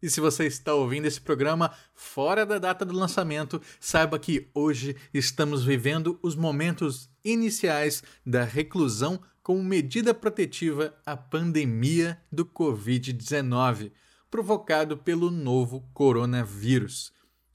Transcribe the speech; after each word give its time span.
E 0.00 0.08
se 0.08 0.20
você 0.20 0.46
está 0.46 0.74
ouvindo 0.74 1.06
esse 1.06 1.20
programa 1.20 1.72
fora 1.92 2.46
da 2.46 2.58
data 2.58 2.84
do 2.84 2.94
lançamento, 2.94 3.60
saiba 3.80 4.18
que 4.18 4.48
hoje 4.54 4.96
estamos 5.12 5.64
vivendo 5.64 6.18
os 6.22 6.36
momentos 6.36 7.10
iniciais 7.24 8.02
da 8.24 8.44
reclusão 8.44 9.20
como 9.42 9.64
medida 9.64 10.14
protetiva 10.14 10.94
à 11.04 11.16
pandemia 11.16 12.20
do 12.30 12.44
Covid-19, 12.44 13.90
provocado 14.30 14.96
pelo 14.96 15.30
novo 15.30 15.88
coronavírus. 15.92 17.12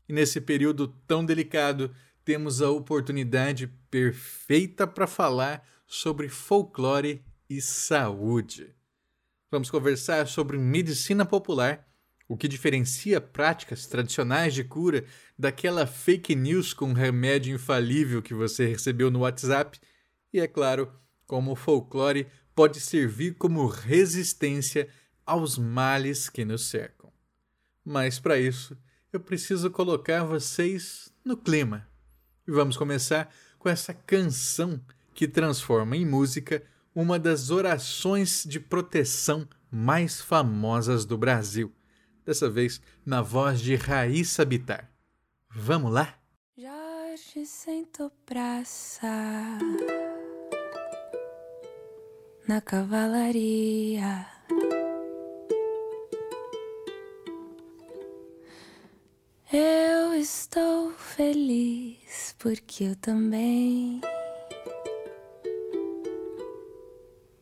E 0.09 0.11
nesse 0.11 0.41
período 0.41 0.87
tão 1.07 1.25
delicado, 1.25 1.95
temos 2.25 2.61
a 2.61 2.69
oportunidade 2.69 3.67
perfeita 3.89 4.85
para 4.85 5.07
falar 5.07 5.65
sobre 5.85 6.27
folclore 6.27 7.23
e 7.49 7.61
saúde. 7.61 8.75
Vamos 9.51 9.69
conversar 9.69 10.27
sobre 10.27 10.57
medicina 10.57 11.25
popular, 11.25 11.87
o 12.33 12.37
que 12.37 12.47
diferencia 12.47 13.21
práticas 13.21 13.85
tradicionais 13.85 14.55
de 14.55 14.63
cura 14.63 15.05
daquela 15.37 15.85
fake 15.85 16.33
news 16.33 16.73
com 16.73 16.91
remédio 16.91 17.53
infalível 17.53 18.23
que 18.23 18.33
você 18.33 18.65
recebeu 18.65 19.11
no 19.11 19.19
WhatsApp, 19.19 19.79
e 20.33 20.39
é 20.39 20.47
claro, 20.47 20.91
como 21.27 21.51
o 21.51 21.55
folclore 21.55 22.25
pode 22.55 22.79
servir 22.79 23.35
como 23.35 23.67
resistência 23.67 24.89
aos 25.23 25.59
males 25.59 26.27
que 26.27 26.43
nos 26.43 26.69
cercam. 26.69 27.13
Mas 27.85 28.17
para 28.17 28.39
isso, 28.39 28.75
eu 29.11 29.19
preciso 29.19 29.69
colocar 29.69 30.23
vocês 30.23 31.13
no 31.23 31.37
clima. 31.37 31.87
E 32.47 32.51
vamos 32.51 32.75
começar 32.75 33.31
com 33.59 33.69
essa 33.69 33.93
canção 33.93 34.81
que 35.13 35.27
transforma 35.27 35.95
em 35.95 36.03
música 36.03 36.63
uma 36.95 37.19
das 37.19 37.51
orações 37.51 38.43
de 38.43 38.59
proteção 38.59 39.47
mais 39.69 40.19
famosas 40.19 41.05
do 41.05 41.15
Brasil. 41.15 41.71
Dessa 42.25 42.49
vez 42.49 42.81
na 43.05 43.21
voz 43.21 43.59
de 43.59 43.75
Raíssa 43.75 44.45
Bitar. 44.45 44.89
Vamos 45.49 45.91
lá? 45.91 46.15
Jorge 46.57 47.45
sentou 47.45 48.11
praça 48.25 49.07
na 52.47 52.61
cavalaria. 52.61 54.25
Eu 59.51 60.13
estou 60.15 60.91
feliz 60.93 62.35
porque 62.39 62.85
eu 62.85 62.95
também 62.95 64.01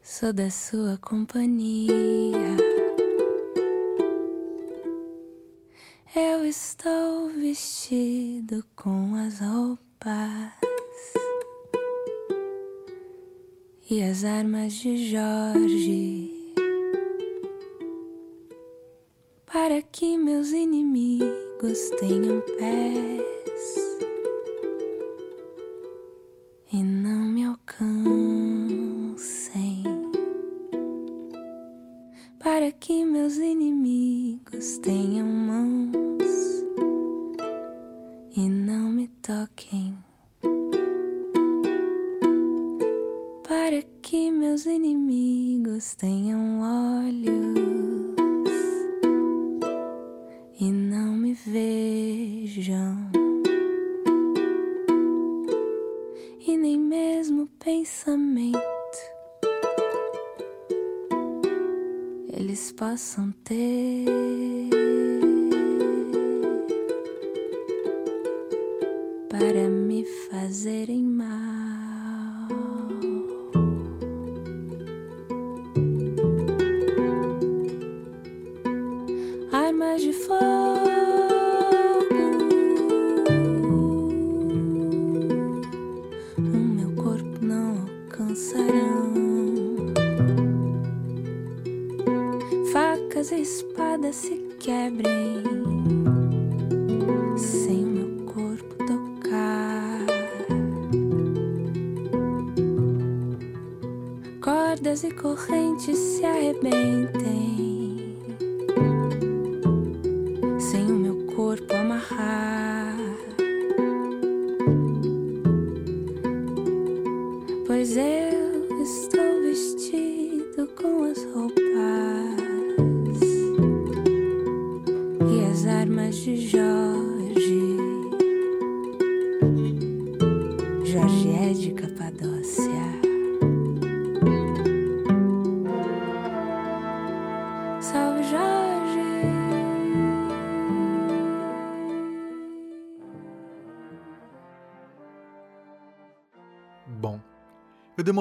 sou 0.01 0.33
da 0.33 0.49
sua 0.49 0.97
companhia. 0.97 2.70
Estou 6.51 7.29
vestido 7.29 8.61
com 8.75 9.15
as 9.15 9.39
roupas 9.39 10.51
e 13.89 14.03
as 14.03 14.25
armas 14.25 14.73
de 14.73 15.09
Jorge. 15.09 16.53
Para 19.45 19.81
que 19.81 20.17
meus 20.17 20.49
inimigos 20.49 21.89
tenham 22.01 22.41
pés 22.41 23.40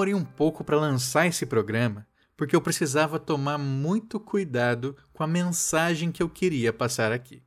demorei 0.01 0.15
um 0.15 0.25
pouco 0.25 0.65
para 0.65 0.81
lançar 0.81 1.27
esse 1.27 1.45
programa 1.45 2.07
porque 2.35 2.57
eu 2.57 2.63
precisava 2.63 3.19
tomar 3.19 3.59
muito 3.59 4.19
cuidado 4.19 4.97
com 5.13 5.23
a 5.23 5.27
mensagem 5.27 6.11
que 6.11 6.23
eu 6.23 6.31
queria 6.31 6.73
passar 6.73 7.13
aqui. 7.13 7.43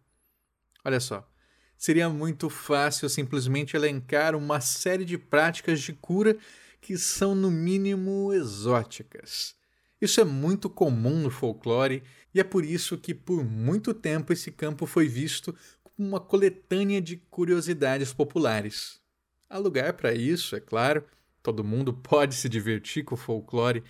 Olha 0.85 0.99
só, 0.99 1.27
seria 1.75 2.07
muito 2.09 2.51
fácil 2.51 3.09
simplesmente 3.09 3.75
elencar 3.75 4.35
uma 4.35 4.61
série 4.61 5.03
de 5.03 5.17
práticas 5.17 5.81
de 5.81 5.93
cura 5.93 6.37
que 6.79 6.95
são, 6.95 7.33
no 7.33 7.49
mínimo, 7.49 8.31
exóticas. 8.31 9.55
Isso 9.99 10.21
é 10.21 10.23
muito 10.23 10.69
comum 10.69 11.23
no 11.23 11.31
folclore 11.31 12.03
e 12.31 12.39
é 12.39 12.43
por 12.43 12.63
isso 12.63 12.95
que, 12.95 13.15
por 13.15 13.43
muito 13.43 13.95
tempo, 13.95 14.31
esse 14.31 14.51
campo 14.51 14.85
foi 14.85 15.07
visto 15.07 15.55
como 15.83 16.07
uma 16.07 16.19
coletânea 16.19 17.01
de 17.01 17.17
curiosidades 17.17 18.13
populares. 18.13 19.01
Há 19.49 19.57
lugar 19.57 19.93
para 19.93 20.13
isso, 20.13 20.55
é 20.55 20.59
claro, 20.59 21.03
todo 21.43 21.63
mundo 21.63 21.93
pode 22.01 22.33
se 22.33 22.49
divertir 22.49 23.03
com 23.03 23.13
o 23.13 23.17
folclore, 23.17 23.83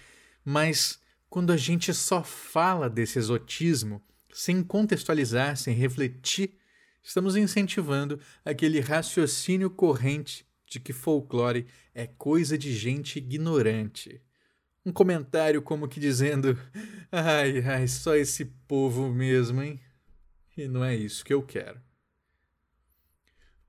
mas 0.44 1.00
quando 1.30 1.54
a 1.54 1.58
gente 1.58 1.94
só 1.94 2.24
fala 2.24 2.90
desse 2.90 3.18
exotismo, 3.18 4.04
sem 4.34 4.64
contextualizar, 4.64 5.56
sem 5.56 5.74
refletir, 5.74 6.58
estamos 7.02 7.36
incentivando 7.36 8.20
aquele 8.44 8.80
raciocínio 8.80 9.70
corrente 9.70 10.46
de 10.68 10.80
que 10.80 10.92
folclore 10.92 11.68
é 11.94 12.08
coisa 12.08 12.58
de 12.58 12.76
gente 12.76 13.20
ignorante. 13.20 14.22
Um 14.86 14.92
comentário 14.92 15.62
como 15.62 15.88
que 15.88 16.00
dizendo: 16.00 16.58
ai, 17.12 17.62
ai, 17.62 17.88
só 17.88 18.16
esse 18.16 18.46
povo 18.68 19.10
mesmo, 19.10 19.62
hein? 19.62 19.80
E 20.58 20.68
não 20.68 20.84
é 20.84 20.96
isso 20.96 21.24
que 21.24 21.34
eu 21.34 21.42
quero. 21.42 21.80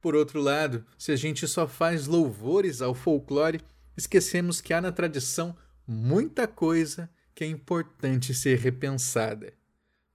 Por 0.01 0.15
outro 0.15 0.41
lado, 0.41 0.85
se 0.99 1.13
a 1.13 1.17
gente 1.17 1.49
só 1.49 1.67
faz 1.67 2.07
louvores 2.07 2.83
ao 2.83 2.95
folclore, 2.95 3.61
esquecemos 3.97 4.61
que 4.61 4.73
há 4.73 4.81
na 4.81 4.93
tradição 4.93 5.57
muita 5.87 6.47
coisa 6.47 7.11
que 7.35 7.45
é 7.45 7.47
importante 7.47 8.35
ser 8.35 8.59
repensada. 8.59 9.53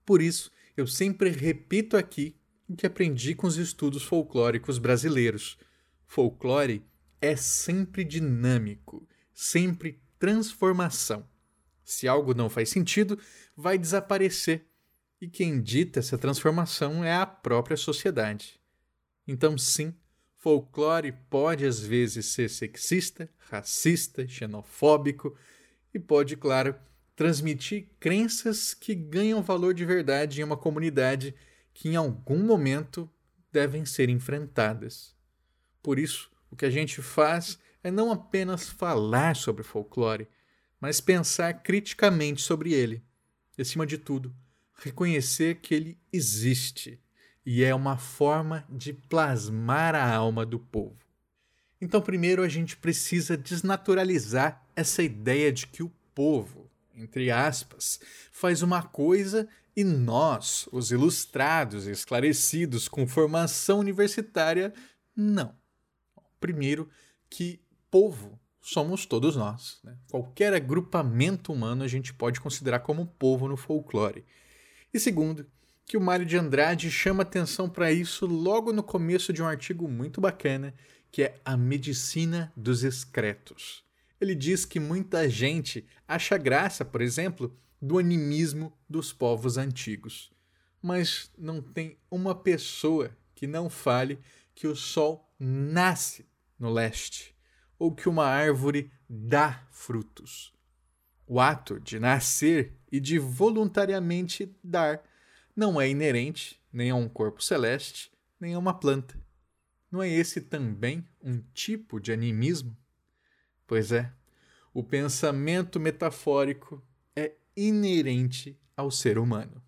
Por 0.04 0.22
isso, 0.22 0.50
eu 0.76 0.86
sempre 0.86 1.30
repito 1.30 1.96
aqui 1.96 2.36
o 2.68 2.74
que 2.74 2.86
aprendi 2.86 3.34
com 3.34 3.46
os 3.46 3.56
estudos 3.56 4.02
folclóricos 4.02 4.78
brasileiros. 4.78 5.58
Folclore 6.06 6.84
é 7.20 7.36
sempre 7.36 8.04
dinâmico, 8.04 9.06
sempre 9.32 10.00
transformação. 10.18 11.28
Se 11.84 12.06
algo 12.06 12.34
não 12.34 12.48
faz 12.48 12.68
sentido, 12.70 13.18
vai 13.56 13.76
desaparecer. 13.76 14.66
E 15.20 15.28
quem 15.28 15.60
dita 15.60 15.98
essa 15.98 16.16
transformação 16.16 17.04
é 17.04 17.14
a 17.14 17.26
própria 17.26 17.76
sociedade. 17.76 18.60
Então, 19.26 19.58
sim, 19.58 19.94
folclore 20.40 21.12
pode 21.28 21.66
às 21.66 21.80
vezes 21.80 22.24
ser 22.26 22.48
sexista, 22.48 23.28
racista, 23.50 24.26
xenofóbico 24.26 25.36
e 25.92 25.98
pode, 25.98 26.34
claro, 26.34 26.74
transmitir 27.14 27.88
crenças 28.00 28.72
que 28.72 28.94
ganham 28.94 29.42
valor 29.42 29.74
de 29.74 29.84
verdade 29.84 30.40
em 30.40 30.44
uma 30.44 30.56
comunidade 30.56 31.34
que 31.74 31.90
em 31.90 31.96
algum 31.96 32.42
momento 32.42 33.08
devem 33.52 33.84
ser 33.84 34.08
enfrentadas. 34.08 35.14
Por 35.82 35.98
isso, 35.98 36.30
o 36.50 36.56
que 36.56 36.64
a 36.64 36.70
gente 36.70 37.02
faz 37.02 37.58
é 37.84 37.90
não 37.90 38.10
apenas 38.10 38.66
falar 38.66 39.36
sobre 39.36 39.62
folclore, 39.62 40.26
mas 40.80 41.02
pensar 41.02 41.52
criticamente 41.62 42.40
sobre 42.40 42.72
ele. 42.72 43.04
E, 43.58 43.62
acima 43.62 43.86
de 43.86 43.98
tudo, 43.98 44.34
reconhecer 44.72 45.56
que 45.56 45.74
ele 45.74 45.98
existe 46.10 46.98
e 47.44 47.64
é 47.64 47.74
uma 47.74 47.96
forma 47.96 48.64
de 48.68 48.92
plasmar 48.92 49.94
a 49.94 50.14
alma 50.14 50.44
do 50.44 50.58
povo. 50.58 50.96
Então, 51.80 52.00
primeiro, 52.00 52.42
a 52.42 52.48
gente 52.48 52.76
precisa 52.76 53.36
desnaturalizar 53.36 54.64
essa 54.76 55.02
ideia 55.02 55.50
de 55.50 55.66
que 55.66 55.82
o 55.82 55.90
povo, 56.14 56.70
entre 56.94 57.30
aspas, 57.30 57.98
faz 58.30 58.62
uma 58.62 58.82
coisa 58.82 59.48
e 59.74 59.82
nós, 59.82 60.68
os 60.72 60.90
ilustrados 60.90 61.86
e 61.86 61.90
esclarecidos 61.90 62.86
com 62.86 63.06
formação 63.06 63.78
universitária, 63.78 64.74
não. 65.16 65.54
Primeiro, 66.38 66.88
que 67.30 67.60
povo 67.90 68.38
somos 68.60 69.06
todos 69.06 69.36
nós. 69.36 69.80
Né? 69.82 69.96
Qualquer 70.10 70.52
agrupamento 70.52 71.52
humano 71.52 71.82
a 71.82 71.88
gente 71.88 72.12
pode 72.12 72.40
considerar 72.40 72.80
como 72.80 73.06
povo 73.06 73.48
no 73.48 73.56
folclore. 73.56 74.24
E 74.92 75.00
segundo, 75.00 75.46
que 75.90 75.96
o 75.96 76.00
Mário 76.00 76.24
de 76.24 76.36
Andrade 76.36 76.88
chama 76.88 77.24
atenção 77.24 77.68
para 77.68 77.90
isso 77.90 78.24
logo 78.24 78.72
no 78.72 78.80
começo 78.80 79.32
de 79.32 79.42
um 79.42 79.46
artigo 79.46 79.88
muito 79.88 80.20
bacana, 80.20 80.72
que 81.10 81.24
é 81.24 81.34
A 81.44 81.56
Medicina 81.56 82.52
dos 82.56 82.84
Excretos. 82.84 83.82
Ele 84.20 84.36
diz 84.36 84.64
que 84.64 84.78
muita 84.78 85.28
gente 85.28 85.84
acha 86.06 86.38
graça, 86.38 86.84
por 86.84 87.00
exemplo, 87.00 87.58
do 87.82 87.98
animismo 87.98 88.72
dos 88.88 89.12
povos 89.12 89.58
antigos. 89.58 90.30
Mas 90.80 91.28
não 91.36 91.60
tem 91.60 91.98
uma 92.08 92.36
pessoa 92.36 93.10
que 93.34 93.48
não 93.48 93.68
fale 93.68 94.20
que 94.54 94.68
o 94.68 94.76
sol 94.76 95.28
nasce 95.40 96.24
no 96.56 96.72
leste 96.72 97.34
ou 97.76 97.92
que 97.92 98.08
uma 98.08 98.26
árvore 98.26 98.92
dá 99.08 99.66
frutos. 99.72 100.52
O 101.26 101.40
ato 101.40 101.80
de 101.80 101.98
nascer 101.98 102.76
e 102.92 103.00
de 103.00 103.18
voluntariamente 103.18 104.56
dar 104.62 105.02
não 105.60 105.78
é 105.78 105.86
inerente 105.86 106.58
nem 106.72 106.88
a 106.88 106.94
um 106.94 107.06
corpo 107.06 107.44
celeste, 107.44 108.10
nem 108.40 108.54
a 108.54 108.58
uma 108.58 108.72
planta. 108.72 109.14
Não 109.92 110.02
é 110.02 110.08
esse 110.08 110.40
também 110.40 111.06
um 111.22 111.42
tipo 111.52 112.00
de 112.00 112.14
animismo? 112.14 112.74
Pois 113.66 113.92
é, 113.92 114.10
o 114.72 114.82
pensamento 114.82 115.78
metafórico 115.78 116.82
é 117.14 117.34
inerente 117.54 118.58
ao 118.74 118.90
ser 118.90 119.18
humano. 119.18 119.62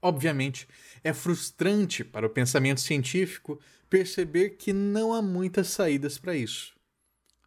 Obviamente, 0.00 0.68
é 1.02 1.12
frustrante 1.12 2.04
para 2.04 2.24
o 2.24 2.30
pensamento 2.30 2.80
científico 2.80 3.58
perceber 3.90 4.50
que 4.50 4.72
não 4.72 5.12
há 5.12 5.20
muitas 5.20 5.66
saídas 5.66 6.16
para 6.16 6.36
isso. 6.36 6.76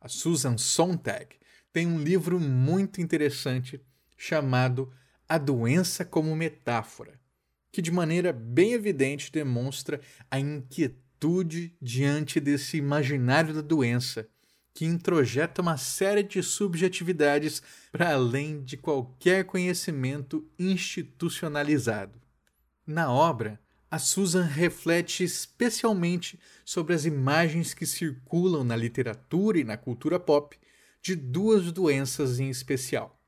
A 0.02 0.10
Susan 0.10 0.58
Sontag 0.58 1.38
tem 1.72 1.88
um 1.88 2.04
livro 2.04 2.38
muito 2.38 3.00
interessante 3.00 3.82
chamado 4.18 4.92
A 5.30 5.38
Doença 5.38 6.06
como 6.06 6.34
Metáfora, 6.36 7.20
que 7.70 7.82
de 7.82 7.92
maneira 7.92 8.32
bem 8.32 8.72
evidente 8.72 9.30
demonstra 9.30 10.00
a 10.32 10.40
inquietude 10.40 11.76
diante 11.82 12.40
desse 12.40 12.78
imaginário 12.78 13.54
da 13.54 13.60
doença 13.60 14.30
que 14.74 14.86
introjeta 14.86 15.62
uma 15.62 15.76
série 15.76 16.24
de 16.24 16.42
subjetividades 16.42 17.62
para 17.92 18.14
além 18.14 18.64
de 18.64 18.78
qualquer 18.78 19.44
conhecimento 19.44 20.48
institucionalizado. 20.58 22.22
Na 22.86 23.12
obra, 23.12 23.60
a 23.92 24.00
Susan 24.00 24.44
reflete 24.44 25.24
especialmente 25.24 26.40
sobre 26.64 26.94
as 26.94 27.06
imagens 27.06 27.74
que 27.74 27.86
circulam 27.86 28.64
na 28.64 28.76
literatura 28.76 29.60
e 29.60 29.64
na 29.64 29.76
cultura 29.76 30.20
pop 30.20 30.58
de 31.02 31.16
duas 31.16 31.70
doenças 31.72 32.40
em 32.40 32.50
especial: 32.50 33.20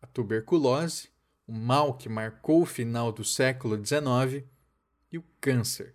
a 0.00 0.06
tuberculose, 0.06 1.08
o 1.46 1.52
mal 1.52 1.94
que 1.96 2.08
marcou 2.08 2.62
o 2.62 2.66
final 2.66 3.12
do 3.12 3.24
século 3.24 3.76
XIX, 3.76 4.44
e 5.10 5.18
o 5.18 5.24
câncer. 5.40 5.94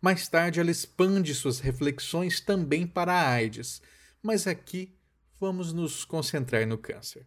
Mais 0.00 0.28
tarde, 0.28 0.60
ela 0.60 0.70
expande 0.70 1.34
suas 1.34 1.60
reflexões 1.60 2.40
também 2.40 2.86
para 2.86 3.12
a 3.12 3.28
AIDS, 3.30 3.80
mas 4.22 4.46
aqui 4.46 4.96
vamos 5.38 5.72
nos 5.72 6.04
concentrar 6.04 6.66
no 6.66 6.78
câncer. 6.78 7.26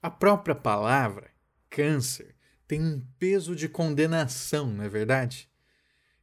A 0.00 0.10
própria 0.10 0.54
palavra 0.54 1.30
câncer 1.68 2.36
tem 2.66 2.80
um 2.80 3.00
peso 3.18 3.54
de 3.54 3.68
condenação, 3.68 4.66
não 4.66 4.84
é 4.84 4.88
verdade? 4.88 5.50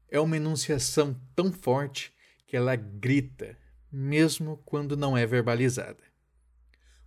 É 0.07 0.19
uma 0.19 0.37
enunciação 0.37 1.19
tão 1.35 1.51
forte 1.51 2.13
que 2.47 2.57
ela 2.57 2.75
grita, 2.75 3.57
mesmo 3.91 4.57
quando 4.65 4.97
não 4.97 5.17
é 5.17 5.25
verbalizada. 5.25 6.03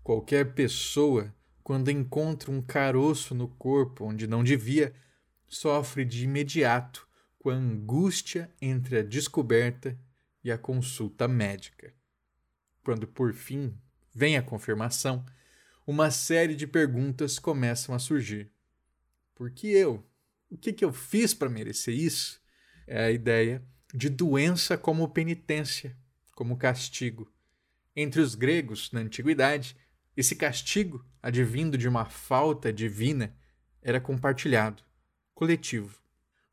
Qualquer 0.03 0.55
pessoa, 0.55 1.35
quando 1.65 1.91
encontra 1.91 2.51
um 2.51 2.61
caroço 2.61 3.35
no 3.35 3.49
corpo 3.49 4.05
onde 4.05 4.27
não 4.27 4.45
devia, 4.45 4.95
sofre 5.49 6.05
de 6.05 6.25
imediato 6.25 7.09
com 7.39 7.49
a 7.49 7.55
angústia 7.55 8.51
entre 8.61 8.99
a 8.99 9.03
descoberta 9.03 9.99
e 10.45 10.53
a 10.53 10.59
consulta 10.59 11.27
médica. 11.27 11.95
Quando 12.85 13.09
por 13.09 13.33
fim 13.33 13.75
vem 14.15 14.37
a 14.37 14.43
confirmação, 14.43 15.25
uma 15.87 16.11
série 16.11 16.55
de 16.55 16.67
perguntas 16.67 17.39
começam 17.39 17.95
a 17.95 17.99
surgir. 17.99 18.51
Por 19.35 19.51
que 19.51 19.69
eu? 19.69 20.05
O 20.51 20.59
que, 20.59 20.71
que 20.71 20.85
eu 20.85 20.93
fiz 20.93 21.33
para 21.33 21.49
merecer 21.49 21.95
isso? 21.95 22.43
É 22.87 23.05
a 23.05 23.11
ideia 23.11 23.65
de 23.93 24.11
doença 24.11 24.77
como 24.77 25.09
penitência, 25.09 25.97
como 26.33 26.59
castigo. 26.59 27.33
Entre 27.97 28.21
os 28.21 28.35
gregos, 28.35 28.93
na 28.93 29.01
antiguidade, 29.01 29.77
esse 30.17 30.37
castigo, 30.37 31.05
advindo 31.23 31.77
de 31.77 31.89
uma 31.89 32.05
falta 32.05 32.73
divina, 32.73 33.37
era 33.83 34.01
compartilhado, 34.01 34.83
coletivo. 35.35 35.99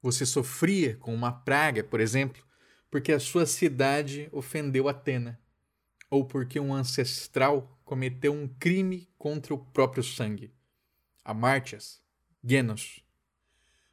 Você 0.01 0.25
sofria 0.25 0.95
com 0.95 1.13
uma 1.13 1.31
praga, 1.31 1.83
por 1.83 1.99
exemplo, 1.99 2.43
porque 2.89 3.11
a 3.11 3.19
sua 3.19 3.45
cidade 3.45 4.27
ofendeu 4.31 4.89
Atena, 4.89 5.39
ou 6.09 6.25
porque 6.25 6.59
um 6.59 6.73
ancestral 6.73 7.79
cometeu 7.85 8.33
um 8.33 8.47
crime 8.47 9.07
contra 9.17 9.53
o 9.53 9.57
próprio 9.57 10.03
sangue. 10.03 10.51
Amartias 11.23 12.01
Genos. 12.43 13.03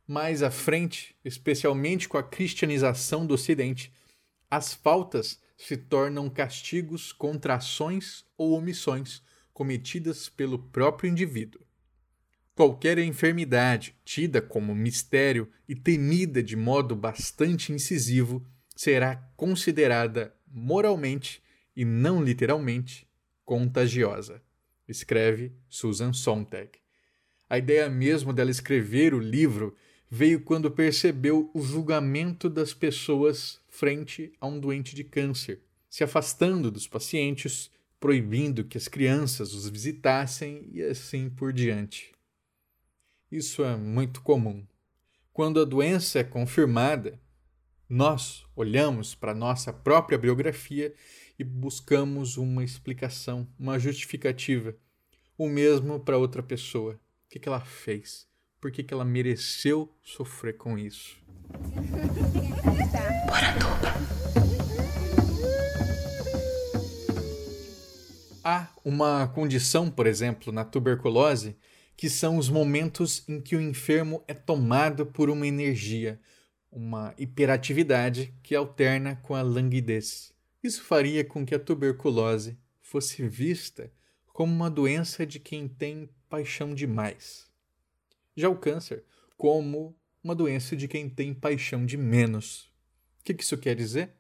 Mais 0.07 0.43
à 0.43 0.51
frente, 0.51 1.15
especialmente 1.23 2.09
com 2.09 2.17
a 2.17 2.23
cristianização 2.23 3.27
do 3.27 3.35
Ocidente, 3.35 3.93
as 4.51 4.73
faltas 4.73 5.39
se 5.59 5.77
tornam 5.77 6.31
castigos 6.31 7.13
contra 7.13 7.57
ações 7.57 8.25
ou 8.39 8.53
omissões 8.53 9.23
cometidas 9.59 10.29
pelo 10.29 10.57
próprio 10.57 11.11
indivíduo. 11.11 11.61
Qualquer 12.55 12.97
enfermidade 12.99 13.93
tida 14.05 14.41
como 14.41 14.73
mistério 14.73 15.51
e 15.69 15.75
temida 15.75 16.41
de 16.41 16.55
modo 16.55 16.95
bastante 16.95 17.73
incisivo 17.73 18.47
será 18.77 19.17
considerada 19.37 20.33
moralmente 20.47 21.43
e 21.75 21.85
não 21.85 22.23
literalmente 22.23 23.05
contagiosa, 23.45 24.41
escreve 24.87 25.53
Susan 25.69 26.13
Sontag. 26.13 26.71
A 27.51 27.59
ideia 27.59 27.91
mesmo 27.91 28.33
dela 28.33 28.53
escrever 28.53 29.13
o 29.13 29.19
livro 29.19 29.75
veio 30.09 30.41
quando 30.41 30.71
percebeu 30.71 31.51
o 31.53 31.61
julgamento 31.61 32.49
das 32.49 32.73
pessoas 32.73 33.61
frente 33.69 34.33
a 34.41 34.47
um 34.47 34.61
doente 34.61 34.95
de 34.95 35.03
câncer, 35.03 35.63
se 35.91 36.05
afastando 36.05 36.71
dos 36.71 36.87
pacientes, 36.87 37.73
proibindo 38.01 38.65
que 38.65 38.79
as 38.79 38.89
crianças 38.89 39.55
os 39.55 39.69
visitassem 39.69 40.69
e 40.73 40.83
assim 40.83 41.29
por 41.29 41.53
diante. 41.53 42.13
Isso 43.31 43.65
é 43.65 43.77
muito 43.77 44.23
comum. 44.23 44.67
Quando 45.33 45.61
a 45.61 45.65
doença 45.65 46.19
é 46.19 46.25
confirmada, 46.25 47.21
nós 47.89 48.45
olhamos 48.55 49.15
para 49.15 49.35
nossa 49.35 49.73
própria 49.73 50.19
biografia 50.19 50.95
e 51.39 51.45
buscamos 51.45 52.37
uma 52.37 52.65
explicação, 52.65 53.47
uma 53.59 53.79
justificativa. 53.79 54.75
O 55.37 55.49
mesmo 55.49 56.01
para 56.01 56.19
outra 56.19 56.43
pessoa. 56.43 56.95
O 56.95 57.31
que, 57.31 57.39
que 57.39 57.49
ela 57.49 57.61
fez? 57.61 58.27
Por 58.61 58.73
que, 58.73 58.83
que 58.83 58.93
ela 58.93 59.05
mereceu 59.05 59.95
sofrer 60.03 60.57
com 60.57 60.77
isso? 60.77 61.17
Há 63.31 64.18
uma 68.85 69.27
condição, 69.29 69.91
por 69.91 70.07
exemplo, 70.07 70.53
na 70.53 70.65
tuberculose, 70.65 71.57
que 71.97 72.09
são 72.09 72.37
os 72.37 72.49
momentos 72.49 73.29
em 73.29 73.41
que 73.41 73.57
o 73.57 73.61
enfermo 73.61 74.23
é 74.29 74.35
tomado 74.35 75.05
por 75.05 75.29
uma 75.29 75.47
energia, 75.47 76.21
uma 76.71 77.15
hiperatividade 77.19 78.33
que 78.43 78.55
alterna 78.55 79.17
com 79.17 79.35
a 79.35 79.43
languidez. 79.43 80.33
Isso 80.63 80.83
faria 80.83 81.25
com 81.25 81.45
que 81.45 81.55
a 81.55 81.59
tuberculose 81.59 82.59
fosse 82.81 83.27
vista 83.27 83.93
como 84.33 84.53
uma 84.53 84.71
doença 84.71 85.27
de 85.27 85.41
quem 85.41 85.67
tem 85.67 86.09
paixão 86.29 86.75
demais. 86.75 87.51
Já 88.37 88.49
o 88.49 88.57
câncer, 88.57 89.05
como 89.37 89.97
uma 90.23 90.35
doença 90.35 90.77
de 90.77 90.87
quem 90.87 91.09
tem 91.09 91.35
paixão 91.35 91.85
de 91.85 91.97
menos. 91.97 92.71
O 93.21 93.25
que 93.25 93.43
isso 93.43 93.59
quer 93.59 93.75
dizer? 93.75 94.15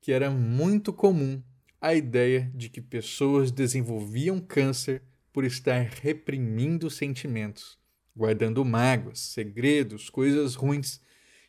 Que 0.00 0.12
era 0.12 0.30
muito 0.30 0.92
comum 0.92 1.42
a 1.80 1.94
ideia 1.94 2.50
de 2.54 2.68
que 2.68 2.80
pessoas 2.80 3.50
desenvolviam 3.50 4.40
câncer 4.40 5.02
por 5.32 5.44
estar 5.44 5.82
reprimindo 6.02 6.90
sentimentos, 6.90 7.78
guardando 8.14 8.64
mágoas, 8.64 9.20
segredos, 9.20 10.10
coisas 10.10 10.54
ruins, 10.54 11.00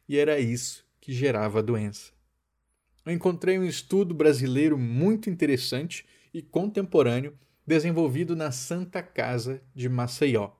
e 0.08 0.18
era 0.18 0.40
isso 0.40 0.86
que 1.00 1.12
gerava 1.12 1.60
a 1.60 1.62
doença 1.62 2.12
eu 3.06 3.12
encontrei 3.12 3.58
um 3.58 3.66
estudo 3.66 4.14
brasileiro 4.14 4.78
muito 4.78 5.30
interessante 5.30 6.06
e 6.34 6.42
contemporâneo 6.42 7.38
desenvolvido 7.66 8.36
na 8.36 8.52
Santa 8.52 9.02
Casa 9.02 9.62
de 9.74 9.90
Maceió. 9.90 10.52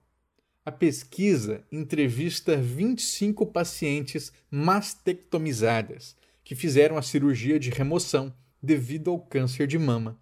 A 0.64 0.70
pesquisa 0.70 1.64
entrevista 1.70 2.56
25 2.56 3.46
pacientes 3.46 4.32
mastectomizadas 4.50 6.16
que 6.44 6.54
fizeram 6.54 6.96
a 6.96 7.02
cirurgia 7.02 7.58
de 7.58 7.70
remoção 7.70 8.34
devido 8.62 9.10
ao 9.10 9.20
câncer 9.20 9.66
de 9.66 9.78
mama 9.78 10.20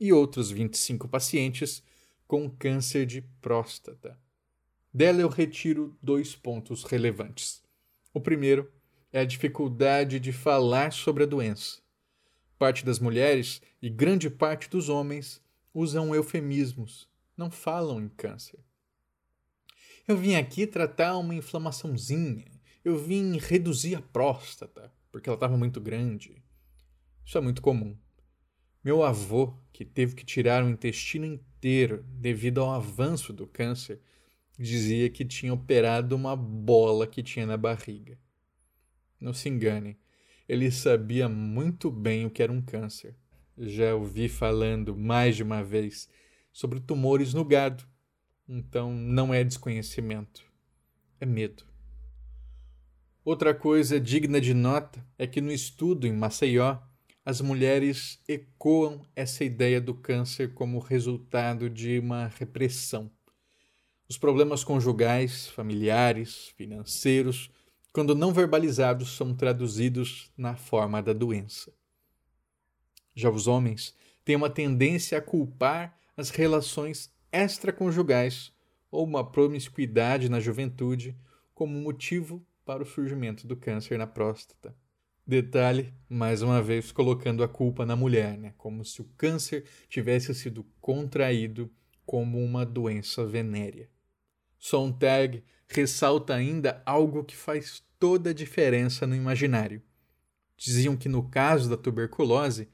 e 0.00 0.12
outros 0.12 0.50
25 0.50 1.06
pacientes 1.08 1.82
com 2.26 2.48
câncer 2.48 3.04
de 3.04 3.22
próstata. 3.40 4.18
Dela 4.92 5.20
eu 5.20 5.28
retiro 5.28 5.96
dois 6.02 6.34
pontos 6.34 6.84
relevantes. 6.84 7.62
O 8.12 8.20
primeiro 8.20 8.72
é 9.12 9.20
a 9.20 9.24
dificuldade 9.24 10.18
de 10.18 10.32
falar 10.32 10.92
sobre 10.92 11.24
a 11.24 11.26
doença. 11.26 11.80
Parte 12.58 12.84
das 12.84 12.98
mulheres 12.98 13.60
e 13.80 13.90
grande 13.90 14.30
parte 14.30 14.68
dos 14.70 14.88
homens 14.88 15.40
usam 15.74 16.14
eufemismos, 16.14 17.08
não 17.36 17.50
falam 17.50 18.00
em 18.00 18.08
câncer. 18.08 18.60
Eu 20.06 20.16
vim 20.16 20.34
aqui 20.34 20.66
tratar 20.66 21.16
uma 21.16 21.34
inflamaçãozinha. 21.34 22.46
Eu 22.84 22.98
vim 22.98 23.38
reduzir 23.38 23.94
a 23.94 24.02
próstata, 24.02 24.92
porque 25.10 25.28
ela 25.28 25.36
estava 25.36 25.56
muito 25.56 25.80
grande. 25.80 26.42
Isso 27.24 27.38
é 27.38 27.40
muito 27.40 27.62
comum. 27.62 27.96
Meu 28.84 29.02
avô, 29.02 29.54
que 29.72 29.84
teve 29.84 30.14
que 30.14 30.24
tirar 30.24 30.64
o 30.64 30.68
intestino 30.68 31.24
inteiro 31.24 32.04
devido 32.08 32.60
ao 32.60 32.72
avanço 32.72 33.32
do 33.32 33.46
câncer, 33.46 34.00
dizia 34.58 35.08
que 35.08 35.24
tinha 35.24 35.54
operado 35.54 36.16
uma 36.16 36.36
bola 36.36 37.06
que 37.06 37.22
tinha 37.22 37.46
na 37.46 37.56
barriga. 37.56 38.18
Não 39.20 39.32
se 39.32 39.48
engane, 39.48 39.98
ele 40.48 40.70
sabia 40.70 41.28
muito 41.28 41.90
bem 41.90 42.26
o 42.26 42.30
que 42.30 42.42
era 42.42 42.52
um 42.52 42.60
câncer. 42.60 43.16
Já 43.56 43.94
ouvi 43.94 44.28
falando 44.28 44.96
mais 44.96 45.36
de 45.36 45.42
uma 45.42 45.62
vez 45.62 46.08
sobre 46.52 46.80
tumores 46.80 47.32
no 47.32 47.44
gado. 47.44 47.86
Então 48.48 48.92
não 48.92 49.32
é 49.32 49.44
desconhecimento, 49.44 50.44
é 51.20 51.24
medo. 51.24 51.64
Outra 53.24 53.54
coisa 53.54 54.00
digna 54.00 54.40
de 54.40 54.52
nota 54.52 55.06
é 55.16 55.26
que 55.26 55.40
no 55.40 55.52
estudo 55.52 56.06
em 56.06 56.12
Maceió, 56.12 56.78
as 57.24 57.40
mulheres 57.40 58.20
ecoam 58.26 59.06
essa 59.14 59.44
ideia 59.44 59.80
do 59.80 59.94
câncer 59.94 60.54
como 60.54 60.78
resultado 60.78 61.70
de 61.70 61.98
uma 61.98 62.26
repressão. 62.38 63.10
Os 64.08 64.18
problemas 64.18 64.64
conjugais, 64.64 65.48
familiares, 65.48 66.48
financeiros 66.56 67.50
quando 67.92 68.14
não 68.14 68.32
verbalizados, 68.32 69.14
são 69.14 69.34
traduzidos 69.34 70.32
na 70.34 70.56
forma 70.56 71.02
da 71.02 71.12
doença. 71.12 71.70
Já 73.14 73.28
os 73.28 73.46
homens 73.46 73.94
têm 74.24 74.34
uma 74.34 74.48
tendência 74.48 75.18
a 75.18 75.20
culpar 75.20 75.98
as 76.16 76.30
relações 76.30 77.12
extraconjugais 77.30 78.50
ou 78.90 79.04
uma 79.04 79.30
promiscuidade 79.30 80.30
na 80.30 80.40
juventude 80.40 81.14
como 81.54 81.78
motivo 81.78 82.42
para 82.64 82.82
o 82.82 82.86
surgimento 82.86 83.46
do 83.46 83.56
câncer 83.56 83.98
na 83.98 84.06
próstata. 84.06 84.74
Detalhe, 85.24 85.94
mais 86.08 86.42
uma 86.42 86.60
vez 86.60 86.90
colocando 86.90 87.44
a 87.44 87.48
culpa 87.48 87.86
na 87.86 87.94
mulher, 87.94 88.36
né? 88.36 88.52
como 88.58 88.84
se 88.84 89.00
o 89.00 89.04
câncer 89.16 89.64
tivesse 89.88 90.34
sido 90.34 90.66
contraído 90.80 91.70
como 92.04 92.42
uma 92.42 92.66
doença 92.66 93.24
venérea. 93.24 93.88
Sontag 94.58 95.44
ressalta 95.68 96.34
ainda 96.34 96.82
algo 96.84 97.22
que 97.22 97.36
faz 97.36 97.84
toda 98.00 98.30
a 98.30 98.34
diferença 98.34 99.06
no 99.06 99.14
imaginário. 99.14 99.80
Diziam 100.56 100.96
que 100.96 101.08
no 101.08 101.28
caso 101.28 101.70
da 101.70 101.76
tuberculose, 101.76 102.68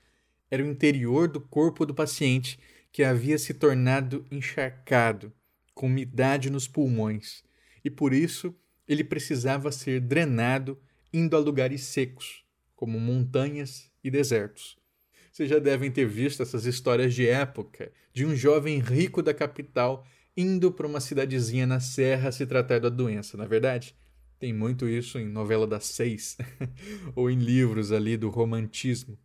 era 0.50 0.62
o 0.64 0.67
interior 0.67 1.28
do 1.28 1.43
corpo 1.43 1.85
do 1.85 1.95
paciente 1.95 2.59
que 2.90 3.05
havia 3.05 3.38
se 3.38 3.52
tornado 3.52 4.25
encharcado, 4.31 5.31
com 5.75 5.87
umidade 5.87 6.49
nos 6.49 6.67
pulmões, 6.67 7.45
e 7.85 7.90
por 7.90 8.14
isso 8.14 8.55
ele 8.87 9.05
precisava 9.05 9.71
ser 9.71 10.00
drenado 10.00 10.81
indo 11.12 11.37
a 11.37 11.38
lugares 11.38 11.83
secos, 11.85 12.45
como 12.75 12.99
montanhas 13.00 13.91
e 14.03 14.11
desertos. 14.11 14.79
Vocês 15.33 15.49
já 15.49 15.59
devem 15.59 15.91
ter 15.91 16.07
visto 16.07 16.43
essas 16.43 16.65
histórias 16.65 17.15
de 17.15 17.29
época 17.29 17.93
de 18.12 18.27
um 18.27 18.35
jovem 18.35 18.79
rico 18.81 19.23
da 19.23 19.33
capital 19.33 20.07
indo 20.37 20.73
para 20.73 20.87
uma 20.87 21.00
cidadezinha 21.00 21.67
na 21.67 21.81
serra 21.81 22.31
se 22.31 22.47
tratar 22.47 22.81
da 22.81 22.88
doença, 22.88 23.37
na 23.37 23.45
é 23.45 23.49
verdade? 23.49 23.97
Tem 24.38 24.53
muito 24.53 24.88
isso 24.88 25.19
em 25.19 25.29
novela 25.29 25.67
das 25.67 25.87
seis 25.87 26.37
ou 27.17 27.29
em 27.29 27.38
livros 27.38 27.91
ali 27.91 28.17
do 28.17 28.31
romantismo. 28.31 29.19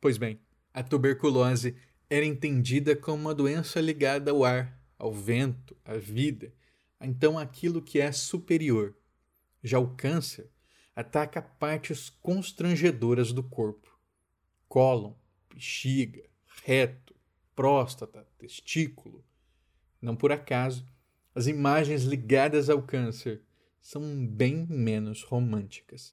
Pois 0.00 0.16
bem, 0.16 0.40
a 0.72 0.82
tuberculose 0.82 1.76
era 2.08 2.24
entendida 2.24 2.96
como 2.96 3.22
uma 3.22 3.34
doença 3.34 3.80
ligada 3.80 4.30
ao 4.30 4.44
ar, 4.44 4.82
ao 4.98 5.12
vento, 5.12 5.76
à 5.84 5.98
vida, 5.98 6.52
então 7.00 7.38
aquilo 7.38 7.82
que 7.82 8.00
é 8.00 8.10
superior. 8.10 8.94
Já 9.62 9.78
o 9.78 9.94
câncer 9.96 10.50
ataca 10.98 11.40
partes 11.40 12.10
constrangedoras 12.10 13.32
do 13.32 13.40
corpo: 13.40 13.96
cólon, 14.68 15.14
bexiga, 15.48 16.24
reto, 16.64 17.14
próstata, 17.54 18.26
testículo, 18.36 19.24
não 20.02 20.16
por 20.16 20.32
acaso, 20.32 20.84
as 21.32 21.46
imagens 21.46 22.02
ligadas 22.02 22.68
ao 22.68 22.82
câncer 22.82 23.42
são 23.80 24.26
bem 24.26 24.66
menos 24.68 25.22
românticas. 25.22 26.12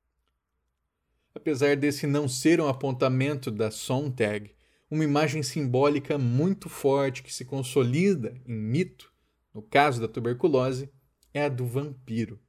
Apesar 1.33 1.75
desse 1.75 2.05
não 2.05 2.29
ser 2.29 2.61
um 2.61 2.67
apontamento 2.67 3.49
da 3.49 3.71
Sontag, 3.71 4.53
uma 4.89 5.03
imagem 5.03 5.41
simbólica 5.41 6.15
muito 6.15 6.69
forte 6.69 7.23
que 7.23 7.33
se 7.33 7.43
consolida 7.43 8.39
em 8.45 8.53
mito, 8.53 9.11
no 9.51 9.63
caso 9.63 9.99
da 9.99 10.07
tuberculose, 10.07 10.91
é 11.33 11.45
a 11.45 11.49
do 11.49 11.65
vampiro. 11.65 12.39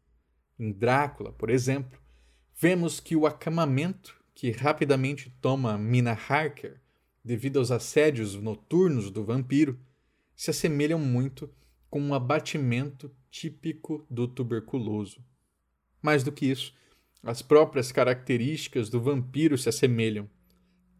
Em 0.59 0.71
Drácula, 0.71 1.33
por 1.33 1.49
exemplo, 1.49 1.99
vemos 2.59 3.01
que 3.01 3.15
o 3.15 3.27
acamamento 3.27 4.17
que 4.35 4.51
rapidamente 4.51 5.31
toma 5.43 5.77
Mina 5.77 6.13
Harker 6.13 6.81
devido 7.23 7.59
aos 7.59 7.71
assédios 7.71 8.35
noturnos 8.35 9.11
do 9.11 9.23
vampiro 9.23 9.79
se 10.35 10.51
assemelham 10.51 10.99
muito 10.99 11.51
com 11.91 12.01
um 12.01 12.15
abatimento 12.15 13.15
típico 13.31 14.07
do 14.09 14.27
tuberculoso. 14.27 15.23
Mais 16.01 16.23
do 16.23 16.33
que 16.33 16.47
isso, 16.47 16.75
as 17.23 17.43
próprias 17.43 17.93
características 17.93 18.89
do 18.89 19.01
vampiro 19.01 19.59
se 19.59 19.69
assemelham: 19.69 20.29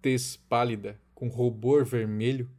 tez 0.03 0.37
pálida, 0.37 1.01
com 1.15 1.29
rubor 1.29 1.85
vermelho, 1.85 2.51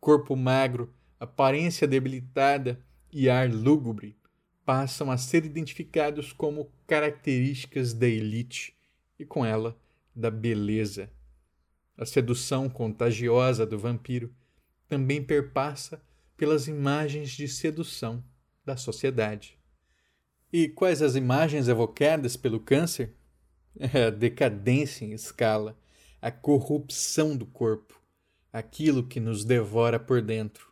corpo 0.00 0.34
magro, 0.34 0.92
aparência 1.18 1.86
debilitada 1.86 2.84
e 3.12 3.28
ar 3.28 3.52
lúgubre 3.52 4.16
passam 4.64 5.10
a 5.10 5.16
ser 5.16 5.44
identificados 5.44 6.32
como 6.32 6.70
características 6.86 7.92
da 7.92 8.06
elite 8.06 8.76
e, 9.18 9.24
com 9.24 9.44
ela, 9.44 9.76
da 10.14 10.30
beleza. 10.30 11.10
A 11.96 12.06
sedução 12.06 12.68
contagiosa 12.68 13.66
do 13.66 13.78
vampiro 13.78 14.34
também 14.88 15.22
perpassa 15.22 16.02
pelas 16.36 16.68
imagens 16.68 17.30
de 17.30 17.48
sedução 17.48 18.24
da 18.64 18.76
sociedade. 18.76 19.58
E 20.52 20.68
quais 20.68 21.00
as 21.00 21.16
imagens 21.16 21.68
evocadas 21.68 22.36
pelo 22.36 22.60
câncer? 22.60 23.14
É 23.78 24.04
a 24.04 24.10
decadência 24.10 25.04
em 25.04 25.12
escala, 25.12 25.78
a 26.20 26.30
corrupção 26.30 27.34
do 27.34 27.46
corpo, 27.46 27.98
aquilo 28.52 29.06
que 29.06 29.18
nos 29.18 29.46
devora 29.46 29.98
por 29.98 30.20
dentro, 30.20 30.70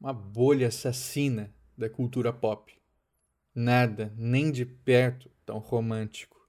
uma 0.00 0.12
bolha 0.12 0.68
assassina 0.68 1.54
da 1.76 1.90
cultura 1.90 2.32
pop. 2.32 2.74
Nada, 3.54 4.12
nem 4.16 4.50
de 4.50 4.66
perto, 4.66 5.30
tão 5.46 5.58
romântico. 5.58 6.40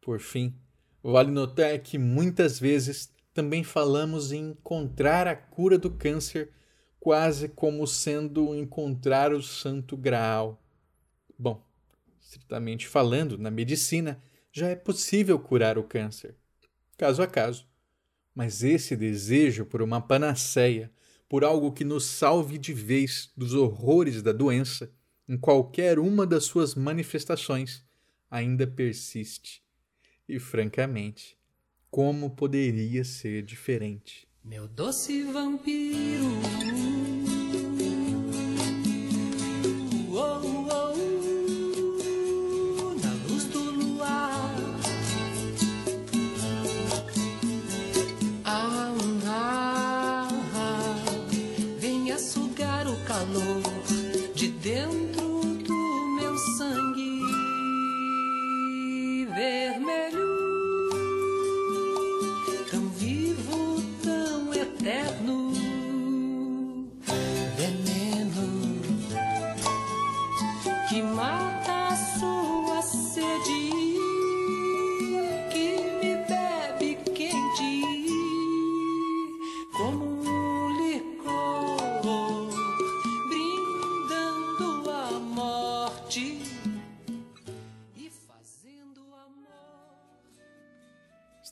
Por 0.00 0.18
fim, 0.18 0.54
vale 1.02 1.30
notar 1.30 1.78
que 1.78 1.96
muitas 1.96 2.58
vezes 2.58 3.12
também 3.32 3.62
falamos 3.62 4.32
em 4.32 4.50
encontrar 4.50 5.28
a 5.28 5.36
cura 5.36 5.78
do 5.78 5.90
câncer 5.90 6.50
quase 6.98 7.48
como 7.48 7.86
sendo 7.86 8.54
encontrar 8.54 9.32
o 9.32 9.42
santo 9.42 9.96
graal. 9.96 10.62
Bom, 11.38 11.64
estritamente 12.20 12.86
falando, 12.86 13.38
na 13.38 13.50
medicina 13.50 14.22
já 14.52 14.68
é 14.68 14.76
possível 14.76 15.38
curar 15.38 15.78
o 15.78 15.84
câncer, 15.84 16.36
caso 16.96 17.22
a 17.22 17.26
caso. 17.26 17.66
Mas 18.34 18.62
esse 18.62 18.96
desejo 18.96 19.66
por 19.66 19.82
uma 19.82 20.00
panaceia, 20.00 20.90
por 21.28 21.44
algo 21.44 21.72
que 21.72 21.84
nos 21.84 22.04
salve 22.04 22.58
de 22.58 22.72
vez 22.72 23.32
dos 23.36 23.54
horrores 23.54 24.22
da 24.22 24.32
doença, 24.32 24.92
em 25.32 25.38
qualquer 25.38 25.98
uma 25.98 26.26
das 26.26 26.44
suas 26.44 26.74
manifestações, 26.74 27.82
ainda 28.30 28.66
persiste. 28.66 29.62
E, 30.28 30.38
francamente, 30.38 31.38
como 31.90 32.36
poderia 32.36 33.02
ser 33.02 33.42
diferente? 33.42 34.28
Meu 34.44 34.68
doce 34.68 35.22
vampiro. 35.22 36.81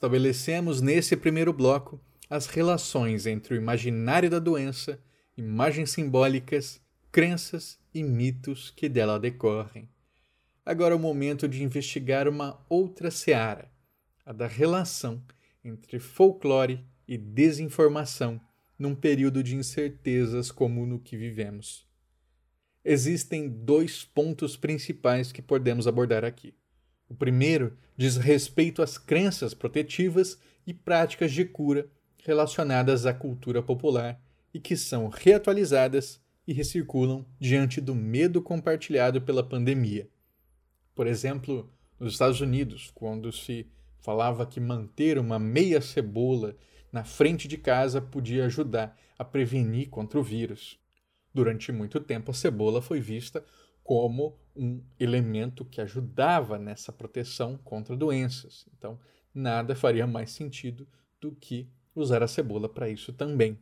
Estabelecemos 0.00 0.80
nesse 0.80 1.14
primeiro 1.14 1.52
bloco 1.52 2.00
as 2.30 2.46
relações 2.46 3.26
entre 3.26 3.52
o 3.52 3.56
imaginário 3.58 4.30
da 4.30 4.38
doença, 4.38 4.98
imagens 5.36 5.90
simbólicas, 5.90 6.80
crenças 7.12 7.78
e 7.92 8.02
mitos 8.02 8.70
que 8.70 8.88
dela 8.88 9.20
decorrem. 9.20 9.90
Agora 10.64 10.94
é 10.94 10.96
o 10.96 10.98
momento 10.98 11.46
de 11.46 11.62
investigar 11.62 12.26
uma 12.26 12.64
outra 12.66 13.10
seara, 13.10 13.70
a 14.24 14.32
da 14.32 14.46
relação 14.46 15.22
entre 15.62 15.98
folclore 15.98 16.82
e 17.06 17.18
desinformação 17.18 18.40
num 18.78 18.94
período 18.94 19.42
de 19.42 19.54
incertezas 19.54 20.50
como 20.50 20.86
no 20.86 20.98
que 20.98 21.14
vivemos. 21.14 21.86
Existem 22.82 23.50
dois 23.50 24.02
pontos 24.02 24.56
principais 24.56 25.30
que 25.30 25.42
podemos 25.42 25.86
abordar 25.86 26.24
aqui. 26.24 26.54
O 27.10 27.14
primeiro 27.14 27.76
diz 27.96 28.16
respeito 28.16 28.80
às 28.80 28.96
crenças 28.96 29.52
protetivas 29.52 30.38
e 30.64 30.72
práticas 30.72 31.32
de 31.32 31.44
cura 31.44 31.90
relacionadas 32.24 33.04
à 33.04 33.12
cultura 33.12 33.60
popular 33.60 34.22
e 34.54 34.60
que 34.60 34.76
são 34.76 35.08
reatualizadas 35.08 36.20
e 36.46 36.52
recirculam 36.52 37.26
diante 37.38 37.80
do 37.80 37.96
medo 37.96 38.40
compartilhado 38.40 39.20
pela 39.20 39.42
pandemia. 39.42 40.08
Por 40.94 41.08
exemplo, 41.08 41.68
nos 41.98 42.12
Estados 42.12 42.40
Unidos, 42.40 42.92
quando 42.94 43.32
se 43.32 43.66
falava 43.98 44.46
que 44.46 44.60
manter 44.60 45.18
uma 45.18 45.38
meia 45.38 45.80
cebola 45.80 46.56
na 46.92 47.02
frente 47.02 47.48
de 47.48 47.58
casa 47.58 48.00
podia 48.00 48.46
ajudar 48.46 48.96
a 49.18 49.24
prevenir 49.24 49.88
contra 49.88 50.18
o 50.18 50.22
vírus. 50.22 50.78
Durante 51.34 51.72
muito 51.72 51.98
tempo, 52.00 52.30
a 52.30 52.34
cebola 52.34 52.80
foi 52.80 53.00
vista 53.00 53.44
como 53.90 54.38
um 54.54 54.80
elemento 55.00 55.64
que 55.64 55.80
ajudava 55.80 56.56
nessa 56.60 56.92
proteção 56.92 57.58
contra 57.58 57.96
doenças. 57.96 58.64
Então, 58.78 59.00
nada 59.34 59.74
faria 59.74 60.06
mais 60.06 60.30
sentido 60.30 60.86
do 61.20 61.32
que 61.32 61.68
usar 61.92 62.22
a 62.22 62.28
cebola 62.28 62.68
para 62.68 62.88
isso 62.88 63.12
também. 63.12 63.58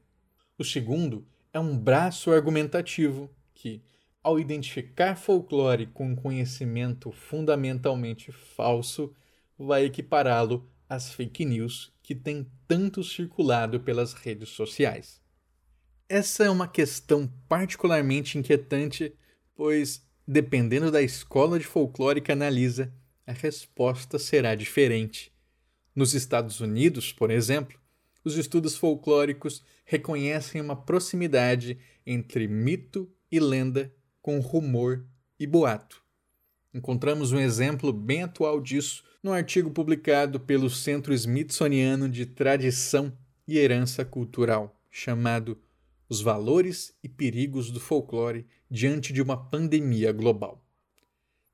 O 0.58 0.64
segundo 0.64 1.26
é 1.50 1.58
um 1.58 1.74
braço 1.74 2.30
argumentativo 2.30 3.30
que, 3.54 3.82
ao 4.22 4.38
identificar 4.38 5.16
folclore 5.16 5.86
com 5.86 6.14
conhecimento 6.14 7.10
fundamentalmente 7.10 8.30
falso, 8.30 9.14
vai 9.58 9.86
equipará-lo 9.86 10.68
às 10.86 11.10
fake 11.10 11.46
news 11.46 11.90
que 12.02 12.14
têm 12.14 12.46
tanto 12.66 13.02
circulado 13.02 13.80
pelas 13.80 14.12
redes 14.12 14.50
sociais. 14.50 15.22
Essa 16.06 16.44
é 16.44 16.50
uma 16.50 16.68
questão 16.68 17.26
particularmente 17.48 18.36
inquietante, 18.36 19.14
pois, 19.56 20.06
dependendo 20.30 20.90
da 20.90 21.00
escola 21.00 21.58
de 21.58 21.64
folclore 21.64 22.20
que 22.20 22.30
analisa, 22.30 22.92
a 23.26 23.32
resposta 23.32 24.18
será 24.18 24.54
diferente. 24.54 25.32
Nos 25.94 26.12
Estados 26.12 26.60
Unidos, 26.60 27.10
por 27.10 27.30
exemplo, 27.30 27.80
os 28.22 28.36
estudos 28.36 28.76
folclóricos 28.76 29.64
reconhecem 29.86 30.60
uma 30.60 30.76
proximidade 30.76 31.78
entre 32.06 32.46
mito 32.46 33.10
e 33.32 33.40
lenda 33.40 33.90
com 34.20 34.38
rumor 34.38 35.02
e 35.40 35.46
boato. 35.46 36.02
Encontramos 36.74 37.32
um 37.32 37.40
exemplo 37.40 37.90
bem 37.90 38.22
atual 38.22 38.60
disso 38.60 39.02
no 39.22 39.32
artigo 39.32 39.70
publicado 39.70 40.38
pelo 40.38 40.68
Centro 40.68 41.14
Smithsoniano 41.14 42.06
de 42.06 42.26
Tradição 42.26 43.16
e 43.46 43.56
Herança 43.56 44.04
Cultural, 44.04 44.78
chamado 44.90 45.58
Os 46.08 46.22
Valores 46.22 46.94
e 47.02 47.08
Perigos 47.08 47.70
do 47.70 47.78
Folclore 47.78 48.46
diante 48.70 49.12
de 49.12 49.20
uma 49.20 49.36
Pandemia 49.36 50.10
Global. 50.10 50.64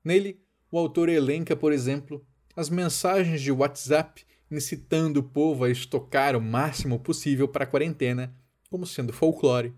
Nele, 0.03 0.39
o 0.71 0.77
autor 0.77 1.09
elenca, 1.09 1.55
por 1.55 1.73
exemplo, 1.73 2.25
as 2.55 2.69
mensagens 2.69 3.41
de 3.41 3.51
WhatsApp 3.51 4.25
incitando 4.49 5.17
o 5.17 5.23
povo 5.23 5.65
a 5.65 5.69
estocar 5.69 6.35
o 6.35 6.41
máximo 6.41 6.99
possível 6.99 7.47
para 7.47 7.63
a 7.63 7.67
quarentena, 7.67 8.33
como 8.69 8.85
sendo 8.85 9.11
folclore, 9.11 9.73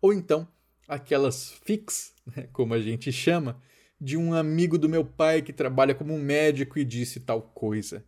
ou 0.00 0.12
então 0.12 0.48
aquelas 0.88 1.52
fix, 1.64 2.12
né, 2.34 2.48
como 2.52 2.74
a 2.74 2.80
gente 2.80 3.12
chama, 3.12 3.60
de 4.00 4.16
um 4.16 4.34
amigo 4.34 4.76
do 4.76 4.88
meu 4.88 5.04
pai 5.04 5.40
que 5.40 5.52
trabalha 5.52 5.94
como 5.94 6.18
médico 6.18 6.78
e 6.78 6.84
disse 6.84 7.20
tal 7.20 7.42
coisa. 7.42 8.04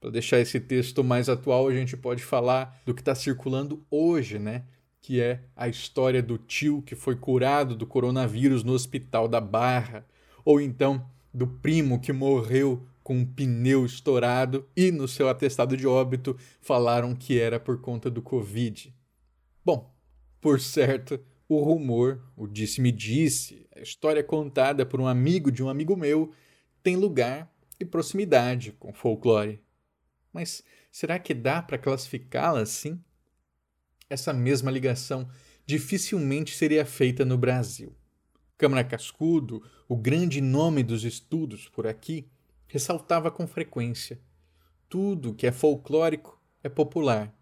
Para 0.00 0.10
deixar 0.10 0.38
esse 0.38 0.60
texto 0.60 1.02
mais 1.02 1.28
atual, 1.28 1.68
a 1.68 1.74
gente 1.74 1.96
pode 1.96 2.22
falar 2.22 2.80
do 2.84 2.94
que 2.94 3.00
está 3.00 3.14
circulando 3.14 3.84
hoje, 3.90 4.38
né? 4.38 4.64
Que 5.06 5.20
é 5.20 5.44
a 5.54 5.68
história 5.68 6.20
do 6.20 6.36
tio 6.36 6.82
que 6.82 6.96
foi 6.96 7.14
curado 7.14 7.76
do 7.76 7.86
coronavírus 7.86 8.64
no 8.64 8.72
hospital 8.72 9.28
da 9.28 9.40
Barra, 9.40 10.04
ou 10.44 10.60
então 10.60 11.08
do 11.32 11.46
primo 11.46 12.00
que 12.00 12.12
morreu 12.12 12.84
com 13.04 13.18
um 13.18 13.24
pneu 13.24 13.86
estourado 13.86 14.68
e 14.76 14.90
no 14.90 15.06
seu 15.06 15.28
atestado 15.28 15.76
de 15.76 15.86
óbito 15.86 16.36
falaram 16.60 17.14
que 17.14 17.38
era 17.38 17.60
por 17.60 17.80
conta 17.80 18.10
do 18.10 18.20
Covid. 18.20 18.92
Bom, 19.64 19.94
por 20.40 20.60
certo, 20.60 21.20
o 21.48 21.62
rumor, 21.62 22.20
o 22.36 22.48
disse-me-disse, 22.48 23.64
a 23.76 23.80
história 23.82 24.24
contada 24.24 24.84
por 24.84 25.00
um 25.00 25.06
amigo 25.06 25.52
de 25.52 25.62
um 25.62 25.68
amigo 25.68 25.96
meu, 25.96 26.32
tem 26.82 26.96
lugar 26.96 27.48
e 27.78 27.84
proximidade 27.84 28.72
com 28.72 28.92
folclore. 28.92 29.62
Mas 30.32 30.64
será 30.90 31.16
que 31.16 31.32
dá 31.32 31.62
para 31.62 31.78
classificá-la 31.78 32.58
assim? 32.58 33.00
Essa 34.08 34.32
mesma 34.32 34.70
ligação 34.70 35.28
dificilmente 35.66 36.54
seria 36.54 36.86
feita 36.86 37.24
no 37.24 37.36
Brasil. 37.36 37.92
Câmara 38.56 38.84
Cascudo, 38.84 39.62
o 39.88 39.96
grande 39.96 40.40
nome 40.40 40.82
dos 40.84 41.04
estudos 41.04 41.68
por 41.68 41.86
aqui, 41.86 42.30
ressaltava 42.68 43.30
com 43.30 43.46
frequência: 43.48 44.20
tudo 44.88 45.34
que 45.34 45.46
é 45.46 45.52
folclórico 45.52 46.40
é 46.62 46.68
popular, 46.68 47.34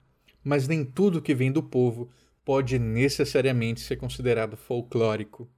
mas 0.43 0.67
nem 0.67 0.85
tudo 0.85 1.21
que 1.21 1.35
vem 1.35 1.53
do 1.53 1.63
povo 1.63 2.11
pode 2.45 2.79
necessariamente 2.79 3.81
ser 3.81 3.97
considerado 3.97 4.57
folclórico. 4.57 5.51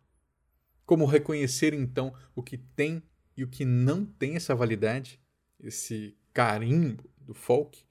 Como 0.84 1.06
reconhecer 1.06 1.72
então 1.72 2.12
o 2.34 2.42
que 2.42 2.58
tem 2.58 3.02
e 3.36 3.44
o 3.44 3.48
que 3.48 3.64
não 3.64 4.04
tem 4.04 4.34
essa 4.34 4.54
validade, 4.54 5.20
esse 5.60 6.16
carimbo 6.32 7.08
do 7.18 7.32
folk? 7.32 7.85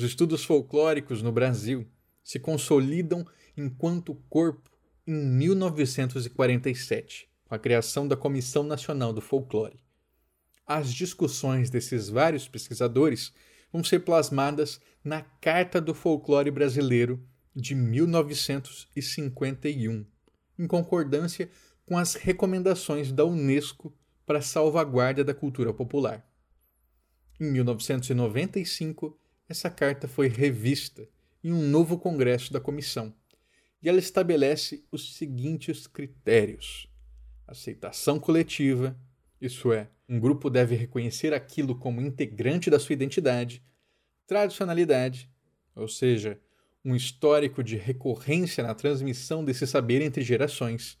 Os 0.00 0.06
estudos 0.06 0.44
folclóricos 0.44 1.20
no 1.20 1.30
Brasil 1.30 1.86
se 2.24 2.40
consolidam 2.40 3.22
enquanto 3.54 4.14
corpo 4.30 4.70
em 5.06 5.12
1947, 5.12 7.28
com 7.44 7.54
a 7.54 7.58
criação 7.58 8.08
da 8.08 8.16
Comissão 8.16 8.62
Nacional 8.62 9.12
do 9.12 9.20
Folclore. 9.20 9.84
As 10.66 10.90
discussões 10.90 11.68
desses 11.68 12.08
vários 12.08 12.48
pesquisadores 12.48 13.30
vão 13.70 13.84
ser 13.84 14.00
plasmadas 14.00 14.80
na 15.04 15.20
Carta 15.20 15.82
do 15.82 15.92
Folclore 15.92 16.50
Brasileiro 16.50 17.22
de 17.54 17.74
1951, 17.74 20.06
em 20.58 20.66
concordância 20.66 21.50
com 21.84 21.98
as 21.98 22.14
recomendações 22.14 23.12
da 23.12 23.26
Unesco 23.26 23.94
para 24.24 24.38
a 24.38 24.42
salvaguarda 24.42 25.22
da 25.22 25.34
cultura 25.34 25.74
popular. 25.74 26.26
Em 27.38 27.52
1995, 27.52 29.19
essa 29.50 29.68
carta 29.68 30.06
foi 30.06 30.28
revista 30.28 31.08
em 31.42 31.52
um 31.52 31.60
novo 31.60 31.98
congresso 31.98 32.52
da 32.52 32.60
comissão, 32.60 33.12
e 33.82 33.88
ela 33.88 33.98
estabelece 33.98 34.84
os 34.92 35.16
seguintes 35.16 35.88
critérios: 35.88 36.88
aceitação 37.48 38.20
coletiva, 38.20 38.96
isso 39.40 39.72
é, 39.72 39.88
um 40.08 40.20
grupo 40.20 40.48
deve 40.48 40.76
reconhecer 40.76 41.34
aquilo 41.34 41.74
como 41.74 42.00
integrante 42.00 42.70
da 42.70 42.78
sua 42.78 42.92
identidade, 42.92 43.60
tradicionalidade, 44.24 45.28
ou 45.74 45.88
seja, 45.88 46.40
um 46.84 46.94
histórico 46.94 47.62
de 47.64 47.76
recorrência 47.76 48.62
na 48.62 48.74
transmissão 48.74 49.44
desse 49.44 49.66
saber 49.66 50.00
entre 50.00 50.22
gerações, 50.22 50.96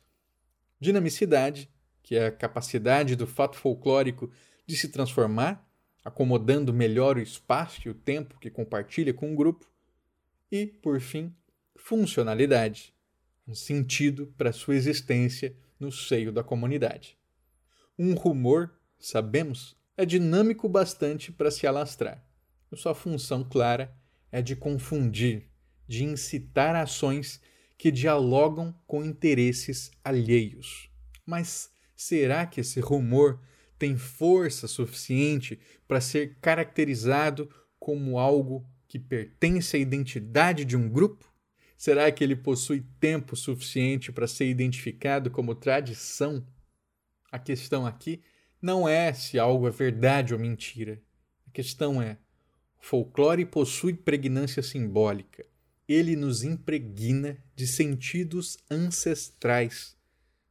dinamicidade, 0.80 1.70
que 2.02 2.16
é 2.16 2.26
a 2.26 2.32
capacidade 2.32 3.14
do 3.14 3.26
fato 3.26 3.56
folclórico 3.56 4.28
de 4.66 4.76
se 4.76 4.88
transformar, 4.88 5.69
acomodando 6.04 6.72
melhor 6.72 7.16
o 7.16 7.20
espaço 7.20 7.80
e 7.86 7.90
o 7.90 7.94
tempo 7.94 8.38
que 8.38 8.50
compartilha 8.50 9.12
com 9.12 9.32
o 9.32 9.36
grupo, 9.36 9.70
e, 10.50 10.66
por 10.66 11.00
fim, 11.00 11.34
funcionalidade, 11.76 12.94
um 13.46 13.54
sentido 13.54 14.32
para 14.36 14.52
sua 14.52 14.74
existência 14.74 15.56
no 15.78 15.90
seio 15.90 16.32
da 16.32 16.42
comunidade. 16.42 17.16
Um 17.98 18.14
rumor, 18.14 18.72
sabemos, 18.98 19.76
é 19.96 20.04
dinâmico 20.04 20.68
bastante 20.68 21.30
para 21.30 21.50
se 21.50 21.66
alastrar. 21.66 22.24
Sua 22.74 22.94
função 22.94 23.42
clara 23.42 23.94
é 24.30 24.40
de 24.40 24.54
confundir, 24.54 25.50
de 25.86 26.04
incitar 26.04 26.76
ações 26.76 27.40
que 27.76 27.90
dialogam 27.90 28.74
com 28.86 29.04
interesses 29.04 29.90
alheios. 30.04 30.90
Mas 31.26 31.70
será 31.96 32.46
que 32.46 32.60
esse 32.60 32.78
rumor 32.80 33.40
tem 33.80 33.96
força 33.96 34.68
suficiente 34.68 35.58
para 35.88 36.02
ser 36.02 36.36
caracterizado 36.38 37.50
como 37.78 38.18
algo 38.18 38.62
que 38.86 38.98
pertence 38.98 39.74
à 39.74 39.80
identidade 39.80 40.66
de 40.66 40.76
um 40.76 40.86
grupo? 40.86 41.32
Será 41.78 42.12
que 42.12 42.22
ele 42.22 42.36
possui 42.36 42.84
tempo 43.00 43.34
suficiente 43.34 44.12
para 44.12 44.26
ser 44.26 44.50
identificado 44.50 45.30
como 45.30 45.54
tradição? 45.54 46.46
A 47.32 47.38
questão 47.38 47.86
aqui 47.86 48.20
não 48.60 48.86
é 48.86 49.14
se 49.14 49.38
algo 49.38 49.66
é 49.66 49.70
verdade 49.70 50.34
ou 50.34 50.38
mentira. 50.38 51.00
A 51.48 51.50
questão 51.50 52.02
é: 52.02 52.18
o 52.78 52.84
folclore 52.84 53.46
possui 53.46 53.94
pregnância 53.94 54.62
simbólica. 54.62 55.46
Ele 55.88 56.14
nos 56.16 56.42
impregna 56.42 57.38
de 57.56 57.66
sentidos 57.66 58.58
ancestrais. 58.70 59.96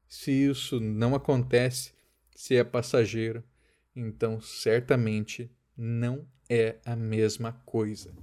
Se 0.07 0.31
isso 0.31 0.79
não 0.79 1.13
acontece, 1.13 1.91
se 2.39 2.56
é 2.56 2.63
passageiro, 2.63 3.43
então 3.93 4.39
certamente 4.39 5.52
não 5.75 6.25
é 6.49 6.78
a 6.86 6.95
mesma 6.95 7.52
coisa. 7.65 8.13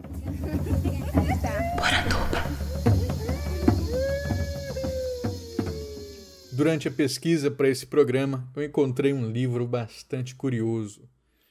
Durante 6.50 6.88
a 6.88 6.90
pesquisa 6.90 7.50
para 7.50 7.68
esse 7.68 7.84
programa, 7.84 8.50
eu 8.56 8.64
encontrei 8.64 9.12
um 9.12 9.30
livro 9.30 9.66
bastante 9.66 10.34
curioso. 10.34 11.06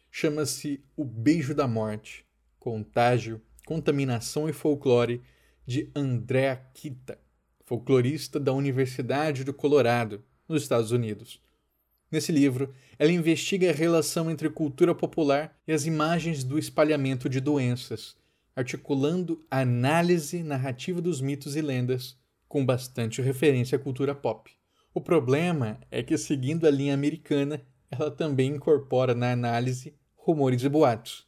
Chama-se 0.10 0.84
O 0.98 1.06
Beijo 1.06 1.54
da 1.54 1.68
Morte: 1.68 2.26
Contágio, 2.58 3.40
Contaminação 3.64 4.50
e 4.50 4.54
Folclore, 4.54 5.22
de 5.68 5.92
André 5.96 6.50
Akita, 6.50 7.20
folclorista 7.64 8.40
da 8.40 8.54
Universidade 8.54 9.44
do 9.44 9.54
Colorado, 9.54 10.26
nos 10.50 10.64
Estados 10.64 10.90
Unidos. 10.90 11.46
Nesse 12.16 12.32
livro, 12.32 12.74
ela 12.98 13.12
investiga 13.12 13.70
a 13.70 13.74
relação 13.74 14.32
entre 14.32 14.50
cultura 14.50 14.96
popular 14.96 15.54
e 15.68 15.74
as 15.74 15.86
imagens 15.86 16.46
do 16.46 16.58
espalhamento 16.58 17.28
de 17.28 17.42
doenças, 17.42 18.16
articulando 18.56 19.46
a 19.52 19.60
análise 19.60 20.42
narrativa 20.42 21.02
dos 21.02 21.20
mitos 21.20 21.58
e 21.58 21.62
lendas, 21.62 22.18
com 22.48 22.66
bastante 22.66 23.22
referência 23.22 23.76
à 23.76 23.80
cultura 23.80 24.16
pop. 24.16 24.50
O 24.94 25.02
problema 25.02 25.78
é 25.92 26.02
que, 26.02 26.18
seguindo 26.18 26.66
a 26.66 26.72
linha 26.72 26.94
americana, 26.94 27.62
ela 27.92 28.10
também 28.10 28.56
incorpora 28.56 29.14
na 29.14 29.34
análise 29.34 29.94
rumores 30.16 30.64
e 30.64 30.70
boatos, 30.70 31.28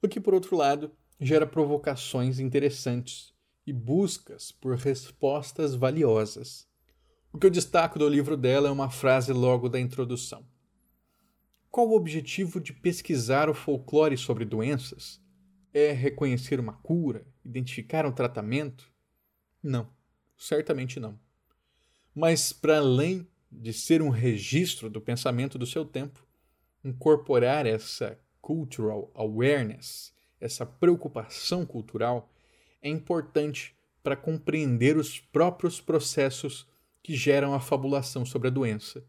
o 0.00 0.08
que, 0.08 0.18
por 0.18 0.32
outro 0.32 0.56
lado, 0.56 0.90
gera 1.20 1.46
provocações 1.46 2.40
interessantes 2.40 3.34
e 3.66 3.72
buscas 3.72 4.50
por 4.50 4.76
respostas 4.76 5.74
valiosas. 5.74 6.71
O 7.32 7.38
que 7.38 7.46
eu 7.46 7.50
destaco 7.50 7.98
do 7.98 8.06
livro 8.06 8.36
dela 8.36 8.68
é 8.68 8.70
uma 8.70 8.90
frase 8.90 9.32
logo 9.32 9.66
da 9.66 9.80
introdução. 9.80 10.44
Qual 11.70 11.88
o 11.88 11.96
objetivo 11.96 12.60
de 12.60 12.74
pesquisar 12.74 13.48
o 13.48 13.54
folclore 13.54 14.18
sobre 14.18 14.44
doenças? 14.44 15.18
É 15.72 15.92
reconhecer 15.92 16.60
uma 16.60 16.74
cura? 16.74 17.26
Identificar 17.42 18.04
um 18.04 18.12
tratamento? 18.12 18.92
Não, 19.62 19.88
certamente 20.36 21.00
não. 21.00 21.18
Mas, 22.14 22.52
para 22.52 22.76
além 22.76 23.26
de 23.50 23.72
ser 23.72 24.02
um 24.02 24.10
registro 24.10 24.90
do 24.90 25.00
pensamento 25.00 25.56
do 25.56 25.66
seu 25.66 25.86
tempo, 25.86 26.26
incorporar 26.84 27.64
essa 27.64 28.20
cultural 28.42 29.10
awareness, 29.14 30.12
essa 30.38 30.66
preocupação 30.66 31.64
cultural, 31.64 32.30
é 32.82 32.90
importante 32.90 33.74
para 34.02 34.16
compreender 34.16 34.98
os 34.98 35.18
próprios 35.18 35.80
processos 35.80 36.70
que 37.02 37.16
geram 37.16 37.54
a 37.54 37.60
fabulação 37.60 38.24
sobre 38.24 38.48
a 38.48 38.50
doença. 38.50 39.04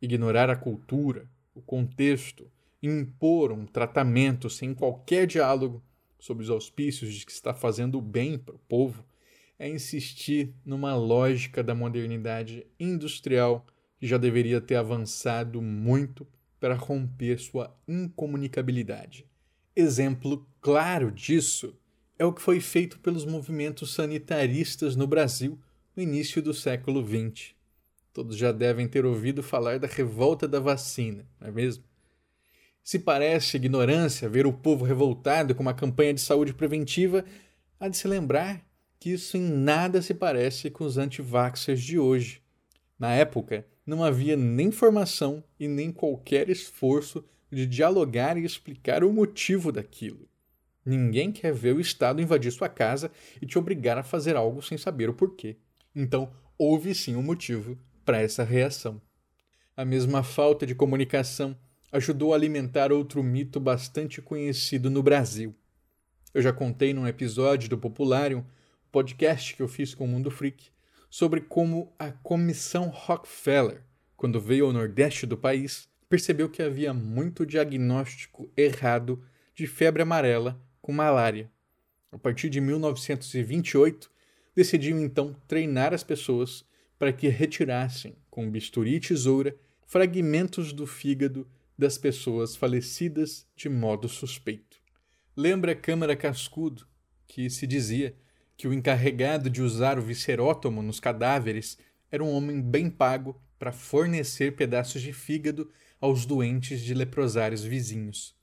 Ignorar 0.00 0.48
a 0.48 0.56
cultura, 0.56 1.28
o 1.54 1.60
contexto, 1.60 2.50
impor 2.82 3.52
um 3.52 3.66
tratamento 3.66 4.48
sem 4.48 4.74
qualquer 4.74 5.26
diálogo 5.26 5.82
sobre 6.18 6.42
os 6.42 6.50
auspícios 6.50 7.14
de 7.14 7.26
que 7.26 7.32
está 7.32 7.52
fazendo 7.52 7.98
o 7.98 8.02
bem 8.02 8.38
para 8.38 8.54
o 8.54 8.60
povo 8.60 9.04
é 9.58 9.68
insistir 9.68 10.52
numa 10.64 10.94
lógica 10.96 11.62
da 11.62 11.74
modernidade 11.74 12.66
industrial 12.80 13.64
que 13.98 14.06
já 14.06 14.16
deveria 14.16 14.60
ter 14.60 14.74
avançado 14.74 15.62
muito 15.62 16.26
para 16.58 16.74
romper 16.74 17.38
sua 17.38 17.76
incomunicabilidade. 17.86 19.26
Exemplo 19.76 20.46
claro 20.60 21.10
disso 21.12 21.76
é 22.18 22.24
o 22.24 22.32
que 22.32 22.42
foi 22.42 22.60
feito 22.60 22.98
pelos 22.98 23.24
movimentos 23.24 23.94
sanitaristas 23.94 24.96
no 24.96 25.06
Brasil 25.06 25.58
no 25.96 26.02
início 26.02 26.42
do 26.42 26.54
século 26.54 27.06
XX. 27.06 27.54
Todos 28.12 28.36
já 28.36 28.52
devem 28.52 28.88
ter 28.88 29.04
ouvido 29.04 29.42
falar 29.42 29.78
da 29.78 29.86
revolta 29.86 30.48
da 30.48 30.60
vacina, 30.60 31.26
não 31.40 31.48
é 31.48 31.50
mesmo? 31.50 31.84
Se 32.82 32.98
parece 32.98 33.56
ignorância 33.56 34.28
ver 34.28 34.46
o 34.46 34.52
povo 34.52 34.84
revoltado 34.84 35.54
com 35.54 35.62
uma 35.62 35.74
campanha 35.74 36.12
de 36.12 36.20
saúde 36.20 36.52
preventiva, 36.52 37.24
há 37.78 37.88
de 37.88 37.96
se 37.96 38.08
lembrar 38.08 38.66
que 38.98 39.10
isso 39.10 39.36
em 39.36 39.42
nada 39.42 40.02
se 40.02 40.14
parece 40.14 40.70
com 40.70 40.84
os 40.84 40.98
antivaxers 40.98 41.82
de 41.82 41.98
hoje. 41.98 42.42
Na 42.98 43.12
época, 43.12 43.66
não 43.86 44.02
havia 44.02 44.36
nem 44.36 44.70
formação 44.70 45.42
e 45.58 45.68
nem 45.68 45.92
qualquer 45.92 46.48
esforço 46.48 47.24
de 47.50 47.66
dialogar 47.66 48.36
e 48.36 48.44
explicar 48.44 49.04
o 49.04 49.12
motivo 49.12 49.70
daquilo. 49.70 50.28
Ninguém 50.84 51.30
quer 51.30 51.52
ver 51.52 51.76
o 51.76 51.80
Estado 51.80 52.20
invadir 52.20 52.50
sua 52.50 52.68
casa 52.68 53.10
e 53.40 53.46
te 53.46 53.58
obrigar 53.58 53.98
a 53.98 54.02
fazer 54.02 54.34
algo 54.36 54.62
sem 54.62 54.76
saber 54.76 55.08
o 55.08 55.14
porquê. 55.14 55.56
Então, 55.94 56.32
houve 56.58 56.94
sim 56.94 57.16
um 57.16 57.22
motivo 57.22 57.78
para 58.04 58.20
essa 58.20 58.44
reação. 58.44 59.00
A 59.76 59.84
mesma 59.84 60.22
falta 60.22 60.66
de 60.66 60.74
comunicação 60.74 61.56
ajudou 61.90 62.32
a 62.32 62.36
alimentar 62.36 62.92
outro 62.92 63.22
mito 63.22 63.60
bastante 63.60 64.20
conhecido 64.22 64.90
no 64.90 65.02
Brasil. 65.02 65.54
Eu 66.32 66.40
já 66.40 66.52
contei 66.52 66.94
num 66.94 67.06
episódio 67.06 67.68
do 67.68 67.76
Populário 67.76 68.46
podcast 68.90 69.54
que 69.56 69.62
eu 69.62 69.68
fiz 69.68 69.94
com 69.94 70.04
o 70.04 70.08
Mundo 70.08 70.30
Freak 70.30 70.70
sobre 71.08 71.40
como 71.40 71.94
a 71.98 72.10
Comissão 72.10 72.88
Rockefeller, 72.88 73.82
quando 74.16 74.40
veio 74.40 74.66
ao 74.66 74.72
nordeste 74.72 75.26
do 75.26 75.36
país, 75.36 75.88
percebeu 76.08 76.48
que 76.48 76.62
havia 76.62 76.94
muito 76.94 77.46
diagnóstico 77.46 78.50
errado 78.56 79.24
de 79.54 79.66
febre 79.66 80.02
amarela 80.02 80.62
com 80.80 80.92
malária. 80.92 81.50
A 82.10 82.18
partir 82.18 82.50
de 82.50 82.60
1928, 82.60 84.11
decidiu 84.54 85.00
então 85.00 85.34
treinar 85.46 85.92
as 85.94 86.04
pessoas 86.04 86.64
para 86.98 87.12
que 87.12 87.28
retirassem, 87.28 88.14
com 88.30 88.50
bisturi 88.50 88.94
e 88.94 89.00
tesoura, 89.00 89.56
fragmentos 89.86 90.72
do 90.72 90.86
fígado 90.86 91.48
das 91.76 91.98
pessoas 91.98 92.54
falecidas 92.54 93.46
de 93.56 93.68
modo 93.68 94.08
suspeito. 94.08 94.76
Lembra 95.36 95.72
a 95.72 95.76
Câmara 95.76 96.14
Cascudo, 96.14 96.86
que 97.26 97.48
se 97.50 97.66
dizia 97.66 98.14
que 98.56 98.68
o 98.68 98.72
encarregado 98.72 99.50
de 99.50 99.62
usar 99.62 99.98
o 99.98 100.02
viscerótomo 100.02 100.82
nos 100.82 101.00
cadáveres 101.00 101.78
era 102.10 102.22
um 102.22 102.30
homem 102.30 102.60
bem 102.60 102.90
pago 102.90 103.40
para 103.58 103.72
fornecer 103.72 104.54
pedaços 104.54 105.00
de 105.00 105.12
fígado 105.12 105.70
aos 106.00 106.26
doentes 106.26 106.80
de 106.80 106.94
leprosários 106.94 107.64
vizinhos. 107.64 108.36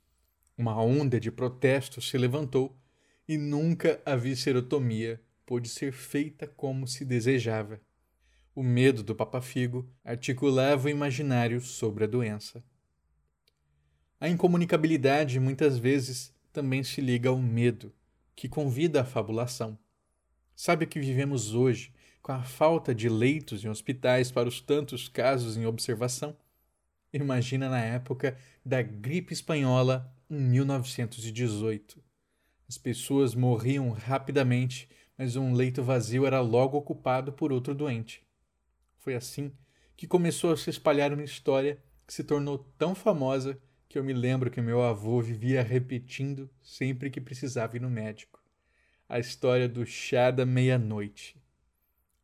Uma 0.57 0.81
onda 0.81 1.19
de 1.19 1.31
protesto 1.31 2.01
se 2.01 2.17
levantou 2.17 2.75
e 3.27 3.37
nunca 3.37 4.01
a 4.05 4.15
viscerotomia 4.15 5.21
pôde 5.49 5.67
ser 5.67 5.91
feita 5.91 6.45
como 6.45 6.87
se 6.87 7.03
desejava. 7.03 7.81
O 8.53 8.61
medo 8.61 9.01
do 9.01 9.15
Papa 9.15 9.41
Figo 9.41 9.91
articulava 10.05 10.85
o 10.85 10.91
imaginário 10.91 11.59
sobre 11.59 12.03
a 12.03 12.07
doença. 12.07 12.63
A 14.19 14.29
incomunicabilidade 14.29 15.39
muitas 15.39 15.79
vezes 15.79 16.31
também 16.53 16.83
se 16.83 17.01
liga 17.01 17.29
ao 17.29 17.39
medo, 17.39 17.91
que 18.35 18.47
convida 18.47 19.01
à 19.01 19.03
fabulação. 19.03 19.75
Sabe 20.55 20.85
o 20.85 20.87
que 20.87 20.99
vivemos 20.99 21.55
hoje 21.55 21.91
com 22.21 22.31
a 22.31 22.43
falta 22.43 22.93
de 22.93 23.09
leitos 23.09 23.65
em 23.65 23.69
hospitais 23.69 24.31
para 24.31 24.47
os 24.47 24.61
tantos 24.61 25.09
casos 25.09 25.57
em 25.57 25.65
observação? 25.65 26.37
Imagina 27.11 27.67
na 27.67 27.81
época 27.81 28.37
da 28.63 28.83
gripe 28.83 29.33
espanhola 29.33 30.15
em 30.29 30.37
1918. 30.37 31.99
As 32.67 32.77
pessoas 32.77 33.33
morriam 33.33 33.89
rapidamente, 33.89 34.87
mas 35.19 35.35
um 35.35 35.53
leito 35.53 35.83
vazio 35.83 36.25
era 36.25 36.39
logo 36.39 36.77
ocupado 36.77 37.33
por 37.33 37.51
outro 37.51 37.75
doente. 37.75 38.25
Foi 38.99 39.15
assim 39.15 39.51
que 39.97 40.07
começou 40.07 40.53
a 40.53 40.55
se 40.55 40.69
espalhar 40.69 41.11
uma 41.11 41.25
história 41.25 41.77
que 42.07 42.13
se 42.13 42.23
tornou 42.23 42.59
tão 42.77 42.95
famosa 42.95 43.59
que 43.89 43.99
eu 43.99 44.03
me 44.03 44.13
lembro 44.13 44.49
que 44.49 44.61
meu 44.61 44.81
avô 44.81 45.21
vivia 45.21 45.61
repetindo 45.61 46.49
sempre 46.63 47.09
que 47.09 47.19
precisava 47.19 47.75
ir 47.75 47.81
no 47.81 47.89
médico. 47.89 48.41
A 49.09 49.19
história 49.19 49.67
do 49.67 49.85
chá 49.85 50.31
da 50.31 50.45
meia-noite. 50.45 51.35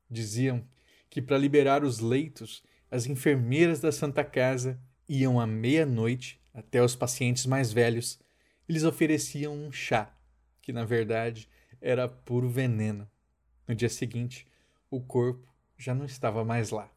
Diziam 0.09 0.65
que 1.09 1.21
para 1.21 1.37
liberar 1.37 1.83
os 1.83 1.99
leitos, 1.99 2.63
as 2.89 3.07
enfermeiras 3.07 3.81
da 3.81 3.91
Santa 3.91 4.23
Casa 4.23 4.79
iam 5.09 5.37
à 5.37 5.45
meia-noite 5.45 6.39
até 6.53 6.81
os 6.81 6.95
pacientes 6.95 7.45
mais 7.45 7.73
velhos 7.73 8.17
e 8.69 8.71
lhes 8.71 8.85
ofereciam 8.85 9.53
um 9.53 9.69
chá, 9.69 10.15
que 10.61 10.71
na 10.71 10.85
verdade 10.85 11.49
era 11.85 12.09
puro 12.09 12.49
veneno. 12.49 13.07
No 13.67 13.75
dia 13.75 13.89
seguinte, 13.89 14.47
o 14.89 14.99
corpo 14.99 15.47
já 15.77 15.93
não 15.93 16.05
estava 16.05 16.43
mais 16.43 16.71
lá. 16.71 16.89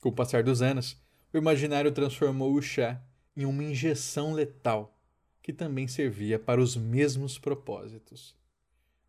Com 0.00 0.08
o 0.08 0.12
passar 0.12 0.42
dos 0.42 0.62
anos, 0.62 0.96
o 1.32 1.36
imaginário 1.36 1.92
transformou 1.92 2.54
o 2.54 2.62
chá 2.62 3.02
em 3.36 3.44
uma 3.44 3.62
injeção 3.62 4.32
letal, 4.32 4.98
que 5.42 5.52
também 5.52 5.86
servia 5.86 6.38
para 6.38 6.60
os 6.60 6.74
mesmos 6.74 7.38
propósitos. 7.38 8.34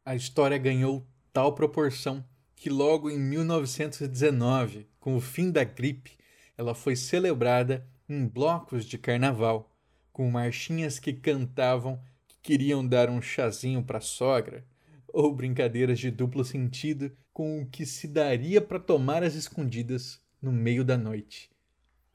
A 0.03 0.15
história 0.15 0.57
ganhou 0.57 1.07
tal 1.31 1.55
proporção 1.55 2.25
que 2.55 2.69
logo 2.69 3.09
em 3.09 3.17
1919, 3.17 4.85
com 4.99 5.15
o 5.15 5.21
fim 5.21 5.49
da 5.49 5.63
gripe, 5.63 6.17
ela 6.57 6.75
foi 6.75 6.97
celebrada 6.97 7.88
em 8.09 8.27
blocos 8.27 8.83
de 8.83 8.97
carnaval, 8.97 9.73
com 10.12 10.29
marchinhas 10.29 10.99
que 10.99 11.13
cantavam 11.13 12.03
que 12.27 12.35
queriam 12.41 12.85
dar 12.85 13.09
um 13.09 13.21
chazinho 13.21 13.81
para 13.81 13.99
a 13.99 14.01
sogra, 14.01 14.65
ou 15.13 15.33
brincadeiras 15.33 15.99
de 15.99 16.11
duplo 16.11 16.43
sentido 16.43 17.11
com 17.33 17.61
o 17.61 17.65
que 17.65 17.85
se 17.85 18.07
daria 18.07 18.61
para 18.61 18.79
tomar 18.79 19.23
as 19.23 19.35
escondidas 19.35 20.21
no 20.41 20.51
meio 20.51 20.83
da 20.83 20.97
noite. 20.97 21.49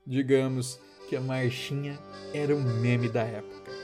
Digamos 0.07 0.79
que 1.09 1.17
a 1.17 1.21
marchinha 1.21 1.99
era 2.33 2.55
um 2.55 2.81
meme 2.81 3.09
da 3.09 3.23
época. 3.23 3.84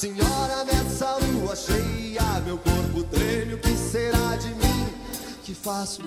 Senhora, 0.00 0.64
nessa 0.64 1.16
lua 1.16 1.54
cheia, 1.54 2.40
meu 2.46 2.56
corpo 2.56 3.02
treme, 3.10 3.52
o 3.52 3.58
que 3.58 3.76
será 3.76 4.34
de 4.36 4.48
mim? 4.54 4.88
Que 5.44 5.54
faço 5.54 6.00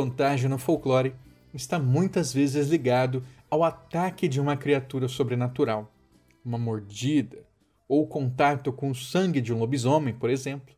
contágio 0.00 0.48
no 0.48 0.56
folclore 0.56 1.14
está 1.52 1.78
muitas 1.78 2.32
vezes 2.32 2.68
ligado 2.68 3.22
ao 3.50 3.62
ataque 3.62 4.28
de 4.28 4.40
uma 4.40 4.56
criatura 4.56 5.08
sobrenatural. 5.08 5.92
Uma 6.42 6.56
mordida 6.56 7.44
ou 7.86 8.06
contato 8.06 8.72
com 8.72 8.90
o 8.90 8.94
sangue 8.94 9.42
de 9.42 9.52
um 9.52 9.58
lobisomem, 9.58 10.14
por 10.14 10.30
exemplo, 10.30 10.74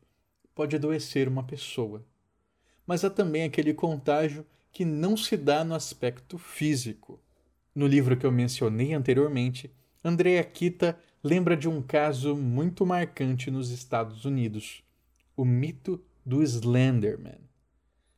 pode 0.56 0.74
adoecer 0.74 1.28
uma 1.28 1.44
pessoa. 1.44 2.04
Mas 2.84 3.04
há 3.04 3.10
também 3.10 3.44
aquele 3.44 3.72
contágio 3.72 4.44
que 4.72 4.84
não 4.84 5.16
se 5.16 5.36
dá 5.36 5.62
no 5.62 5.76
aspecto 5.76 6.36
físico. 6.36 7.20
No 7.72 7.86
livro 7.86 8.16
que 8.16 8.26
eu 8.26 8.32
mencionei 8.32 8.92
anteriormente, 8.92 9.72
Andrea 10.02 10.42
Kita 10.42 10.98
lembra 11.22 11.56
de 11.56 11.68
um 11.68 11.80
caso 11.80 12.34
muito 12.34 12.84
marcante 12.84 13.52
nos 13.52 13.70
Estados 13.70 14.24
Unidos: 14.24 14.82
o 15.36 15.44
mito 15.44 16.02
do 16.26 16.42
Slenderman. 16.42 17.51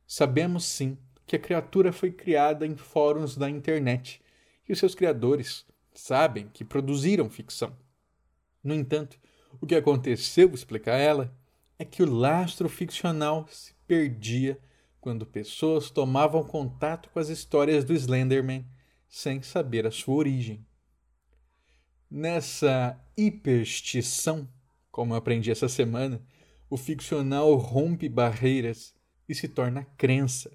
Sabemos 0.07 0.65
sim 0.65 0.97
que 1.25 1.35
a 1.35 1.39
criatura 1.39 1.91
foi 1.91 2.11
criada 2.11 2.65
em 2.65 2.75
fóruns 2.75 3.35
da 3.35 3.49
internet 3.49 4.21
e 4.67 4.73
os 4.73 4.79
seus 4.79 4.93
criadores 4.93 5.65
sabem 5.93 6.49
que 6.49 6.63
produziram 6.63 7.29
ficção. 7.29 7.75
No 8.63 8.73
entanto, 8.73 9.17
o 9.61 9.65
que 9.65 9.75
aconteceu, 9.75 10.53
explica 10.53 10.91
ela, 10.91 11.35
é 11.77 11.85
que 11.85 12.03
o 12.03 12.11
lastro 12.11 12.69
ficcional 12.69 13.47
se 13.49 13.73
perdia 13.87 14.59
quando 14.99 15.25
pessoas 15.25 15.89
tomavam 15.89 16.43
contato 16.43 17.09
com 17.09 17.19
as 17.19 17.29
histórias 17.29 17.83
do 17.83 17.93
Slenderman 17.93 18.65
sem 19.07 19.41
saber 19.41 19.85
a 19.85 19.91
sua 19.91 20.15
origem. 20.15 20.65
Nessa 22.09 22.99
hiperstição, 23.15 24.47
como 24.91 25.13
eu 25.13 25.17
aprendi 25.17 25.51
essa 25.51 25.69
semana, 25.69 26.21
o 26.69 26.77
ficcional 26.77 27.53
rompe 27.55 28.09
barreiras 28.09 28.95
e 29.27 29.35
se 29.35 29.47
torna 29.47 29.85
crença. 29.97 30.51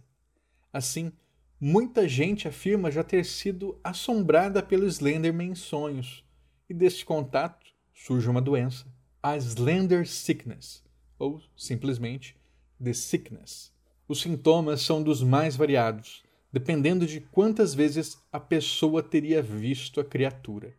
Assim, 0.72 1.12
muita 1.60 2.08
gente 2.08 2.48
afirma 2.48 2.90
já 2.90 3.02
ter 3.02 3.24
sido 3.24 3.78
assombrada 3.82 4.62
pelo 4.62 4.86
Slenderman 4.86 5.50
em 5.50 5.54
sonhos, 5.54 6.24
e 6.68 6.74
deste 6.74 7.04
contato 7.04 7.66
surge 7.92 8.28
uma 8.28 8.40
doença, 8.40 8.86
a 9.22 9.36
Slender 9.36 10.08
Sickness, 10.08 10.82
ou 11.18 11.42
simplesmente 11.56 12.36
The 12.82 12.92
Sickness. 12.92 13.72
Os 14.08 14.22
sintomas 14.22 14.80
são 14.82 15.02
dos 15.02 15.22
mais 15.22 15.54
variados, 15.54 16.22
dependendo 16.52 17.06
de 17.06 17.20
quantas 17.20 17.74
vezes 17.74 18.18
a 18.32 18.40
pessoa 18.40 19.02
teria 19.02 19.42
visto 19.42 20.00
a 20.00 20.04
criatura. 20.04 20.74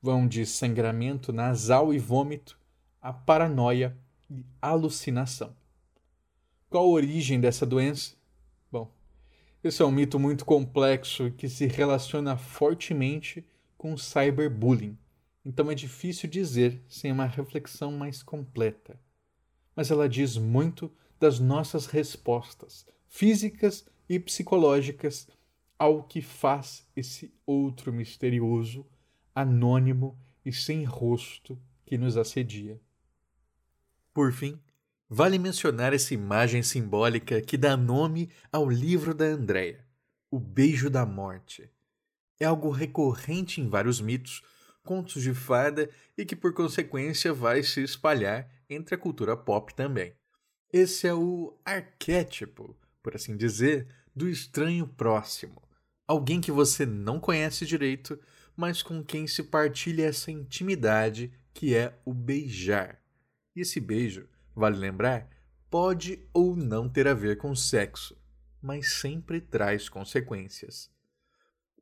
Vão 0.00 0.28
de 0.28 0.46
sangramento 0.46 1.32
nasal 1.32 1.92
e 1.92 1.98
vômito 1.98 2.58
a 3.02 3.12
paranoia 3.12 3.96
e 4.30 4.44
alucinação. 4.62 5.54
Qual 6.74 6.86
a 6.86 6.88
origem 6.88 7.38
dessa 7.38 7.64
doença? 7.64 8.16
Bom, 8.68 8.90
esse 9.62 9.80
é 9.80 9.84
um 9.84 9.92
mito 9.92 10.18
muito 10.18 10.44
complexo 10.44 11.30
que 11.30 11.48
se 11.48 11.66
relaciona 11.66 12.36
fortemente 12.36 13.46
com 13.78 13.94
o 13.94 13.96
cyberbullying, 13.96 14.98
então 15.44 15.70
é 15.70 15.74
difícil 15.76 16.28
dizer 16.28 16.82
sem 16.88 17.12
uma 17.12 17.26
reflexão 17.26 17.92
mais 17.92 18.24
completa. 18.24 18.98
Mas 19.76 19.92
ela 19.92 20.08
diz 20.08 20.36
muito 20.36 20.90
das 21.20 21.38
nossas 21.38 21.86
respostas 21.86 22.84
físicas 23.06 23.86
e 24.08 24.18
psicológicas 24.18 25.28
ao 25.78 26.02
que 26.02 26.20
faz 26.20 26.84
esse 26.96 27.32
outro 27.46 27.92
misterioso, 27.92 28.84
anônimo 29.32 30.18
e 30.44 30.52
sem 30.52 30.82
rosto 30.82 31.56
que 31.86 31.96
nos 31.96 32.16
assedia. 32.16 32.80
Por 34.12 34.32
fim, 34.32 34.58
vale 35.08 35.38
mencionar 35.38 35.92
essa 35.92 36.14
imagem 36.14 36.62
simbólica 36.62 37.40
que 37.40 37.56
dá 37.56 37.76
nome 37.76 38.30
ao 38.50 38.68
livro 38.68 39.14
da 39.14 39.26
Andréia, 39.26 39.84
O 40.30 40.38
Beijo 40.38 40.88
da 40.88 41.04
Morte. 41.04 41.70
É 42.40 42.46
algo 42.46 42.70
recorrente 42.70 43.60
em 43.60 43.68
vários 43.68 44.00
mitos, 44.00 44.42
contos 44.82 45.22
de 45.22 45.32
fada 45.32 45.88
e 46.16 46.24
que, 46.24 46.36
por 46.36 46.52
consequência, 46.52 47.32
vai 47.32 47.62
se 47.62 47.82
espalhar 47.82 48.50
entre 48.68 48.94
a 48.94 48.98
cultura 48.98 49.36
pop 49.36 49.74
também. 49.74 50.14
Esse 50.72 51.06
é 51.06 51.14
o 51.14 51.56
arquétipo, 51.64 52.76
por 53.02 53.14
assim 53.14 53.36
dizer, 53.36 53.86
do 54.14 54.28
estranho 54.28 54.86
próximo. 54.86 55.62
Alguém 56.06 56.40
que 56.40 56.50
você 56.50 56.84
não 56.84 57.18
conhece 57.20 57.64
direito, 57.64 58.18
mas 58.56 58.82
com 58.82 59.02
quem 59.02 59.26
se 59.26 59.42
partilha 59.44 60.06
essa 60.06 60.30
intimidade 60.30 61.32
que 61.52 61.74
é 61.74 61.96
o 62.04 62.12
beijar. 62.12 63.00
E 63.54 63.60
esse 63.60 63.80
beijo, 63.80 64.28
vale 64.54 64.76
lembrar, 64.76 65.28
pode 65.70 66.26
ou 66.32 66.54
não 66.54 66.88
ter 66.88 67.08
a 67.08 67.14
ver 67.14 67.36
com 67.36 67.54
sexo, 67.54 68.16
mas 68.62 68.94
sempre 68.94 69.40
traz 69.40 69.88
consequências. 69.88 70.90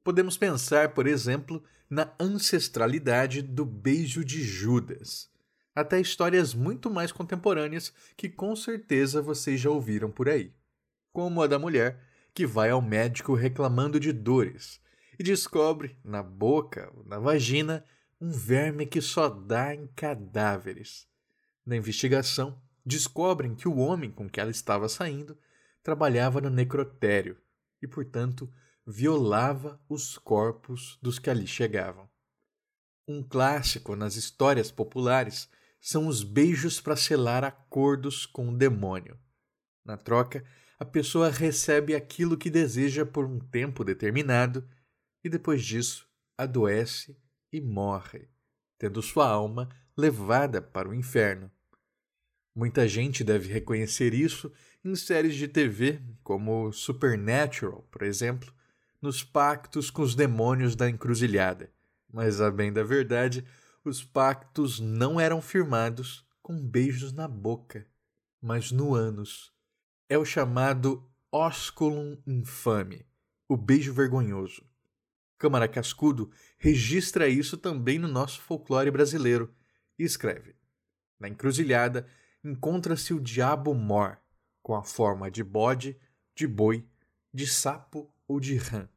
Podemos 0.03 0.37
pensar, 0.37 0.95
por 0.95 1.07
exemplo, 1.07 1.63
na 1.89 2.13
ancestralidade 2.19 3.43
do 3.43 3.65
beijo 3.65 4.25
de 4.25 4.43
Judas, 4.43 5.31
até 5.75 6.01
histórias 6.01 6.55
muito 6.55 6.91
mais 6.91 7.13
contemporâneas 7.13 7.93
que 8.17 8.29
com 8.29 8.57
certeza 8.57 9.23
vocês 9.23 9.61
já 9.61 9.71
ouviram 9.71 10.11
por 10.11 10.29
aí, 10.29 10.53
como 11.13 11.43
a 11.43 11.47
da 11.47 11.59
mulher 11.59 12.01
que 12.35 12.47
vai 12.47 12.71
ao 12.71 12.81
médico 12.81 13.35
reclamando 13.35 14.01
de 14.01 14.13
dores 14.13 14.81
e 15.19 15.23
descobre 15.23 15.97
na 16.03 16.23
boca 16.23 16.91
na 17.05 17.19
vagina 17.19 17.85
um 18.21 18.31
verme 18.31 18.87
que 18.87 19.01
só 19.01 19.29
dá 19.29 19.75
em 19.75 19.87
cadáveres. 19.89 21.07
Na 21.65 21.77
investigação, 21.77 22.61
descobrem 22.85 23.55
que 23.55 23.69
o 23.69 23.77
homem 23.77 24.11
com 24.11 24.29
que 24.29 24.41
ela 24.41 24.51
estava 24.51 24.89
saindo 24.89 25.39
trabalhava 25.83 26.41
no 26.41 26.51
necrotério 26.51 27.39
e, 27.81 27.87
portanto, 27.87 28.53
violava 28.87 29.81
os 29.89 30.19
corpos 30.19 30.99
dos 31.01 31.19
que 31.19 31.31
ali 31.31 31.47
chegavam. 31.47 32.09
Um 33.07 33.23
clássico 33.23 33.97
nas 33.97 34.17
histórias 34.17 34.71
populares 34.71 35.49
são 35.81 36.07
os 36.07 36.23
beijos 36.23 36.81
para 36.81 36.97
selar 36.97 37.45
acordos 37.45 38.27
com 38.27 38.49
o 38.49 38.57
demônio. 38.57 39.19
Na 39.85 39.97
troca, 39.97 40.45
a 40.79 40.85
pessoa 40.85 41.31
recebe 41.31 41.95
aquilo 41.95 42.37
que 42.37 42.51
deseja 42.51 43.05
por 43.05 43.25
um 43.25 43.39
tempo 43.39 43.85
determinado 43.85 44.69
e 45.23 45.29
depois 45.29 45.65
disso 45.65 46.09
adoece 46.37 47.17
e 47.53 47.61
morre, 47.61 48.29
tendo 48.79 49.03
sua 49.03 49.29
alma 49.29 49.69
levada 49.97 50.61
para 50.61 50.89
o 50.89 50.95
inferno. 50.95 51.51
Muita 52.55 52.87
gente 52.87 53.25
deve 53.25 53.53
reconhecer 53.53 54.15
isso 54.15 54.53
em 54.85 54.95
séries 54.95 55.35
de 55.35 55.49
TV 55.49 56.03
como 56.23 56.73
Supernatural, 56.73 57.87
por 57.91 58.03
exemplo, 58.03 58.53
nos 59.01 59.23
pactos 59.25 59.91
com 59.91 60.03
os 60.03 60.15
demônios 60.15 60.77
da 60.77 60.89
encruzilhada. 60.89 61.73
Mas, 62.13 62.41
a 62.41 62.51
bem 62.51 62.73
da 62.73 62.83
verdade, 62.83 63.45
os 63.85 64.05
pactos 64.05 64.79
não 64.79 65.19
eram 65.19 65.41
firmados 65.41 66.27
com 66.43 66.61
beijos 66.61 67.13
na 67.13 67.27
boca, 67.27 67.87
mas 68.41 68.71
no 68.71 68.95
ânus. 68.95 69.53
É 70.09 70.19
o 70.19 70.25
chamado 70.25 71.09
ósculum 71.31 72.19
infame, 72.27 73.07
o 73.49 73.57
beijo 73.57 73.95
vergonhoso. 73.95 74.63
Câmara 75.39 75.67
Cascudo 75.67 76.31
registra 76.59 77.27
isso 77.29 77.57
também 77.57 77.99
no 77.99 78.07
nosso 78.07 78.41
folclore 78.41 78.91
brasileiro 78.91 79.53
e 79.99 80.05
escreve: 80.05 80.55
Na 81.19 81.29
encruzilhada 81.29 82.07
encontra-se 82.45 83.15
o 83.15 83.21
diabo 83.21 83.75
mor, 83.75 84.19
com 84.63 84.75
a 84.75 84.83
forma 84.83 85.31
de 85.31 85.43
bode, 85.43 85.97
de 86.35 86.47
boi, 86.47 86.85
de 87.33 87.47
sapo 87.47 88.13
ou 88.27 88.41
de 88.41 88.57
rã. 88.57 88.89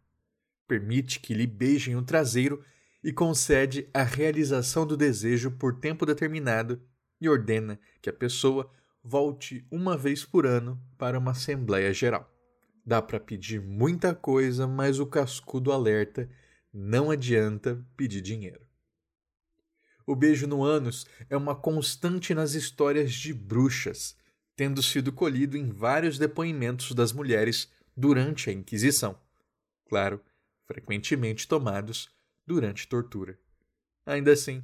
Permite 0.67 1.19
que 1.19 1.33
lhe 1.33 1.45
beijem 1.45 1.95
o 1.95 2.01
traseiro 2.01 2.63
e 3.03 3.13
concede 3.13 3.87
a 3.93 4.01
realização 4.01 4.85
do 4.85 4.97
desejo 4.97 5.51
por 5.51 5.79
tempo 5.79 6.05
determinado 6.05 6.81
e 7.21 7.29
ordena 7.29 7.79
que 8.01 8.09
a 8.09 8.13
pessoa 8.13 8.71
volte 9.03 9.65
uma 9.69 9.95
vez 9.95 10.25
por 10.25 10.45
ano 10.45 10.81
para 10.97 11.19
uma 11.19 11.31
Assembleia 11.31 11.93
Geral. 11.93 12.31
Dá 12.83 13.01
para 13.01 13.19
pedir 13.19 13.61
muita 13.61 14.15
coisa, 14.15 14.67
mas 14.67 14.99
o 14.99 15.05
cascudo 15.05 15.71
alerta: 15.71 16.29
não 16.73 17.11
adianta 17.11 17.83
pedir 17.95 18.21
dinheiro. 18.21 18.64
O 20.07 20.15
beijo 20.15 20.45
no 20.45 20.63
ânus 20.63 21.05
é 21.29 21.35
uma 21.35 21.55
constante 21.55 22.33
nas 22.33 22.53
histórias 22.53 23.11
de 23.11 23.33
bruxas, 23.33 24.15
tendo 24.55 24.83
sido 24.83 25.11
colhido 25.11 25.57
em 25.57 25.69
vários 25.69 26.17
depoimentos 26.19 26.91
das 26.93 27.11
mulheres 27.11 27.71
durante 27.97 28.49
a 28.49 28.53
Inquisição. 28.53 29.17
Claro, 29.87 30.21
frequentemente 30.65 31.47
tomados 31.47 32.09
durante 32.45 32.87
tortura. 32.87 33.39
Ainda 34.05 34.31
assim, 34.31 34.63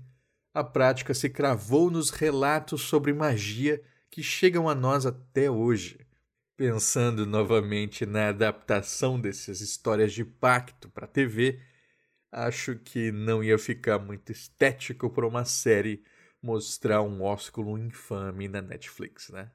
a 0.53 0.63
prática 0.63 1.13
se 1.13 1.29
cravou 1.29 1.89
nos 1.89 2.09
relatos 2.09 2.81
sobre 2.81 3.13
magia 3.13 3.81
que 4.09 4.21
chegam 4.21 4.69
a 4.69 4.75
nós 4.75 5.05
até 5.05 5.49
hoje. 5.49 6.05
Pensando 6.55 7.25
novamente 7.25 8.05
na 8.05 8.29
adaptação 8.29 9.19
dessas 9.19 9.61
histórias 9.61 10.13
de 10.13 10.23
pacto 10.23 10.89
para 10.89 11.05
a 11.05 11.07
TV, 11.07 11.59
acho 12.31 12.75
que 12.77 13.11
não 13.11 13.43
ia 13.43 13.57
ficar 13.57 13.99
muito 13.99 14.31
estético 14.31 15.09
para 15.09 15.27
uma 15.27 15.43
série 15.43 16.03
mostrar 16.41 17.01
um 17.01 17.21
ósculo 17.21 17.77
infame 17.77 18.47
na 18.47 18.61
Netflix, 18.61 19.29
né? 19.29 19.51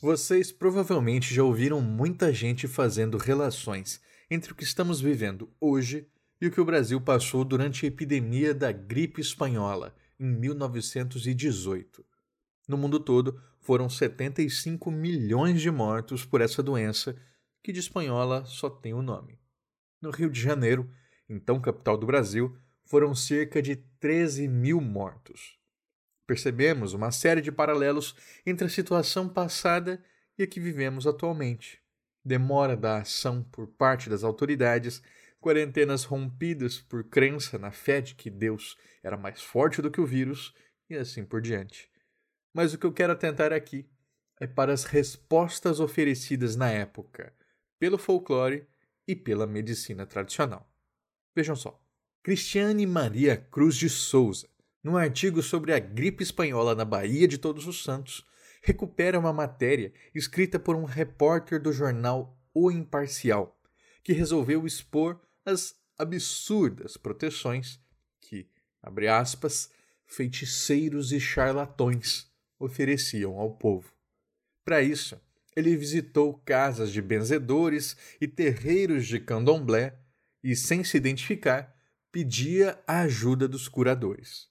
Vocês 0.00 0.52
provavelmente 0.52 1.34
já 1.34 1.42
ouviram 1.42 1.80
muita 1.80 2.32
gente 2.32 2.66
fazendo 2.66 3.18
relações 3.18 4.00
entre 4.30 4.52
o 4.52 4.54
que 4.54 4.64
estamos 4.64 5.00
vivendo 5.00 5.52
hoje 5.60 6.08
e 6.40 6.46
o 6.46 6.50
que 6.50 6.60
o 6.60 6.64
Brasil 6.64 7.00
passou 7.00 7.44
durante 7.44 7.84
a 7.84 7.88
epidemia 7.88 8.54
da 8.54 8.70
gripe 8.70 9.20
espanhola 9.20 9.94
em 10.18 10.26
1918. 10.26 12.04
No 12.68 12.76
mundo 12.76 12.98
todo, 12.98 13.40
foram 13.66 13.88
75 13.88 14.92
milhões 14.92 15.60
de 15.60 15.72
mortos 15.72 16.24
por 16.24 16.40
essa 16.40 16.62
doença 16.62 17.16
que 17.64 17.72
de 17.72 17.80
espanhola 17.80 18.44
só 18.44 18.70
tem 18.70 18.94
o 18.94 19.02
nome. 19.02 19.40
No 20.00 20.12
Rio 20.12 20.30
de 20.30 20.40
Janeiro, 20.40 20.88
então 21.28 21.60
capital 21.60 21.98
do 21.98 22.06
Brasil, 22.06 22.56
foram 22.84 23.12
cerca 23.12 23.60
de 23.60 23.74
13 23.74 24.46
mil 24.46 24.80
mortos. 24.80 25.58
Percebemos 26.28 26.92
uma 26.92 27.10
série 27.10 27.40
de 27.40 27.50
paralelos 27.50 28.14
entre 28.46 28.68
a 28.68 28.70
situação 28.70 29.28
passada 29.28 30.00
e 30.38 30.44
a 30.44 30.46
que 30.46 30.60
vivemos 30.60 31.04
atualmente. 31.04 31.82
Demora 32.24 32.76
da 32.76 32.98
ação 32.98 33.42
por 33.42 33.66
parte 33.66 34.08
das 34.08 34.22
autoridades, 34.22 35.02
quarentenas 35.40 36.04
rompidas 36.04 36.78
por 36.78 37.02
crença 37.02 37.58
na 37.58 37.72
fé 37.72 38.00
de 38.00 38.14
que 38.14 38.30
Deus 38.30 38.78
era 39.02 39.16
mais 39.16 39.42
forte 39.42 39.82
do 39.82 39.90
que 39.90 40.00
o 40.00 40.06
vírus 40.06 40.54
e 40.88 40.94
assim 40.94 41.24
por 41.24 41.42
diante. 41.42 41.90
Mas 42.56 42.72
o 42.72 42.78
que 42.78 42.86
eu 42.86 42.92
quero 42.92 43.12
atentar 43.12 43.52
aqui 43.52 43.86
é 44.40 44.46
para 44.46 44.72
as 44.72 44.84
respostas 44.84 45.78
oferecidas 45.78 46.56
na 46.56 46.70
época 46.70 47.34
pelo 47.78 47.98
folclore 47.98 48.66
e 49.06 49.14
pela 49.14 49.46
medicina 49.46 50.06
tradicional. 50.06 50.66
Vejam 51.34 51.54
só. 51.54 51.78
Cristiane 52.22 52.86
Maria 52.86 53.36
Cruz 53.36 53.76
de 53.76 53.90
Souza, 53.90 54.48
num 54.82 54.96
artigo 54.96 55.42
sobre 55.42 55.74
a 55.74 55.78
gripe 55.78 56.22
espanhola 56.22 56.74
na 56.74 56.86
Bahia 56.86 57.28
de 57.28 57.36
Todos 57.36 57.66
os 57.66 57.84
Santos, 57.84 58.24
recupera 58.62 59.18
uma 59.18 59.34
matéria 59.34 59.92
escrita 60.14 60.58
por 60.58 60.76
um 60.76 60.84
repórter 60.84 61.60
do 61.60 61.74
jornal 61.74 62.40
O 62.54 62.70
Imparcial, 62.70 63.60
que 64.02 64.14
resolveu 64.14 64.66
expor 64.66 65.20
as 65.44 65.74
absurdas 65.98 66.96
proteções 66.96 67.78
que, 68.18 68.48
abre 68.82 69.08
aspas, 69.08 69.70
feiticeiros 70.06 71.12
e 71.12 71.20
charlatões 71.20 72.34
ofereciam 72.58 73.38
ao 73.38 73.52
povo. 73.52 73.92
Para 74.64 74.82
isso, 74.82 75.20
ele 75.54 75.76
visitou 75.76 76.34
casas 76.44 76.92
de 76.92 77.00
benzedores 77.00 77.96
e 78.20 78.28
terreiros 78.28 79.06
de 79.06 79.18
candomblé 79.18 79.98
e, 80.42 80.54
sem 80.54 80.84
se 80.84 80.96
identificar, 80.96 81.74
pedia 82.12 82.78
a 82.86 83.00
ajuda 83.00 83.48
dos 83.48 83.68
curadores. 83.68 84.48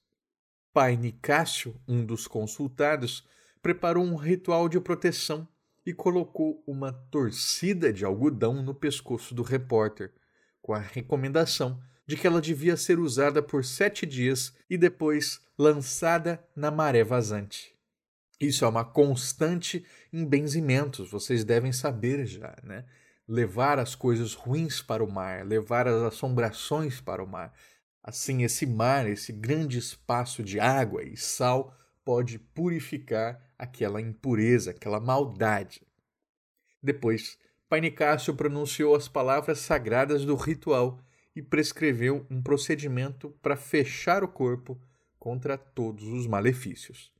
Pai 0.73 0.97
Nicásio, 0.97 1.79
um 1.87 2.05
dos 2.05 2.27
consultados, 2.27 3.27
preparou 3.61 4.03
um 4.03 4.15
ritual 4.15 4.67
de 4.67 4.79
proteção 4.79 5.47
e 5.85 5.93
colocou 5.93 6.63
uma 6.65 6.91
torcida 6.91 7.93
de 7.93 8.03
algodão 8.03 8.61
no 8.63 8.73
pescoço 8.73 9.35
do 9.35 9.43
repórter, 9.43 10.11
com 10.61 10.73
a 10.73 10.79
recomendação 10.79 11.81
de 12.07 12.17
que 12.17 12.25
ela 12.25 12.41
devia 12.41 12.75
ser 12.75 12.99
usada 12.99 13.41
por 13.41 13.63
sete 13.63 14.05
dias 14.05 14.53
e 14.69 14.77
depois 14.77 15.39
lançada 15.57 16.43
na 16.55 16.71
maré 16.71 17.03
vazante. 17.03 17.74
Isso 18.39 18.65
é 18.65 18.67
uma 18.67 18.83
constante 18.83 19.85
em 20.11 20.25
benzimentos, 20.25 21.09
vocês 21.09 21.43
devem 21.43 21.71
saber 21.71 22.25
já, 22.25 22.55
né? 22.63 22.85
Levar 23.27 23.79
as 23.79 23.95
coisas 23.95 24.33
ruins 24.33 24.81
para 24.81 25.03
o 25.03 25.11
mar, 25.11 25.45
levar 25.45 25.87
as 25.87 26.01
assombrações 26.03 26.99
para 26.99 27.23
o 27.23 27.27
mar. 27.27 27.53
Assim, 28.03 28.43
esse 28.43 28.65
mar, 28.65 29.07
esse 29.07 29.31
grande 29.31 29.79
espaço 29.79 30.43
de 30.43 30.59
água 30.59 31.03
e 31.03 31.17
sal, 31.17 31.75
pode 32.03 32.37
purificar 32.37 33.41
aquela 33.57 34.01
impureza, 34.01 34.71
aquela 34.71 34.99
maldade. 34.99 35.81
Depois, 36.83 37.39
Pai 37.67 37.81
Nicásio 37.81 38.35
pronunciou 38.35 38.95
as 38.95 39.07
palavras 39.07 39.59
sagradas 39.59 40.23
do 40.23 40.35
ritual 40.35 40.99
e 41.35 41.41
prescreveu 41.41 42.27
um 42.29 42.41
procedimento 42.41 43.31
para 43.41 43.55
fechar 43.55 44.23
o 44.23 44.27
corpo 44.27 44.79
contra 45.17 45.57
todos 45.57 46.03
os 46.03 46.27
malefícios. 46.27 47.14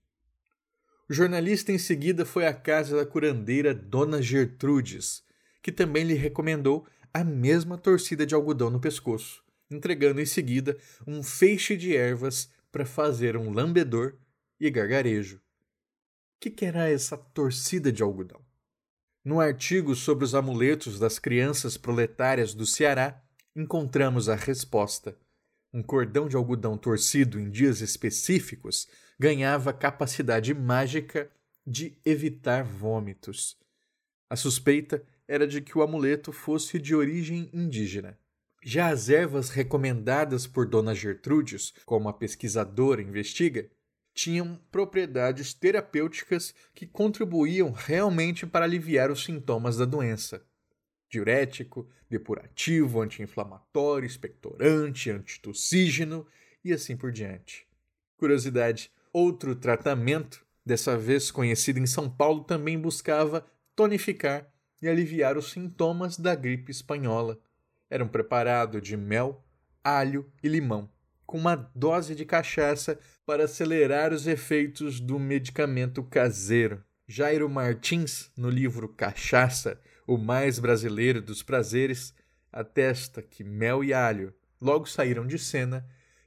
O 1.07 1.13
jornalista 1.13 1.71
em 1.71 1.77
seguida 1.77 2.25
foi 2.25 2.47
à 2.47 2.53
casa 2.53 2.97
da 2.97 3.05
curandeira 3.05 3.75
Dona 3.75 4.21
Gertrudes, 4.21 5.23
que 5.61 5.71
também 5.71 6.03
lhe 6.03 6.15
recomendou 6.15 6.87
a 7.13 7.23
mesma 7.23 7.77
torcida 7.77 8.25
de 8.25 8.33
algodão 8.33 8.71
no 8.71 8.79
pescoço, 8.79 9.43
entregando 9.69 10.19
em 10.19 10.25
seguida 10.25 10.77
um 11.05 11.21
feixe 11.21 11.77
de 11.77 11.95
ervas 11.95 12.49
para 12.71 12.85
fazer 12.85 13.37
um 13.37 13.51
lambedor 13.51 14.15
e 14.59 14.69
gargarejo. 14.71 15.37
O 15.37 15.41
que, 16.49 16.65
era 16.65 16.89
essa 16.89 17.15
torcida 17.15 17.91
de 17.91 18.01
algodão? 18.01 18.41
No 19.23 19.39
artigo 19.39 19.95
sobre 19.95 20.25
os 20.25 20.35
amuletos 20.35 20.99
das 20.99 21.19
crianças 21.19 21.77
proletárias 21.77 22.53
do 22.53 22.65
Ceará, 22.65 23.23
encontramos 23.55 24.27
a 24.27 24.35
resposta. 24.35 25.17
Um 25.73 25.81
cordão 25.81 26.27
de 26.27 26.35
algodão 26.35 26.77
torcido 26.77 27.39
em 27.39 27.49
dias 27.49 27.81
específicos 27.81 28.87
ganhava 29.17 29.73
capacidade 29.73 30.53
mágica 30.53 31.29
de 31.65 31.97
evitar 32.05 32.63
vômitos. 32.63 33.57
A 34.29 34.35
suspeita 34.35 35.03
era 35.27 35.47
de 35.47 35.61
que 35.61 35.77
o 35.77 35.81
amuleto 35.81 36.31
fosse 36.31 36.79
de 36.79 36.95
origem 36.95 37.49
indígena. 37.53 38.17
Já 38.63 38.89
as 38.89 39.09
ervas 39.09 39.49
recomendadas 39.49 40.47
por 40.47 40.67
Dona 40.67 40.93
Gertrudes, 40.93 41.73
como 41.85 42.09
a 42.09 42.13
pesquisadora 42.13 43.01
investiga, 43.01 43.69
tinham 44.13 44.59
propriedades 44.71 45.53
terapêuticas 45.53 46.55
que 46.73 46.87
contribuíam 46.87 47.71
realmente 47.71 48.45
para 48.45 48.65
aliviar 48.65 49.11
os 49.11 49.23
sintomas 49.23 49.77
da 49.77 49.85
doença. 49.85 50.43
Diurético, 51.09 51.87
depurativo, 52.09 53.01
anti-inflamatório, 53.01 54.07
expectorante, 54.07 55.11
antitussígeno 55.11 56.25
e 56.63 56.73
assim 56.73 56.95
por 56.95 57.11
diante. 57.11 57.67
Curiosidade: 58.17 58.91
outro 59.15 59.55
tratamento, 59.55 60.45
dessa 60.65 60.97
vez 60.97 61.31
conhecido 61.31 61.79
em 61.79 61.85
São 61.85 62.09
Paulo, 62.09 62.43
também 62.43 62.77
buscava 62.77 63.45
tonificar 63.73 64.45
e 64.81 64.89
aliviar 64.89 65.37
os 65.37 65.51
sintomas 65.51 66.17
da 66.17 66.35
gripe 66.35 66.69
espanhola. 66.69 67.39
Era 67.89 68.03
um 68.03 68.09
preparado 68.09 68.81
de 68.81 68.97
mel, 68.97 69.41
alho 69.81 70.29
e 70.43 70.49
limão 70.49 70.89
com 71.25 71.37
uma 71.39 71.55
dose 71.73 72.13
de 72.13 72.23
cachaça 72.23 72.99
para 73.25 73.45
acelerar 73.45 74.13
os 74.13 74.27
efeitos 74.27 74.99
do 74.99 75.17
medicamento 75.17 76.03
caseiro. 76.03 76.83
Jairo 77.07 77.49
Martins, 77.49 78.31
no 78.37 78.49
livro 78.49 78.87
Cachaça, 78.87 79.79
o 80.05 80.17
mais 80.17 80.59
brasileiro 80.59 81.21
dos 81.21 81.41
prazeres, 81.41 82.13
atesta 82.51 83.23
que 83.23 83.43
mel 83.43 83.83
e 83.83 83.91
alho 83.91 84.33
logo 84.61 84.85
saíram 84.85 85.25
de 85.25 85.39
cena 85.39 85.83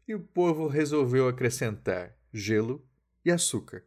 e 0.06 0.14
o 0.14 0.20
povo 0.20 0.66
resolveu 0.66 1.28
acrescentar 1.28 2.17
gelo 2.32 2.84
e 3.24 3.30
açúcar. 3.30 3.84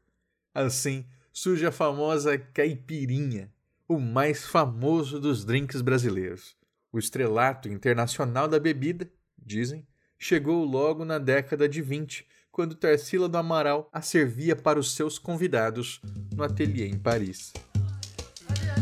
Assim 0.54 1.06
surge 1.34 1.66
a 1.66 1.72
famosa 1.72 2.38
caipirinha, 2.38 3.52
o 3.88 4.00
mais 4.00 4.46
famoso 4.46 5.20
dos 5.20 5.46
drinks 5.46 5.82
brasileiros. 5.82 6.56
O 6.92 7.00
estrelato 7.00 7.70
internacional 7.70 8.48
da 8.48 8.60
bebida, 8.60 9.10
dizem, 9.38 9.88
chegou 10.20 10.66
logo 10.66 11.06
na 11.06 11.18
década 11.18 11.68
de 11.68 11.82
20, 11.82 12.28
quando 12.52 12.76
Tarsila 12.76 13.30
do 13.30 13.38
Amaral 13.38 13.90
a 13.94 14.02
servia 14.02 14.56
para 14.56 14.78
os 14.78 14.94
seus 14.94 15.18
convidados 15.18 16.02
no 16.36 16.44
ateliê 16.44 16.86
em 16.86 17.00
Paris. 17.00 17.54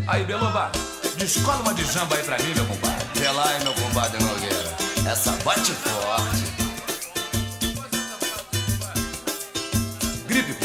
Aí, 0.07 0.25
Beloba, 0.25 0.71
descola 1.17 1.61
uma 1.61 1.73
de 1.73 1.83
jamba 1.85 2.15
aí 2.15 2.23
pra 2.23 2.37
mim, 2.39 2.53
meu 2.55 2.65
compadre. 2.65 3.07
Vê 3.13 3.29
lá, 3.29 3.55
hein, 3.55 3.63
meu 3.63 3.73
compadre 3.75 4.23
Nogueira. 4.23 5.09
Essa 5.09 5.31
bate 5.43 5.71
forte. 5.71 6.48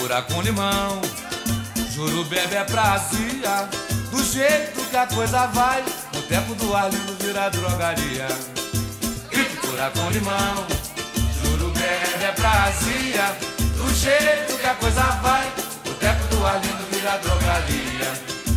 Pura 0.04 0.20
com 0.20 0.42
limão, 0.42 1.00
juro 1.94 2.24
bebe 2.24 2.54
é 2.54 2.64
prazia. 2.64 3.70
Do 4.10 4.22
jeito 4.22 4.86
que 4.90 4.96
a 4.98 5.06
coisa 5.06 5.46
vai, 5.46 5.82
o 6.14 6.20
tempo 6.28 6.54
do 6.56 6.76
Arlindo 6.76 7.16
vira 7.18 7.48
drogaria. 7.48 8.28
Gripe 9.30 9.56
pura 9.66 9.90
com 9.96 10.10
limão, 10.10 10.66
juro 11.40 11.70
bebe 11.70 12.22
é 12.22 12.32
prazia. 12.32 13.34
Do 13.78 13.94
jeito 13.94 14.58
que 14.60 14.66
a 14.66 14.74
coisa 14.74 15.00
vai, 15.22 15.50
o 15.86 15.94
tempo 15.94 16.34
do 16.34 16.46
Arlindo 16.46 16.84
vira 16.92 17.16
drogaria. 17.16 18.12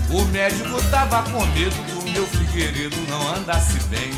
O 0.10 0.26
médico 0.26 0.84
tava 0.92 1.24
com 1.32 1.46
medo 1.46 1.82
do 1.94 2.12
meu 2.12 2.28
Figueiredo 2.28 2.98
não 3.08 3.36
andasse 3.36 3.80
bem. 3.86 4.12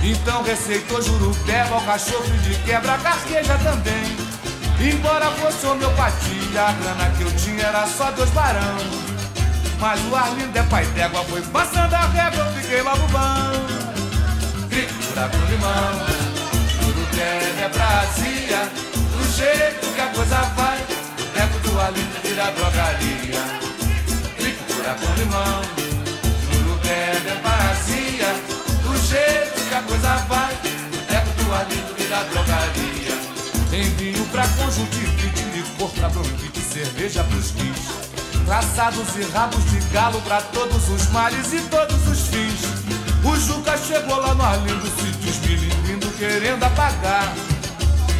Então 0.00 0.44
receitou 0.44 1.02
jurupeba, 1.02 1.74
alcachofre 1.74 2.38
de 2.38 2.54
quebra, 2.62 2.96
carqueja 2.98 3.58
também. 3.58 4.21
Embora 4.82 5.30
fosse 5.32 5.66
homeopatia, 5.66 6.62
a 6.62 6.72
grana 6.72 7.10
que 7.16 7.22
eu 7.22 7.36
tinha 7.36 7.66
era 7.66 7.86
só 7.86 8.10
dois 8.10 8.30
barão. 8.30 8.76
Mas 9.80 10.00
o 10.10 10.14
Arlindo 10.14 10.58
é 10.58 10.62
pai 10.64 10.84
d'égua, 10.86 11.24
foi 11.24 11.42
passando 11.42 11.94
a 11.94 12.06
régua, 12.06 12.44
eu 12.44 12.52
fiquei 12.60 12.82
logo 12.82 13.06
bom. 13.08 14.68
Gripe 14.68 14.92
com 14.92 15.52
limão, 15.52 16.06
jurupeba 16.80 17.60
é 17.60 17.68
Brasília. 17.68 18.68
Do 18.92 19.36
jeito 19.36 19.94
que 19.94 20.00
a 20.00 20.06
coisa 20.08 20.40
vai, 20.56 20.78
o 20.78 21.24
teco 21.34 21.58
do 21.60 21.80
Arlindo 21.80 22.20
vira 22.22 22.50
drogaria 22.50 23.62
mistura 24.82 24.94
com 24.94 25.14
limão. 25.14 25.62
Juro 26.50 26.78
bebe 26.82 27.28
é 27.28 27.40
vazia, 27.42 28.34
do 28.82 28.96
jeito 29.06 29.68
que 29.68 29.74
a 29.74 29.82
coisa 29.82 30.16
vai. 30.28 30.54
Boteco 30.90 31.44
do 31.44 31.54
Arlindo 31.54 31.94
vira 31.96 32.24
drogaria. 32.24 32.91
Tem 33.72 33.84
vinho 33.84 34.22
pra 34.26 34.46
conjuntivite, 34.48 35.44
licor 35.54 35.90
pra 35.92 36.10
bronquite, 36.10 36.60
cerveja 36.60 37.24
pros 37.24 37.52
rins. 37.52 38.44
Traçados 38.44 39.16
e 39.16 39.22
rabos 39.32 39.64
de 39.70 39.80
galo 39.88 40.20
pra 40.20 40.42
todos 40.42 40.90
os 40.90 41.08
males 41.08 41.54
e 41.54 41.60
todos 41.70 42.06
os 42.06 42.26
fins. 42.26 42.60
moçada 43.22 43.78
chegou 43.78 44.18
lá 44.18 44.34
no 44.34 44.42
Arlindo, 44.42 44.86
se 44.88 45.06
desmilindo, 45.24 46.06
querendo 46.18 46.62
apagar. 46.62 47.34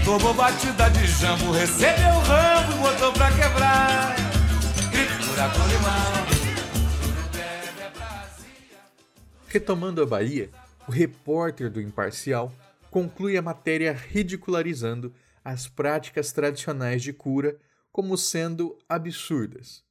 Tomou 0.07 0.33
batida 0.33 0.89
de 0.89 1.07
jambo, 1.07 1.53
recebeu 1.53 2.09
o 2.09 2.21
rambo 2.21 2.79
botou 2.79 3.13
pra 3.13 3.31
quebrar. 3.33 4.17
Grito 4.91 5.23
furacão 5.23 5.69
limão. 5.69 6.27
Retomando 9.49 10.01
a 10.01 10.07
Bahia, 10.07 10.49
o 10.89 10.91
repórter 10.91 11.71
do 11.71 11.79
Imparcial 11.79 12.51
conclui 12.91 13.37
a 13.37 13.43
matéria 13.43 13.93
ridicularizando 13.93 15.13
as 15.45 15.69
práticas 15.69 16.33
tradicionais 16.33 17.03
de 17.03 17.13
cura 17.13 17.59
como 17.91 18.17
sendo 18.17 18.79
absurdas. 18.89 19.85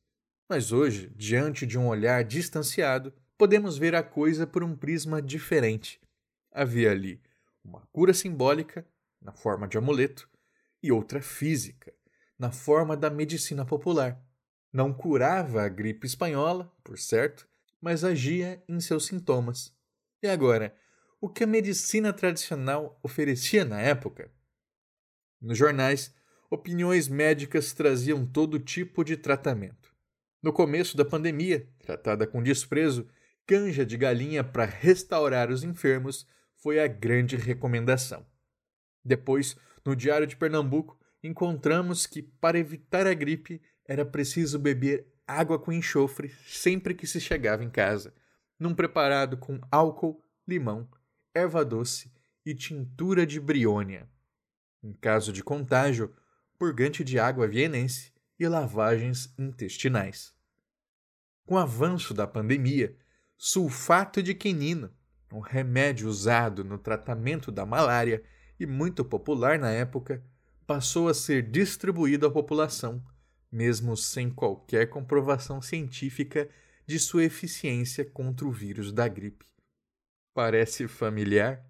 Mas 0.49 0.71
hoje, 0.71 1.11
diante 1.15 1.65
de 1.65 1.77
um 1.77 1.87
olhar 1.87 2.23
distanciado, 2.23 3.13
podemos 3.37 3.77
ver 3.77 3.95
a 3.95 4.03
coisa 4.03 4.45
por 4.45 4.63
um 4.63 4.75
prisma 4.75 5.21
diferente. 5.21 5.99
Havia 6.51 6.91
ali 6.91 7.21
uma 7.63 7.81
cura 7.91 8.13
simbólica, 8.13 8.85
na 9.21 9.31
forma 9.31 9.67
de 9.67 9.77
amuleto, 9.77 10.29
e 10.81 10.91
outra 10.91 11.21
física, 11.21 11.93
na 12.37 12.51
forma 12.51 12.97
da 12.97 13.09
medicina 13.09 13.63
popular. 13.63 14.19
Não 14.73 14.91
curava 14.91 15.61
a 15.61 15.69
gripe 15.69 16.07
espanhola, 16.07 16.71
por 16.83 16.97
certo, 16.97 17.47
mas 17.79 18.03
agia 18.03 18.63
em 18.67 18.79
seus 18.79 19.05
sintomas. 19.05 19.73
E 20.23 20.27
agora, 20.27 20.75
o 21.19 21.29
que 21.29 21.43
a 21.43 21.47
medicina 21.47 22.11
tradicional 22.11 22.99
oferecia 23.03 23.63
na 23.63 23.79
época? 23.79 24.31
Nos 25.41 25.57
jornais, 25.57 26.13
opiniões 26.49 27.07
médicas 27.07 27.73
traziam 27.73 28.25
todo 28.25 28.59
tipo 28.59 29.03
de 29.03 29.17
tratamento. 29.17 29.91
No 30.43 30.53
começo 30.53 30.95
da 30.95 31.03
pandemia, 31.03 31.67
tratada 31.79 32.27
com 32.27 32.43
desprezo, 32.43 33.07
canja 33.45 33.85
de 33.85 33.97
galinha 33.97 34.43
para 34.43 34.65
restaurar 34.65 35.49
os 35.49 35.63
enfermos 35.63 36.27
foi 36.57 36.79
a 36.79 36.87
grande 36.87 37.35
recomendação. 37.35 38.25
Depois, 39.03 39.55
no 39.83 39.95
Diário 39.95 40.27
de 40.27 40.35
Pernambuco, 40.35 40.99
encontramos 41.23 42.05
que, 42.05 42.21
para 42.21 42.59
evitar 42.59 43.07
a 43.07 43.13
gripe, 43.13 43.61
era 43.87 44.05
preciso 44.05 44.59
beber 44.59 45.11
água 45.27 45.57
com 45.57 45.71
enxofre 45.71 46.29
sempre 46.45 46.93
que 46.93 47.07
se 47.07 47.19
chegava 47.19 47.63
em 47.63 47.69
casa, 47.69 48.13
num 48.59 48.75
preparado 48.75 49.37
com 49.37 49.59
álcool, 49.71 50.23
limão, 50.47 50.87
erva 51.33 51.65
doce 51.65 52.11
e 52.45 52.53
tintura 52.53 53.25
de 53.25 53.39
briônia. 53.39 54.07
Em 54.83 54.93
caso 54.93 55.31
de 55.31 55.43
contágio, 55.43 56.13
purgante 56.57 57.03
de 57.03 57.19
água 57.19 57.47
vienense 57.47 58.11
e 58.39 58.47
lavagens 58.47 59.33
intestinais. 59.37 60.33
Com 61.45 61.55
o 61.55 61.57
avanço 61.57 62.13
da 62.13 62.25
pandemia, 62.25 62.95
sulfato 63.37 64.21
de 64.23 64.33
quinino, 64.33 64.91
um 65.31 65.39
remédio 65.39 66.07
usado 66.07 66.63
no 66.63 66.77
tratamento 66.77 67.51
da 67.51 67.65
malária 67.65 68.23
e 68.59 68.65
muito 68.65 69.03
popular 69.03 69.57
na 69.57 69.71
época, 69.71 70.23
passou 70.65 71.07
a 71.09 71.13
ser 71.13 71.49
distribuído 71.49 72.25
à 72.25 72.31
população, 72.31 73.03
mesmo 73.51 73.97
sem 73.97 74.29
qualquer 74.29 74.89
comprovação 74.89 75.61
científica 75.61 76.49
de 76.85 76.99
sua 76.99 77.23
eficiência 77.23 78.05
contra 78.05 78.45
o 78.45 78.51
vírus 78.51 78.91
da 78.91 79.07
gripe. 79.07 79.45
Parece 80.33 80.87
familiar? 80.87 81.65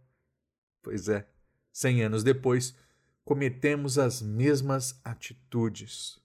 Pois 0.82 1.10
é, 1.10 1.28
cem 1.72 2.04
anos 2.04 2.24
depois, 2.24 2.76
cometemos 3.32 3.98
as 3.98 4.22
mesmas 4.22 5.00
atitudes. 5.06 6.20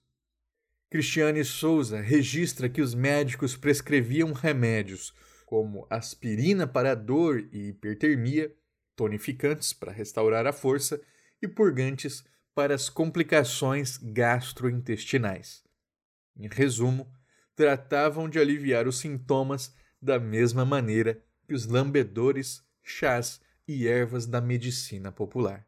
Cristiane 0.89 1.41
Souza 1.45 2.01
registra 2.01 2.67
que 2.67 2.81
os 2.81 2.93
médicos 2.93 3.55
prescreviam 3.55 4.33
remédios 4.33 5.13
como 5.45 5.87
aspirina 5.89 6.67
para 6.67 6.93
dor 6.93 7.47
e 7.53 7.69
hipertermia, 7.69 8.53
tonificantes 8.93 9.71
para 9.71 9.93
restaurar 9.93 10.45
a 10.45 10.51
força 10.51 11.01
e 11.41 11.47
purgantes 11.47 12.25
para 12.53 12.75
as 12.75 12.89
complicações 12.89 13.95
gastrointestinais. 13.95 15.63
Em 16.35 16.49
resumo, 16.49 17.09
tratavam 17.55 18.27
de 18.27 18.37
aliviar 18.37 18.85
os 18.85 18.99
sintomas 18.99 19.73
da 20.01 20.19
mesma 20.19 20.65
maneira 20.65 21.23
que 21.47 21.53
os 21.53 21.67
lambedores, 21.67 22.61
chás 22.83 23.39
e 23.65 23.87
ervas 23.87 24.25
da 24.25 24.41
medicina 24.41 25.09
popular. 25.09 25.66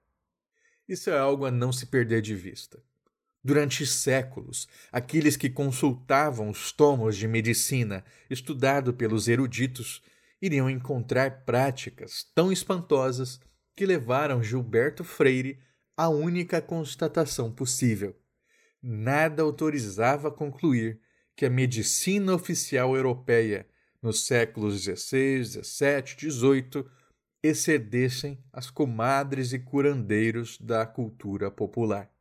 Isso 0.90 1.12
é 1.12 1.18
algo 1.20 1.46
a 1.46 1.52
não 1.52 1.72
se 1.72 1.86
perder 1.86 2.20
de 2.20 2.36
vista. 2.36 2.82
Durante 3.44 3.86
séculos, 3.86 4.68
aqueles 4.92 5.38
que 5.38 5.48
consultavam 5.48 6.50
os 6.50 6.72
tomos 6.72 7.16
de 7.16 7.28
medicina 7.28 8.04
estudado 8.28 8.92
pelos 8.92 9.28
eruditos 9.28 10.02
iriam 10.42 10.68
encontrar 10.68 11.46
práticas 11.46 12.26
tão 12.34 12.52
espantosas 12.52 13.40
que 13.76 13.86
levaram 13.86 14.42
Gilberto 14.42 15.04
Freire 15.04 15.60
à 15.96 16.10
única 16.10 16.60
constatação 16.60 17.52
possível. 17.52 18.16
Nada 18.82 19.44
autorizava 19.44 20.32
concluir 20.32 21.00
que 21.36 21.46
a 21.46 21.52
medicina 21.52 22.34
oficial 22.34 22.96
europeia 22.96 23.68
nos 24.02 24.26
séculos 24.26 24.82
XVI, 24.82 25.46
XVII, 25.46 26.32
XVIII 26.32 26.86
excedessem 27.42 28.38
as 28.52 28.70
comadres 28.70 29.54
e 29.54 29.60
curandeiros 29.60 30.58
da 30.60 30.86
cultura 30.86 31.50
popular. 31.50 32.12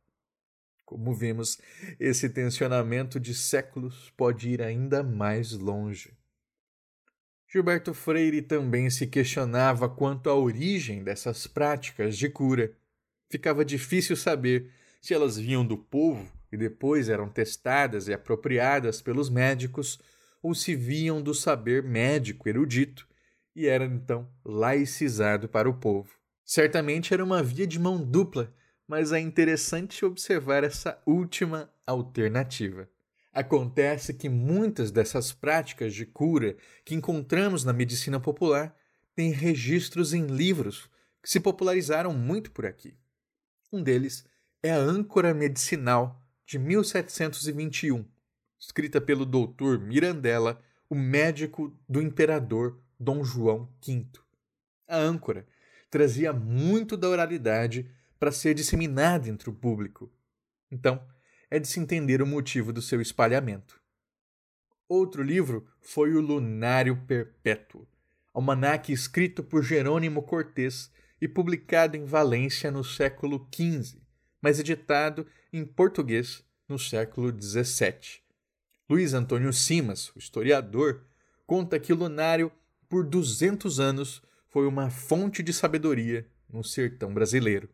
Como 0.85 1.13
vimos, 1.13 1.59
esse 1.99 2.29
tensionamento 2.29 3.19
de 3.19 3.35
séculos 3.35 4.11
pode 4.17 4.49
ir 4.49 4.61
ainda 4.61 5.03
mais 5.03 5.51
longe. 5.51 6.17
Gilberto 7.47 7.93
Freire 7.93 8.41
também 8.41 8.89
se 8.89 9.07
questionava 9.07 9.89
quanto 9.89 10.29
à 10.29 10.35
origem 10.35 11.03
dessas 11.03 11.45
práticas 11.47 12.17
de 12.17 12.29
cura. 12.29 12.75
Ficava 13.29 13.65
difícil 13.65 14.15
saber 14.15 14.71
se 15.01 15.13
elas 15.13 15.37
vinham 15.37 15.65
do 15.65 15.77
povo 15.77 16.31
e 16.51 16.57
depois 16.57 17.09
eram 17.09 17.29
testadas 17.29 18.07
e 18.07 18.13
apropriadas 18.13 19.01
pelos 19.01 19.29
médicos 19.29 19.99
ou 20.41 20.55
se 20.55 20.75
vinham 20.75 21.21
do 21.21 21.33
saber 21.33 21.83
médico 21.83 22.47
erudito 22.47 23.09
e 23.55 23.67
era 23.67 23.85
então 23.85 24.29
laicizado 24.43 25.47
para 25.47 25.69
o 25.69 25.73
povo. 25.73 26.09
Certamente 26.45 27.13
era 27.13 27.23
uma 27.23 27.43
via 27.43 27.67
de 27.67 27.79
mão 27.79 28.03
dupla, 28.03 28.53
mas 28.87 29.11
é 29.11 29.19
interessante 29.19 30.03
observar 30.03 30.63
essa 30.63 31.01
última 31.05 31.71
alternativa. 31.85 32.89
Acontece 33.31 34.13
que 34.13 34.27
muitas 34.27 34.91
dessas 34.91 35.31
práticas 35.31 35.93
de 35.93 36.05
cura 36.05 36.57
que 36.83 36.95
encontramos 36.95 37.63
na 37.63 37.71
medicina 37.71 38.19
popular 38.19 38.75
têm 39.15 39.31
registros 39.31 40.13
em 40.13 40.25
livros 40.25 40.89
que 41.21 41.29
se 41.29 41.39
popularizaram 41.39 42.13
muito 42.13 42.51
por 42.51 42.65
aqui. 42.65 42.97
Um 43.71 43.83
deles 43.83 44.25
é 44.63 44.71
a 44.71 44.77
Âncora 44.77 45.33
Medicinal, 45.33 46.19
de 46.45 46.57
1721, 46.57 48.03
escrita 48.59 48.99
pelo 48.99 49.25
doutor 49.25 49.79
Mirandela, 49.79 50.59
o 50.89 50.95
médico 50.95 51.77
do 51.87 52.01
imperador 52.01 52.81
Dom 52.99 53.23
João 53.23 53.69
V. 53.85 54.07
A 54.87 54.97
âncora 54.97 55.47
trazia 55.89 56.33
muito 56.33 56.97
da 56.97 57.07
oralidade 57.07 57.89
para 58.19 58.31
ser 58.31 58.53
disseminada 58.53 59.29
entre 59.29 59.49
o 59.49 59.53
público. 59.53 60.11
Então, 60.69 61.01
é 61.49 61.57
de 61.57 61.67
se 61.67 61.79
entender 61.79 62.21
o 62.21 62.27
motivo 62.27 62.73
do 62.73 62.81
seu 62.81 63.01
espalhamento. 63.01 63.79
Outro 64.87 65.23
livro 65.23 65.67
foi 65.79 66.13
o 66.13 66.21
Lunário 66.21 66.97
Perpétuo, 67.07 67.87
almanaque 68.33 68.91
escrito 68.91 69.43
por 69.43 69.63
Jerônimo 69.63 70.21
Cortés 70.23 70.91
e 71.21 71.27
publicado 71.27 71.95
em 71.95 72.05
Valência 72.05 72.71
no 72.71 72.83
século 72.83 73.47
XV, 73.53 73.99
mas 74.41 74.59
editado 74.59 75.27
em 75.51 75.65
português 75.65 76.43
no 76.67 76.77
século 76.77 77.31
XVII. 77.31 78.21
Luiz 78.89 79.13
Antônio 79.13 79.53
Simas, 79.53 80.09
o 80.15 80.19
historiador, 80.19 81.05
conta 81.45 81.79
que 81.79 81.93
o 81.93 81.95
lunário, 81.95 82.51
por 82.89 83.05
200 83.05 83.79
anos, 83.79 84.21
foi 84.49 84.65
uma 84.67 84.89
fonte 84.89 85.43
de 85.43 85.53
sabedoria 85.53 86.27
no 86.49 86.63
sertão 86.63 87.13
brasileiro. 87.13 87.69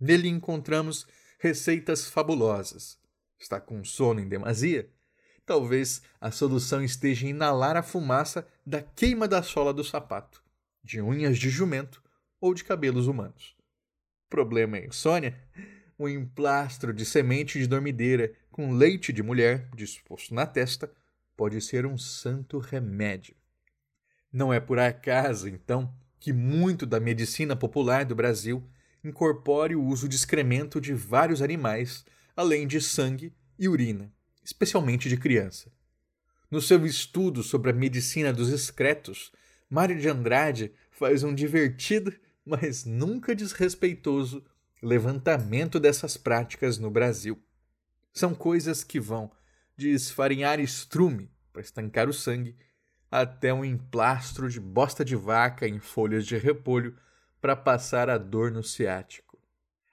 Nele 0.00 0.28
encontramos 0.28 1.06
receitas 1.40 2.08
fabulosas. 2.08 2.96
Está 3.38 3.60
com 3.60 3.82
sono 3.84 4.20
em 4.20 4.28
demasia? 4.28 4.88
Talvez 5.44 6.02
a 6.20 6.30
solução 6.30 6.84
esteja 6.84 7.26
em 7.26 7.30
inalar 7.30 7.76
a 7.76 7.82
fumaça 7.82 8.46
da 8.64 8.80
queima 8.80 9.26
da 9.26 9.42
sola 9.42 9.74
do 9.74 9.82
sapato, 9.82 10.42
de 10.84 11.00
unhas 11.00 11.36
de 11.36 11.50
jumento 11.50 12.02
ou 12.40 12.54
de 12.54 12.62
cabelos 12.62 13.08
humanos. 13.08 13.56
Problema 14.28 14.76
é 14.76 14.86
insônia? 14.86 15.36
Um 15.98 16.08
emplastro 16.08 16.92
de 16.92 17.04
semente 17.04 17.58
de 17.58 17.66
dormideira 17.66 18.32
com 18.52 18.72
leite 18.72 19.12
de 19.12 19.22
mulher 19.22 19.68
disposto 19.74 20.32
na 20.32 20.46
testa 20.46 20.92
pode 21.36 21.60
ser 21.60 21.86
um 21.86 21.98
santo 21.98 22.58
remédio. 22.58 23.34
Não 24.32 24.52
é 24.52 24.60
por 24.60 24.78
acaso, 24.78 25.48
então, 25.48 25.92
que 26.20 26.32
muito 26.32 26.84
da 26.84 27.00
medicina 27.00 27.56
popular 27.56 28.04
do 28.04 28.14
Brasil 28.14 28.62
incorpore 29.02 29.74
o 29.74 29.82
uso 29.82 30.08
de 30.08 30.16
excremento 30.16 30.80
de 30.80 30.92
vários 30.92 31.40
animais, 31.40 32.04
além 32.36 32.66
de 32.66 32.80
sangue 32.80 33.32
e 33.58 33.68
urina, 33.68 34.12
especialmente 34.44 35.08
de 35.08 35.16
criança. 35.16 35.72
No 36.50 36.60
seu 36.60 36.84
estudo 36.84 37.42
sobre 37.42 37.70
a 37.70 37.74
medicina 37.74 38.32
dos 38.32 38.50
excretos, 38.50 39.32
Mário 39.68 39.98
de 39.98 40.08
Andrade 40.08 40.72
faz 40.90 41.22
um 41.22 41.34
divertido, 41.34 42.12
mas 42.44 42.84
nunca 42.84 43.34
desrespeitoso 43.34 44.44
levantamento 44.82 45.78
dessas 45.78 46.16
práticas 46.16 46.78
no 46.78 46.90
Brasil. 46.90 47.38
São 48.12 48.34
coisas 48.34 48.82
que 48.82 48.98
vão 48.98 49.30
de 49.76 49.90
esfarinhar 49.90 50.58
estrume 50.58 51.30
para 51.52 51.62
estancar 51.62 52.08
o 52.08 52.12
sangue 52.12 52.56
até 53.10 53.52
um 53.52 53.64
emplastro 53.64 54.48
de 54.48 54.60
bosta 54.60 55.04
de 55.04 55.16
vaca 55.16 55.66
em 55.66 55.78
folhas 55.78 56.26
de 56.26 56.36
repolho 56.36 56.96
para 57.40 57.56
passar 57.56 58.10
a 58.10 58.18
dor 58.18 58.50
no 58.50 58.62
ciático. 58.62 59.38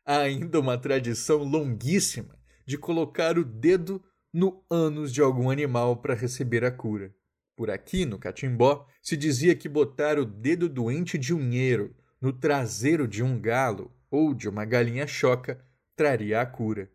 Há 0.05 0.19
ainda 0.19 0.59
uma 0.59 0.77
tradição 0.77 1.43
longuíssima 1.43 2.37
de 2.65 2.77
colocar 2.77 3.37
o 3.37 3.43
dedo 3.43 4.03
no 4.33 4.63
ânus 4.69 5.13
de 5.13 5.21
algum 5.21 5.49
animal 5.49 5.97
para 5.97 6.13
receber 6.13 6.63
a 6.65 6.71
cura. 6.71 7.13
Por 7.55 7.71
aqui, 7.71 8.05
no 8.05 8.19
Catimbó, 8.19 8.85
se 9.01 9.15
dizia 9.15 9.55
que 9.55 9.69
botar 9.69 10.19
o 10.19 10.25
dedo 10.25 10.67
doente 10.67 11.17
de 11.17 11.33
unheiro 11.33 11.95
no 12.19 12.33
traseiro 12.33 13.07
de 13.07 13.23
um 13.23 13.39
galo 13.39 13.95
ou 14.11 14.33
de 14.33 14.49
uma 14.49 14.65
galinha 14.65 15.07
choca 15.07 15.63
traria 15.95 16.41
a 16.41 16.45
cura. 16.45 16.91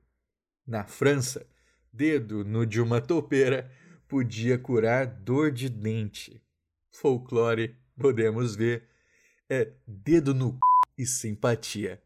Na 0.67 0.85
França, 0.85 1.47
dedo 1.93 2.45
no 2.45 2.67
de 2.67 2.81
uma 2.81 3.01
topeira 3.01 3.71
podia 4.11 4.59
curar 4.59 5.07
dor 5.07 5.53
de 5.53 5.69
dente. 5.69 6.43
Folclore, 6.91 7.77
podemos 7.97 8.57
ver, 8.57 8.89
é 9.49 9.73
dedo 9.87 10.35
no 10.35 10.51
c... 10.51 10.59
e 10.99 11.07
simpatia. 11.07 12.03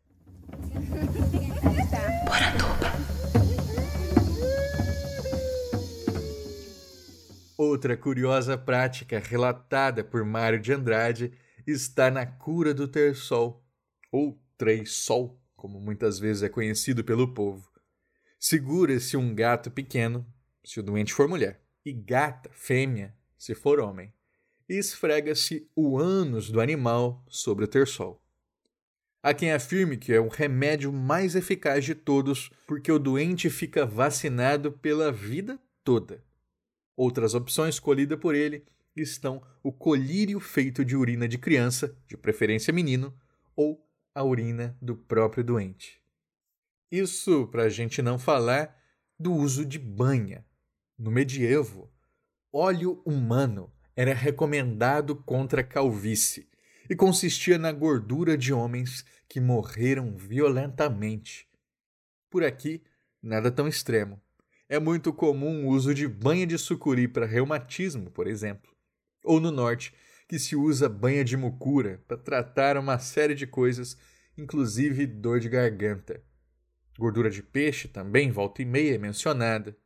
Outra 7.57 7.97
curiosa 7.97 8.59
prática 8.59 9.19
relatada 9.19 10.05
por 10.05 10.23
Mário 10.27 10.61
de 10.61 10.75
Andrade 10.75 11.33
está 11.67 12.11
na 12.11 12.27
cura 12.27 12.75
do 12.75 12.87
terçol, 12.87 13.67
ou 14.13 14.39
três-sol, 14.59 15.41
como 15.57 15.81
muitas 15.81 16.19
vezes 16.19 16.43
é 16.43 16.51
conhecido 16.51 17.03
pelo 17.03 17.33
povo. 17.33 17.67
Segura-se 18.39 19.17
um 19.17 19.35
gato 19.35 19.71
pequeno, 19.71 20.27
se 20.63 20.79
o 20.79 20.83
doente 20.83 21.15
for 21.15 21.27
mulher, 21.27 21.64
e 21.85 21.93
gata, 21.93 22.51
fêmea, 22.53 23.15
se 23.37 23.55
for 23.55 23.79
homem, 23.81 24.13
e 24.69 24.75
esfrega-se 24.75 25.69
o 25.77 25.99
ânus 25.99 26.51
do 26.51 26.61
animal 26.61 27.25
sobre 27.29 27.65
o 27.65 27.69
terçol. 27.69 28.23
Há 29.23 29.33
quem 29.33 29.53
afirme 29.53 29.97
que 29.97 30.13
é 30.13 30.21
o 30.21 30.29
remédio 30.29 30.93
mais 30.93 31.35
eficaz 31.35 31.85
de 31.85 31.95
todos 31.95 32.51
porque 32.67 32.93
o 32.93 32.99
doente 32.99 33.49
fica 33.49 33.87
vacinado 33.87 34.73
pela 34.73 35.11
vida 35.11 35.59
toda. 35.83 36.23
Outras 36.97 37.35
opções 37.35 37.77
escolhidas 37.77 38.19
por 38.19 38.35
ele 38.35 38.65
estão 38.95 39.43
o 39.63 39.73
colírio 39.73 40.39
feito 40.39 40.85
de 40.85 40.95
urina 40.95 41.27
de 41.27 41.39
criança, 41.39 41.97
de 42.07 42.17
preferência 42.17 42.73
menino, 42.73 43.15
ou 43.57 43.85
a 44.15 44.23
urina 44.23 44.77
do 44.81 44.95
próprio 44.95 45.43
doente. 45.43 46.01
Isso 46.91 47.49
para 47.49 47.65
a 47.65 47.69
gente 47.69 48.01
não 48.01 48.19
falar 48.19 48.79
do 49.19 49.33
uso 49.33 49.65
de 49.65 49.79
banha. 49.79 50.45
No 50.97 51.11
medievo, 51.11 51.93
óleo 52.53 53.03
humano 53.05 53.73
era 53.97 54.15
recomendado 54.15 55.17
contra 55.17 55.61
a 55.61 55.65
calvície 55.65 56.49
e 56.89 56.95
consistia 56.95 57.59
na 57.59 57.73
gordura 57.73 58.39
de 58.39 58.53
homens 58.53 59.05
que 59.29 59.41
morreram 59.41 60.17
violentamente. 60.17 61.49
Por 62.31 62.45
aqui, 62.45 62.83
nada 63.21 63.51
tão 63.51 63.67
extremo. 63.67 64.23
É 64.69 64.79
muito 64.79 65.13
comum 65.13 65.67
o 65.67 65.71
uso 65.71 65.93
de 65.93 66.07
banha 66.07 66.47
de 66.47 66.57
sucuri 66.57 67.09
para 67.09 67.27
reumatismo, 67.27 68.11
por 68.11 68.29
exemplo. 68.29 68.71
Ou 69.25 69.41
no 69.41 69.51
norte, 69.51 69.93
que 70.29 70.39
se 70.39 70.55
usa 70.55 70.89
banha 70.89 71.25
de 71.25 71.37
mucura 71.37 72.03
para 72.07 72.17
tratar 72.17 72.77
uma 72.77 73.01
série 73.01 73.35
de 73.35 73.49
coisas, 73.49 73.97
inclusive 74.39 75.07
dor 75.07 75.41
de 75.41 75.49
garganta. 75.49 76.23
Gordura 76.97 77.31
de 77.31 77.43
peixe 77.43 77.89
também, 77.89 78.31
volta 78.31 78.63
e 78.63 78.65
meia, 78.65 78.95
é 78.95 78.99
mencionada. 78.99 79.77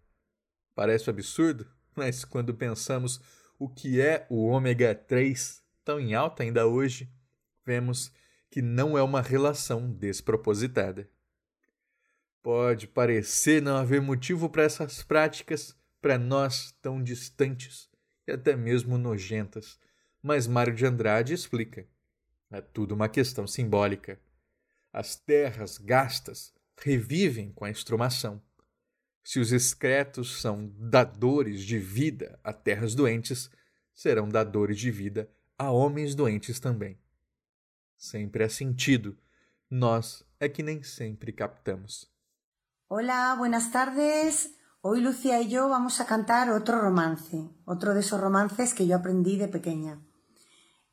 Parece 0.79 1.11
absurdo, 1.11 1.67
mas 1.97 2.25
quando 2.25 2.55
pensamos 2.55 3.21
o 3.59 3.69
que 3.69 4.01
é 4.01 4.25
o 4.31 4.47
ômega 4.47 4.95
3, 4.95 5.61
tão 5.85 5.99
em 5.99 6.15
alta 6.15 6.45
ainda 6.45 6.69
hoje, 6.69 7.13
vemos 7.67 8.13
que 8.49 8.63
não 8.63 8.97
é 8.97 9.03
uma 9.03 9.21
relação 9.21 9.93
despropositada. 9.93 11.11
Pode 12.41 12.87
parecer 12.87 13.61
não 13.61 13.77
haver 13.77 14.01
motivo 14.01 14.49
para 14.49 14.63
essas 14.63 15.03
práticas 15.03 15.77
para 16.01 16.17
nós 16.17 16.71
tão 16.81 17.03
distantes 17.03 17.91
e 18.25 18.31
até 18.31 18.55
mesmo 18.55 18.97
nojentas, 18.97 19.81
mas 20.23 20.47
Mário 20.47 20.77
de 20.77 20.87
Andrade 20.87 21.35
explica. 21.35 21.89
É 22.53 22.61
tudo 22.61 22.95
uma 22.95 23.09
questão 23.09 23.49
simbólica. 23.49 24.21
As 24.93 25.17
terras 25.17 25.77
gastas 25.77 26.55
revivem 26.81 27.51
com 27.51 27.65
a 27.65 27.71
extrumação. 27.71 28.41
Se 29.23 29.39
os 29.39 29.53
excretos 29.53 30.41
são 30.41 30.73
dadores 30.77 31.63
de 31.63 31.79
vida 31.79 32.39
a 32.43 32.53
terras 32.53 32.95
doentes, 32.95 33.51
serão 33.95 34.29
dadores 34.29 34.79
de 34.79 34.91
vida 34.91 35.29
a 35.59 35.71
homens 35.71 36.15
doentes 36.15 36.61
também. 36.61 36.99
Sempre 37.97 38.45
há 38.45 38.49
sentido, 38.49 39.19
nós 39.69 40.25
é 40.39 40.49
que 40.49 40.63
nem 40.63 40.83
sempre 40.83 41.33
captamos. 41.33 42.11
Hola, 42.89 43.35
buenas 43.37 43.71
tardes. 43.71 44.55
Hoy 44.81 45.01
Lucía 45.01 45.41
y 45.41 45.49
yo 45.49 45.69
vamos 45.69 46.01
a 46.01 46.07
cantar 46.07 46.51
otro 46.51 46.81
romance, 46.81 47.51
otro 47.65 47.93
de 47.93 48.01
esos 48.01 48.21
romances 48.21 48.73
que 48.73 48.87
yo 48.87 48.97
aprendí 48.97 49.37
de 49.37 49.49
pequeña. 49.49 50.01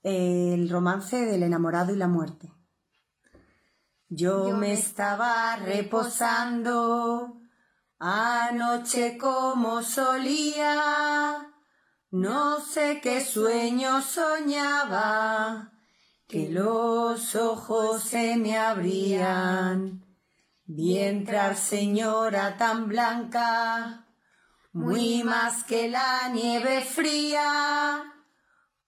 El 0.02 0.70
romance 0.70 1.26
del 1.26 1.44
enamorado 1.44 1.94
y 1.94 1.96
la 1.96 2.08
muerte. 2.08 2.52
Yo 4.10 4.58
me 4.58 4.74
estaba 4.74 5.56
reposando 5.58 7.40
anoche 8.00 9.18
como 9.18 9.82
solía, 9.82 11.54
no 12.12 12.60
sé 12.60 13.00
qué 13.02 13.24
sueño 13.24 14.02
soñaba, 14.02 15.72
que 16.28 16.50
los 16.50 17.36
ojos 17.36 18.04
se 18.04 18.36
me 18.38 18.58
abrían. 18.58 20.06
Vi 20.66 20.98
entrar 20.98 21.56
señora 21.56 22.58
tan 22.58 22.88
blanca, 22.88 24.08
muy 24.74 25.24
más 25.24 25.64
que 25.64 25.90
la 25.90 26.30
nieve 26.30 26.82
fría, 26.82 28.04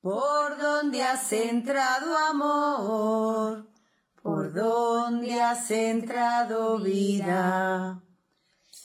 por 0.02 0.58
donde 0.58 1.04
has 1.04 1.32
entrado 1.32 2.18
amor, 2.18 3.70
por 4.24 4.54
donde 4.54 5.40
has 5.40 5.70
entrado 5.70 6.80
vida. 6.80 8.02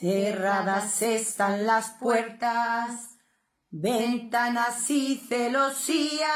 Cerradas 0.02 1.00
están 1.00 1.64
las 1.64 1.90
puertas, 1.90 3.18
ventanas 3.70 4.90
y 4.90 5.14
celosías, 5.28 6.26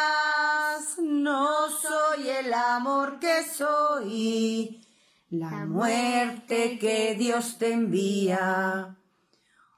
no 1.02 1.68
soy 1.70 2.28
el 2.28 2.54
amor 2.54 3.18
que 3.18 3.42
soy 3.42 4.86
la 5.30 5.66
muerte 5.66 6.78
que 6.78 7.16
Dios 7.18 7.58
te 7.58 7.72
envía. 7.72 8.98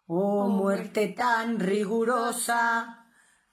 Oh 0.06 0.48
muerte 0.48 1.08
tan 1.16 1.58
rigurosa, 1.58 3.06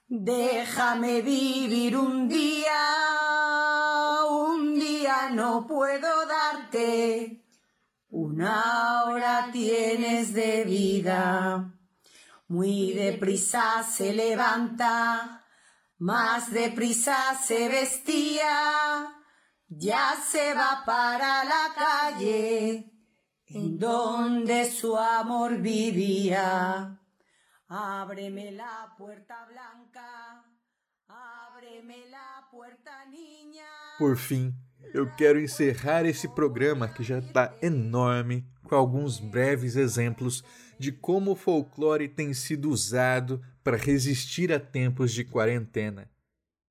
déjame 0.06 1.22
vivir 1.22 1.96
un 1.96 2.28
día, 2.28 2.84
un 4.28 4.74
día 4.78 5.30
no 5.30 5.66
puedo 5.66 6.26
darte, 6.26 7.45
una 8.18 9.04
hora 9.04 9.50
tienes 9.52 10.32
de 10.32 10.64
vida. 10.64 11.72
Muy 12.48 12.92
deprisa 12.92 13.82
se 13.82 14.12
levanta, 14.12 15.44
más 15.98 16.52
deprisa 16.52 17.16
se 17.44 17.68
vestía 17.68 19.12
ya 19.68 20.14
se 20.16 20.54
va 20.54 20.82
para 20.84 21.44
la 21.44 21.74
calle 21.74 22.92
en 23.46 23.78
donde 23.78 24.70
su 24.70 24.96
amor 24.96 25.58
vivía. 25.58 27.00
Ábreme 27.68 28.52
la 28.52 28.94
puerta 28.96 29.44
blanca, 29.46 30.44
ábreme 31.08 32.06
la 32.08 32.46
puerta 32.50 33.04
niña. 33.06 33.66
Por 33.98 34.16
fim, 34.16 34.54
eu 34.96 35.06
quero 35.06 35.38
encerrar 35.38 36.06
esse 36.06 36.26
programa 36.26 36.88
que 36.88 37.02
já 37.02 37.18
está 37.18 37.54
enorme 37.60 38.46
com 38.64 38.74
alguns 38.74 39.20
breves 39.20 39.76
exemplos 39.76 40.42
de 40.78 40.90
como 40.90 41.32
o 41.32 41.36
folclore 41.36 42.08
tem 42.08 42.32
sido 42.32 42.70
usado 42.70 43.42
para 43.62 43.76
resistir 43.76 44.50
a 44.50 44.58
tempos 44.58 45.12
de 45.12 45.22
quarentena. 45.22 46.10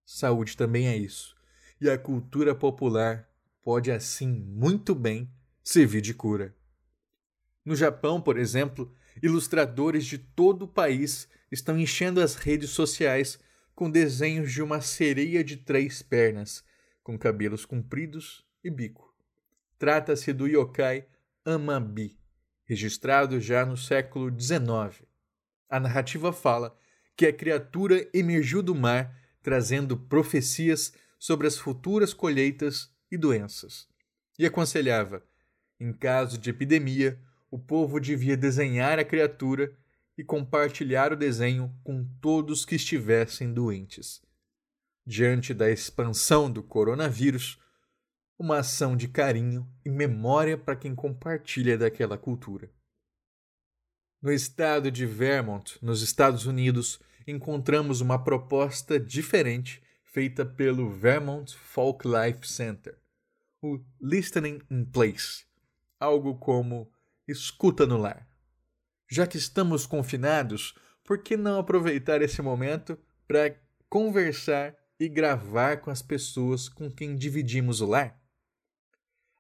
Saúde 0.04 0.58
também 0.58 0.88
é 0.88 0.98
isso 0.98 1.36
e 1.80 1.88
a 1.88 2.00
cultura 2.00 2.56
popular 2.56 3.30
pode 3.62 3.92
assim 3.92 4.28
muito 4.28 4.96
bem 4.96 5.32
servir 5.64 6.02
de 6.02 6.16
cura. 6.16 6.56
No 7.64 7.76
Japão, 7.76 8.20
por 8.20 8.40
exemplo, 8.40 8.92
ilustradores 9.22 10.04
de 10.04 10.18
todo 10.18 10.64
o 10.64 10.68
país 10.68 11.28
estão 11.52 11.78
enchendo 11.78 12.20
as 12.20 12.34
redes 12.34 12.72
sociais 12.72 13.38
com 13.76 13.88
desenhos 13.88 14.52
de 14.52 14.64
uma 14.64 14.82
sereia 14.82 15.44
de 15.44 15.58
três 15.58 16.02
pernas, 16.02 16.64
com 17.06 17.20
cabelos 17.20 17.66
compridos 17.66 18.44
e 18.64 18.70
bico. 18.72 19.16
Trata-se 19.78 20.34
do 20.34 20.48
yokai 20.48 21.06
Amabi, 21.46 22.18
registrado 22.64 23.40
já 23.40 23.64
no 23.64 23.78
século 23.78 24.32
XIX. 24.32 25.08
A 25.70 25.80
narrativa 25.80 26.34
fala 26.34 26.76
que 27.16 27.28
a 27.28 27.32
criatura 27.32 28.10
emergiu 28.12 28.64
do 28.64 28.74
mar 28.74 29.16
trazendo 29.44 29.96
profecias 29.96 30.94
sobre 31.20 31.46
as 31.46 31.60
futuras 31.60 32.12
colheitas 32.12 32.92
e 33.12 33.18
doenças. 33.18 33.88
E 34.40 34.44
aconselhava: 34.44 35.24
em 35.80 35.94
caso 35.94 36.40
de 36.40 36.50
epidemia, 36.50 37.22
o 37.52 37.60
povo 37.60 38.00
devia 38.00 38.36
desenhar 38.36 38.98
a 38.98 39.06
criatura 39.06 39.78
e 40.18 40.24
compartilhar 40.24 41.14
o 41.14 41.16
desenho 41.16 41.72
com 41.84 42.04
todos 42.20 42.66
que 42.66 42.74
estivessem 42.74 43.54
doentes. 43.54 44.25
Diante 45.06 45.54
da 45.54 45.70
expansão 45.70 46.52
do 46.52 46.64
coronavírus, 46.64 47.60
uma 48.38 48.58
ação 48.58 48.98
de 48.98 49.08
carinho 49.08 49.70
e 49.86 49.90
memória 49.90 50.58
para 50.58 50.76
quem 50.76 50.96
compartilha 50.96 51.78
daquela 51.78 52.18
cultura. 52.18 52.70
No 54.22 54.32
estado 54.32 54.90
de 54.90 55.06
Vermont, 55.06 55.78
nos 55.82 56.02
Estados 56.02 56.48
Unidos, 56.48 57.00
encontramos 57.28 58.02
uma 58.02 58.24
proposta 58.24 59.00
diferente 59.00 59.82
feita 60.04 60.46
pelo 60.46 60.90
Vermont 60.90 61.56
Folk 61.56 62.08
Life 62.08 62.48
Center, 62.48 62.98
o 63.62 63.80
Listening 64.02 64.62
in 64.72 64.86
Place, 64.86 65.46
algo 66.00 66.38
como 66.40 66.92
escuta 67.28 67.86
no 67.86 67.98
lar. 67.98 68.28
Já 69.08 69.28
que 69.28 69.38
estamos 69.38 69.86
confinados, 69.86 70.74
por 71.04 71.20
que 71.22 71.38
não 71.38 71.60
aproveitar 71.60 72.22
esse 72.22 72.42
momento 72.42 72.98
para 73.28 73.56
conversar 73.88 74.76
e 75.00 75.10
gravar 75.10 75.82
com 75.82 75.90
as 75.90 76.02
pessoas 76.02 76.70
com 76.70 76.90
quem 76.90 77.16
dividimos 77.16 77.82
o 77.82 77.86
lar? 77.86 78.20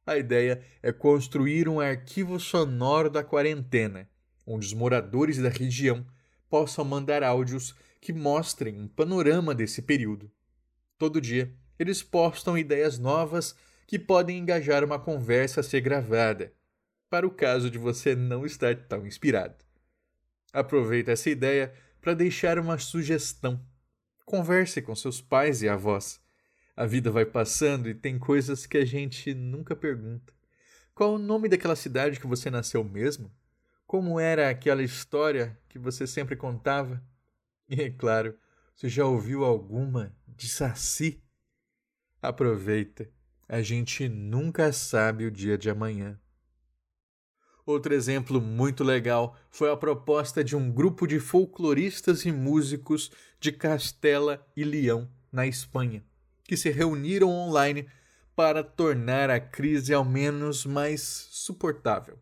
A 0.05 0.17
ideia 0.17 0.61
é 0.83 0.91
construir 0.91 1.67
um 1.67 1.79
arquivo 1.79 2.39
sonoro 2.39 3.09
da 3.09 3.23
quarentena, 3.23 4.07
onde 4.45 4.67
os 4.67 4.73
moradores 4.73 5.37
da 5.37 5.49
região 5.49 6.05
possam 6.49 6.85
mandar 6.85 7.23
áudios 7.23 7.75
que 7.99 8.13
mostrem 8.13 8.79
um 8.79 8.87
panorama 8.87 9.55
desse 9.55 9.81
período. 9.81 10.31
Todo 10.97 11.19
dia, 11.19 11.51
eles 11.79 12.03
postam 12.03 12.57
ideias 12.57 12.99
novas 12.99 13.55
que 13.87 13.97
podem 13.97 14.37
engajar 14.37 14.83
uma 14.83 14.99
conversa 14.99 15.61
a 15.61 15.63
ser 15.63 15.81
gravada, 15.81 16.53
para 17.09 17.25
o 17.25 17.31
caso 17.31 17.69
de 17.69 17.77
você 17.77 18.15
não 18.15 18.45
estar 18.45 18.75
tão 18.87 19.07
inspirado. 19.07 19.55
Aproveite 20.53 21.09
essa 21.09 21.29
ideia 21.29 21.73
para 21.99 22.13
deixar 22.13 22.59
uma 22.59 22.77
sugestão. 22.77 23.59
Converse 24.25 24.81
com 24.81 24.95
seus 24.95 25.21
pais 25.21 25.61
e 25.61 25.69
avós. 25.69 26.19
A 26.75 26.85
vida 26.85 27.11
vai 27.11 27.25
passando 27.25 27.87
e 27.87 27.93
tem 27.93 28.17
coisas 28.17 28.65
que 28.65 28.77
a 28.77 28.83
gente 28.83 29.35
nunca 29.35 29.75
pergunta. 29.75 30.33
Qual 30.95 31.13
o 31.13 31.19
nome 31.19 31.47
daquela 31.47 31.75
cidade 31.75 32.19
que 32.19 32.25
você 32.25 32.49
nasceu 32.49 32.83
mesmo? 32.83 33.31
Como 33.85 34.19
era 34.19 34.49
aquela 34.49 34.81
história 34.81 35.55
que 35.69 35.77
você 35.77 36.07
sempre 36.07 36.35
contava? 36.35 37.03
E 37.67 37.81
é 37.81 37.89
claro, 37.89 38.37
você 38.75 38.87
já 38.87 39.05
ouviu 39.05 39.43
alguma 39.43 40.15
de 40.27 40.47
Saci? 40.47 41.19
Aproveita, 42.21 43.09
a 43.47 43.59
gente 43.63 44.07
nunca 44.07 44.71
sabe 44.71 45.25
o 45.25 45.31
dia 45.31 45.57
de 45.57 45.67
amanhã. 45.67 46.19
Outro 47.65 47.93
exemplo 47.93 48.39
muito 48.39 48.83
legal 48.83 49.35
foi 49.49 49.71
a 49.71 49.77
proposta 49.77 50.43
de 50.43 50.55
um 50.55 50.71
grupo 50.71 51.07
de 51.07 51.19
folcloristas 51.19 52.23
e 52.25 52.31
músicos 52.31 53.11
de 53.39 53.51
Castela 53.51 54.45
e 54.55 54.63
Leão, 54.63 55.09
na 55.31 55.47
Espanha, 55.47 56.03
que 56.43 56.55
se 56.55 56.69
reuniram 56.69 57.29
online 57.29 57.87
para 58.35 58.63
tornar 58.63 59.29
a 59.29 59.39
crise 59.39 59.93
ao 59.93 60.05
menos 60.05 60.65
mais 60.65 61.01
suportável 61.31 62.19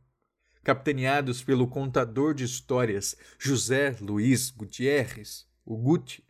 capitaneados 0.63 1.43
pelo 1.43 1.67
contador 1.67 2.33
de 2.33 2.45
histórias 2.45 3.15
José 3.37 3.95
Luiz 3.99 4.49
Gutierrez, 4.49 5.45
o 5.65 5.75
Guti. 5.75 6.23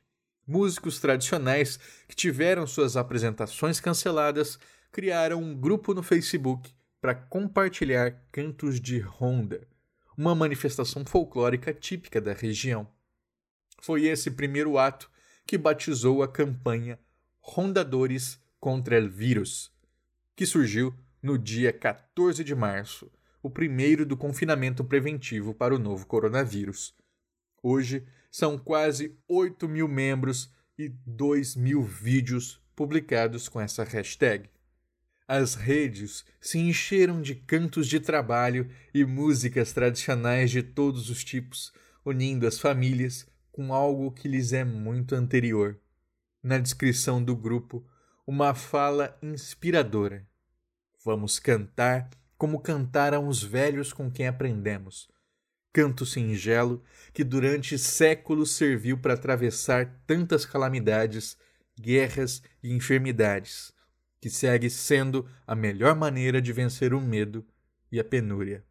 Músicos 0.45 0.99
tradicionais 0.99 1.79
que 2.07 2.15
tiveram 2.15 2.67
suas 2.67 2.97
apresentações 2.97 3.79
canceladas 3.79 4.59
criaram 4.91 5.41
um 5.41 5.55
grupo 5.55 5.93
no 5.93 6.03
Facebook 6.03 6.73
para 7.03 7.13
compartilhar 7.13 8.11
cantos 8.31 8.79
de 8.79 8.97
ronda, 8.97 9.67
uma 10.17 10.33
manifestação 10.33 11.03
folclórica 11.03 11.73
típica 11.73 12.21
da 12.21 12.31
região. 12.31 12.87
Foi 13.81 14.05
esse 14.05 14.31
primeiro 14.31 14.77
ato 14.77 15.11
que 15.45 15.57
batizou 15.57 16.23
a 16.23 16.29
campanha 16.29 16.97
Rondadores 17.41 18.39
contra 18.57 19.03
o 19.03 19.09
Vírus, 19.09 19.69
que 20.33 20.45
surgiu 20.45 20.95
no 21.21 21.37
dia 21.37 21.73
14 21.73 22.41
de 22.41 22.55
março 22.55 23.11
o 23.41 23.49
primeiro 23.49 24.05
do 24.05 24.15
confinamento 24.15 24.81
preventivo 24.81 25.53
para 25.53 25.75
o 25.75 25.79
novo 25.79 26.07
coronavírus. 26.07 26.95
Hoje, 27.61 28.07
são 28.31 28.57
quase 28.57 29.19
8 29.27 29.67
mil 29.67 29.89
membros 29.89 30.53
e 30.79 30.87
2 31.05 31.57
mil 31.57 31.83
vídeos 31.83 32.61
publicados 32.73 33.49
com 33.49 33.59
essa 33.59 33.83
hashtag. 33.83 34.52
As 35.27 35.55
redes 35.55 36.25
se 36.41 36.59
encheram 36.59 37.21
de 37.21 37.33
cantos 37.33 37.87
de 37.87 37.99
trabalho 37.99 38.69
e 38.93 39.05
músicas 39.05 39.71
tradicionais 39.71 40.51
de 40.51 40.61
todos 40.61 41.09
os 41.09 41.23
tipos, 41.23 41.71
unindo 42.03 42.45
as 42.45 42.59
famílias 42.59 43.25
com 43.51 43.73
algo 43.73 44.11
que 44.11 44.27
lhes 44.27 44.51
é 44.51 44.65
muito 44.65 45.15
anterior. 45.15 45.79
Na 46.41 46.57
descrição 46.57 47.23
do 47.23 47.35
grupo, 47.35 47.85
uma 48.27 48.53
fala 48.53 49.17
inspiradora. 49.21 50.27
Vamos 51.05 51.39
cantar 51.39 52.09
como 52.37 52.59
cantaram 52.59 53.27
os 53.27 53.41
velhos 53.41 53.93
com 53.93 54.11
quem 54.11 54.27
aprendemos. 54.27 55.09
Canto 55.71 56.05
singelo 56.05 56.83
que 57.13 57.23
durante 57.23 57.77
séculos 57.77 58.51
serviu 58.51 58.97
para 58.97 59.13
atravessar 59.13 60.03
tantas 60.05 60.45
calamidades, 60.45 61.37
guerras 61.79 62.43
e 62.61 62.73
enfermidades, 62.73 63.72
que 64.23 64.29
segue 64.29 64.69
sendo 64.69 65.29
a 65.45 65.53
melhor 65.53 65.97
maneira 65.97 66.41
de 66.41 66.53
vencer 66.53 66.93
o 66.93 67.01
medo 67.01 67.45
e 67.91 67.99
a 67.99 68.05
penúria. 68.05 68.65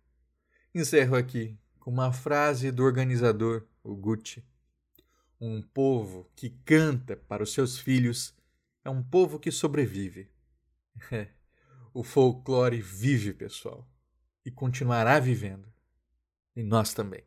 Encerro 0.75 1.15
aqui 1.15 1.61
com 1.79 1.91
uma 1.91 2.11
frase 2.11 2.71
do 2.71 2.83
organizador, 2.83 3.67
o 3.85 3.95
Gucci. 3.95 4.43
Um 5.39 5.61
povo 5.61 6.27
que 6.35 6.49
canta 6.65 7.19
para 7.19 7.43
os 7.43 7.53
seus 7.53 7.79
filhos 7.79 8.35
é 8.83 8.89
um 8.89 9.03
povo 9.03 9.39
que 9.39 9.51
sobrevive. 9.51 10.31
É. 11.13 11.29
O 11.93 12.03
folclore 12.03 12.81
vive, 12.81 13.35
pessoal, 13.35 13.87
e 14.47 14.51
continuará 14.51 15.21
vivendo. 15.21 15.71
E 16.57 16.63
nós 16.63 16.95
também. 16.95 17.23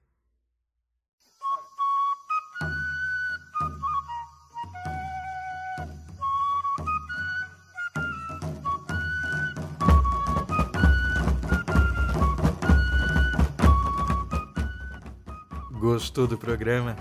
Gostou 15.85 16.25
do 16.25 16.35
programa? 16.35 16.95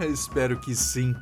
Espero 0.00 0.58
que 0.58 0.74
sim. 0.74 1.14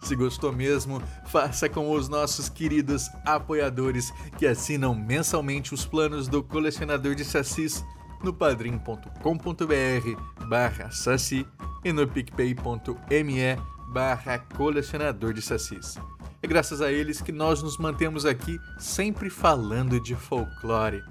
Se 0.00 0.14
gostou 0.14 0.52
mesmo, 0.52 1.02
faça 1.26 1.68
com 1.68 1.90
os 1.90 2.08
nossos 2.08 2.48
queridos 2.48 3.10
apoiadores 3.26 4.12
que 4.38 4.46
assinam 4.46 4.94
mensalmente 4.94 5.74
os 5.74 5.84
planos 5.84 6.28
do 6.28 6.44
colecionador 6.44 7.16
de 7.16 7.24
sacis 7.24 7.84
no 8.22 8.32
padrim.com.br 8.32 10.46
barra 10.46 10.92
saci 10.92 11.44
e 11.84 11.92
no 11.92 12.06
picpay.me 12.06 13.56
barra 13.92 14.38
colecionador 14.38 15.32
de 15.32 15.42
sacis. 15.42 15.98
É 16.40 16.46
graças 16.46 16.80
a 16.80 16.92
eles 16.92 17.20
que 17.20 17.32
nós 17.32 17.64
nos 17.64 17.78
mantemos 17.78 18.24
aqui 18.24 18.60
sempre 18.78 19.28
falando 19.28 19.98
de 19.98 20.14
folclore. 20.14 21.02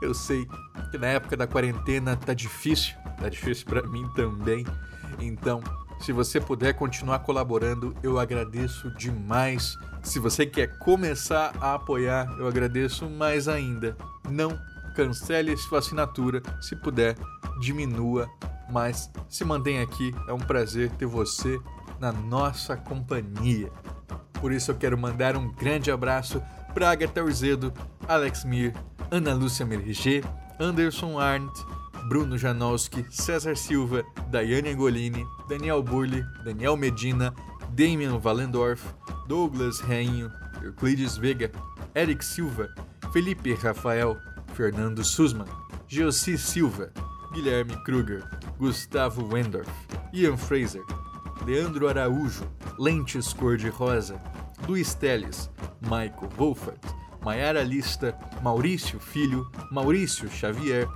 Eu 0.00 0.14
sei 0.14 0.46
que 0.90 0.98
na 0.98 1.08
época 1.08 1.36
da 1.36 1.46
quarentena 1.46 2.16
tá 2.16 2.32
difícil, 2.32 2.94
tá 3.18 3.28
difícil 3.28 3.66
para 3.66 3.82
mim 3.82 4.08
também. 4.14 4.64
Então, 5.20 5.62
se 6.00 6.12
você 6.12 6.40
puder 6.40 6.74
continuar 6.74 7.20
colaborando, 7.20 7.94
eu 8.02 8.18
agradeço 8.18 8.90
demais. 8.92 9.76
Se 10.02 10.18
você 10.18 10.46
quer 10.46 10.78
começar 10.78 11.52
a 11.60 11.74
apoiar, 11.74 12.28
eu 12.38 12.46
agradeço 12.46 13.08
mais 13.10 13.48
ainda. 13.48 13.96
Não 14.28 14.58
cancele 14.94 15.56
sua 15.56 15.80
assinatura, 15.80 16.42
se 16.60 16.76
puder, 16.76 17.16
diminua, 17.60 18.28
mas 18.70 19.10
se 19.28 19.44
mantenha 19.44 19.82
aqui. 19.82 20.14
É 20.28 20.32
um 20.32 20.38
prazer 20.38 20.90
ter 20.92 21.06
você 21.06 21.60
na 22.00 22.12
nossa 22.12 22.76
companhia. 22.76 23.70
Por 24.34 24.52
isso 24.52 24.70
eu 24.70 24.76
quero 24.76 24.96
mandar 24.96 25.36
um 25.36 25.52
grande 25.52 25.90
abraço 25.90 26.40
para 26.72 26.90
Agatha 26.90 27.24
Urzedo, 27.24 27.72
Alex 28.06 28.44
Mir, 28.44 28.72
Ana 29.10 29.32
Lúcia 29.32 29.64
Merigê, 29.64 30.22
Anderson 30.60 31.18
Arndt, 31.18 31.64
Bruno 32.08 32.36
Janowski, 32.36 33.04
César 33.10 33.56
Silva, 33.56 34.04
Daiane 34.30 34.74
Angolini, 34.74 35.24
Daniel 35.48 35.82
Burli, 35.82 36.22
Daniel 36.44 36.76
Medina, 36.76 37.34
Damian 37.74 38.18
Valendorf, 38.18 38.82
Douglas 39.26 39.80
Rainho, 39.80 40.30
Euclides 40.62 41.16
Vega, 41.16 41.50
Eric 41.94 42.22
Silva, 42.22 42.68
Felipe 43.12 43.54
Rafael, 43.54 44.18
Fernando 44.54 45.02
Sussman, 45.02 45.48
Geossi 45.88 46.36
Silva, 46.36 46.90
Guilherme 47.32 47.82
Kruger, 47.84 48.28
Gustavo 48.58 49.22
Wendorf, 49.22 49.68
Ian 50.12 50.36
Fraser, 50.36 50.82
Leandro 51.46 51.88
Araújo, 51.88 52.46
Lentes 52.78 53.32
Cor-de-Rosa, 53.32 54.20
Luiz 54.66 54.94
Teles, 54.94 55.48
Michael 55.80 56.28
Wolfert, 56.36 56.82
Maiara 57.22 57.62
Lista, 57.62 58.16
Maurício 58.42 58.98
Filho, 58.98 59.50
Maurício 59.70 60.28
Xavier, 60.28 60.88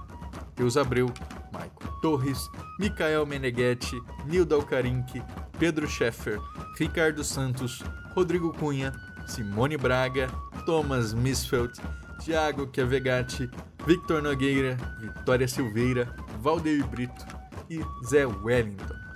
Deus 0.56 0.76
Abreu, 0.76 1.12
Michael 1.52 2.00
Torres, 2.00 2.48
Micael 2.78 3.26
Meneghetti, 3.26 4.00
Nilda 4.26 4.54
Alcarinque, 4.54 5.22
Pedro 5.58 5.86
Scheffer, 5.86 6.38
Ricardo 6.78 7.22
Santos, 7.22 7.82
Rodrigo 8.14 8.52
Cunha, 8.52 8.92
Simone 9.26 9.76
Braga, 9.76 10.28
Thomas 10.64 11.14
Misfeld, 11.14 11.80
Thiago 12.20 12.66
Chiavegatti, 12.66 13.50
Victor 13.86 14.22
Nogueira, 14.22 14.76
Vitória 15.00 15.48
Silveira, 15.48 16.14
Valdeir 16.40 16.86
Brito 16.86 17.26
e 17.68 17.80
Zé 18.06 18.26
Wellington. 18.26 19.11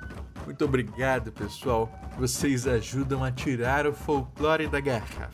Muito 0.46 0.64
obrigado, 0.64 1.32
pessoal. 1.32 1.92
Vocês 2.16 2.68
ajudam 2.68 3.22
a 3.24 3.32
tirar 3.32 3.84
o 3.84 3.92
folclore 3.92 4.68
da 4.68 4.78
garrafa. 4.78 5.28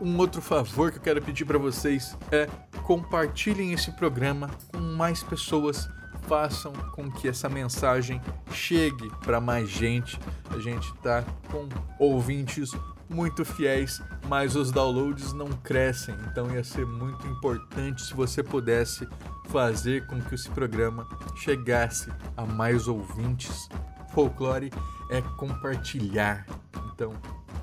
Um 0.00 0.18
outro 0.18 0.42
favor 0.42 0.90
que 0.90 0.98
eu 0.98 1.02
quero 1.02 1.22
pedir 1.22 1.44
para 1.44 1.58
vocês 1.58 2.18
é 2.32 2.46
compartilhem 2.82 3.72
esse 3.72 3.92
programa 3.92 4.50
com 4.72 4.80
mais 4.80 5.22
pessoas. 5.22 5.88
Façam 6.26 6.72
com 6.92 7.10
que 7.10 7.28
essa 7.28 7.48
mensagem 7.48 8.20
chegue 8.52 9.08
para 9.24 9.40
mais 9.40 9.70
gente. 9.70 10.18
A 10.50 10.58
gente 10.58 10.92
tá 10.96 11.24
com 11.50 11.68
ouvintes 11.98 12.72
muito 13.08 13.44
fiéis, 13.44 14.02
mas 14.28 14.56
os 14.56 14.70
downloads 14.70 15.32
não 15.32 15.48
crescem, 15.48 16.14
então 16.30 16.50
ia 16.50 16.62
ser 16.62 16.84
muito 16.84 17.26
importante 17.26 18.02
se 18.02 18.12
você 18.12 18.42
pudesse 18.42 19.08
fazer 19.48 20.06
com 20.06 20.20
que 20.20 20.34
esse 20.34 20.50
programa 20.50 21.08
chegasse 21.36 22.12
a 22.36 22.44
mais 22.44 22.86
ouvintes. 22.86 23.68
Folclore 24.12 24.70
é 25.10 25.22
compartilhar, 25.36 26.46
então 26.92 27.12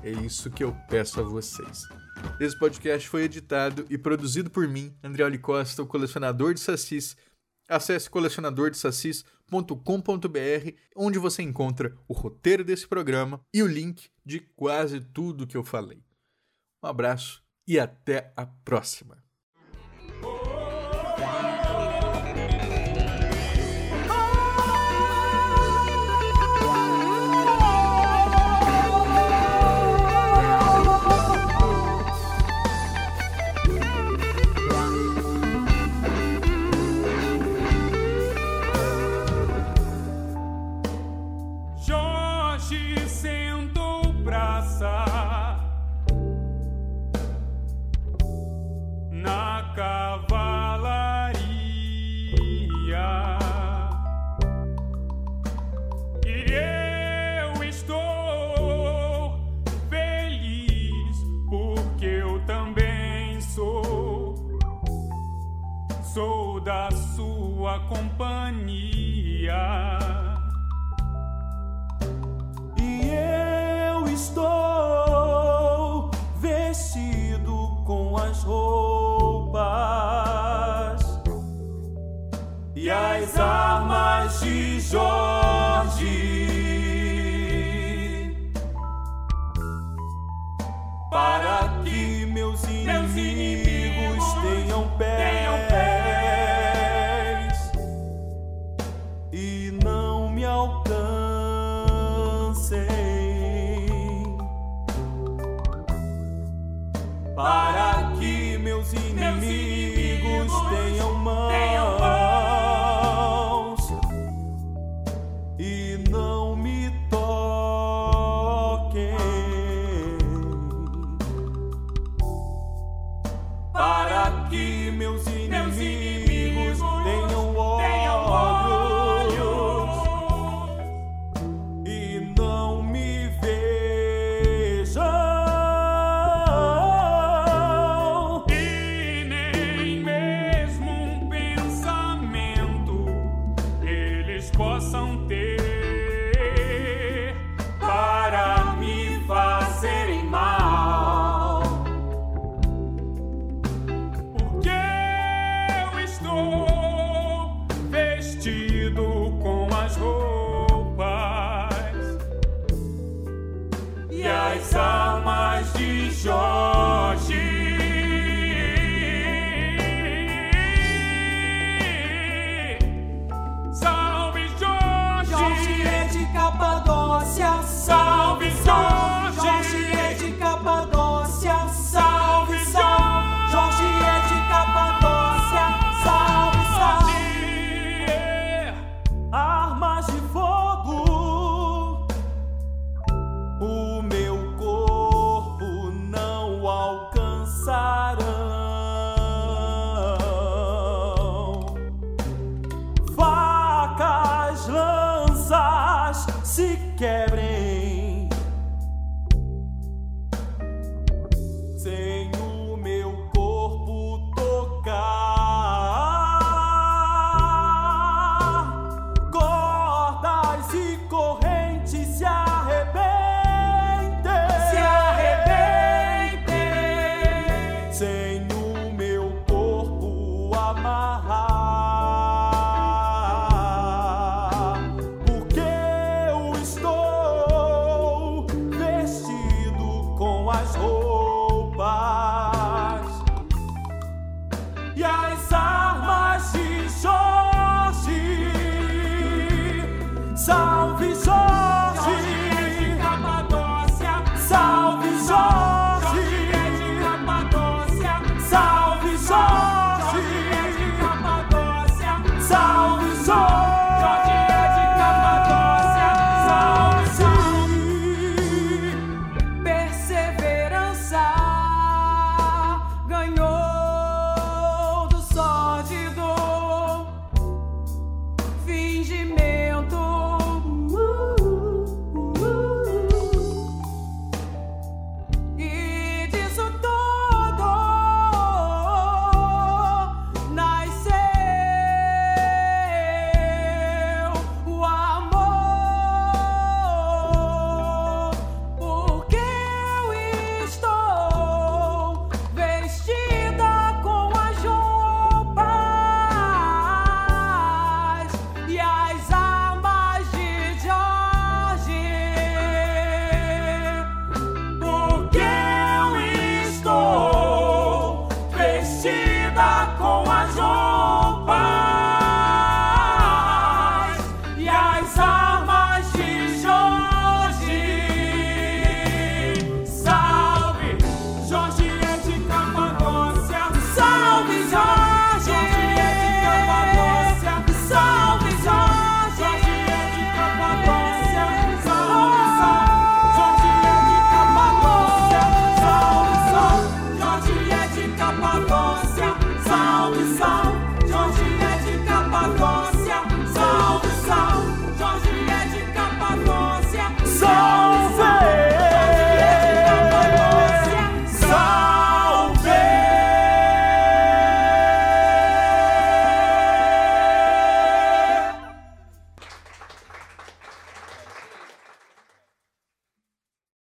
é 0.02 0.10
isso 0.10 0.50
que 0.50 0.64
eu 0.64 0.74
peço 0.88 1.20
a 1.20 1.22
vocês. 1.22 1.86
Esse 2.40 2.58
podcast 2.58 3.08
foi 3.08 3.24
editado 3.24 3.84
e 3.90 3.98
produzido 3.98 4.50
por 4.50 4.66
mim, 4.66 4.96
Andrioli 5.02 5.38
Costa, 5.38 5.82
o 5.82 5.86
colecionador 5.86 6.54
de 6.54 6.60
sacis. 6.60 7.16
Acesse 7.68 8.08
colecionadordesacis.com.br, 8.08 10.72
onde 10.94 11.18
você 11.18 11.42
encontra 11.42 11.96
o 12.06 12.14
roteiro 12.14 12.64
desse 12.64 12.86
programa 12.86 13.40
e 13.52 13.62
o 13.62 13.66
link 13.66 14.08
de 14.24 14.40
quase 14.40 15.00
tudo 15.00 15.46
que 15.46 15.56
eu 15.56 15.64
falei. 15.64 16.02
Um 16.82 16.86
abraço 16.86 17.42
e 17.66 17.78
até 17.78 18.32
a 18.36 18.46
próxima. 18.46 19.25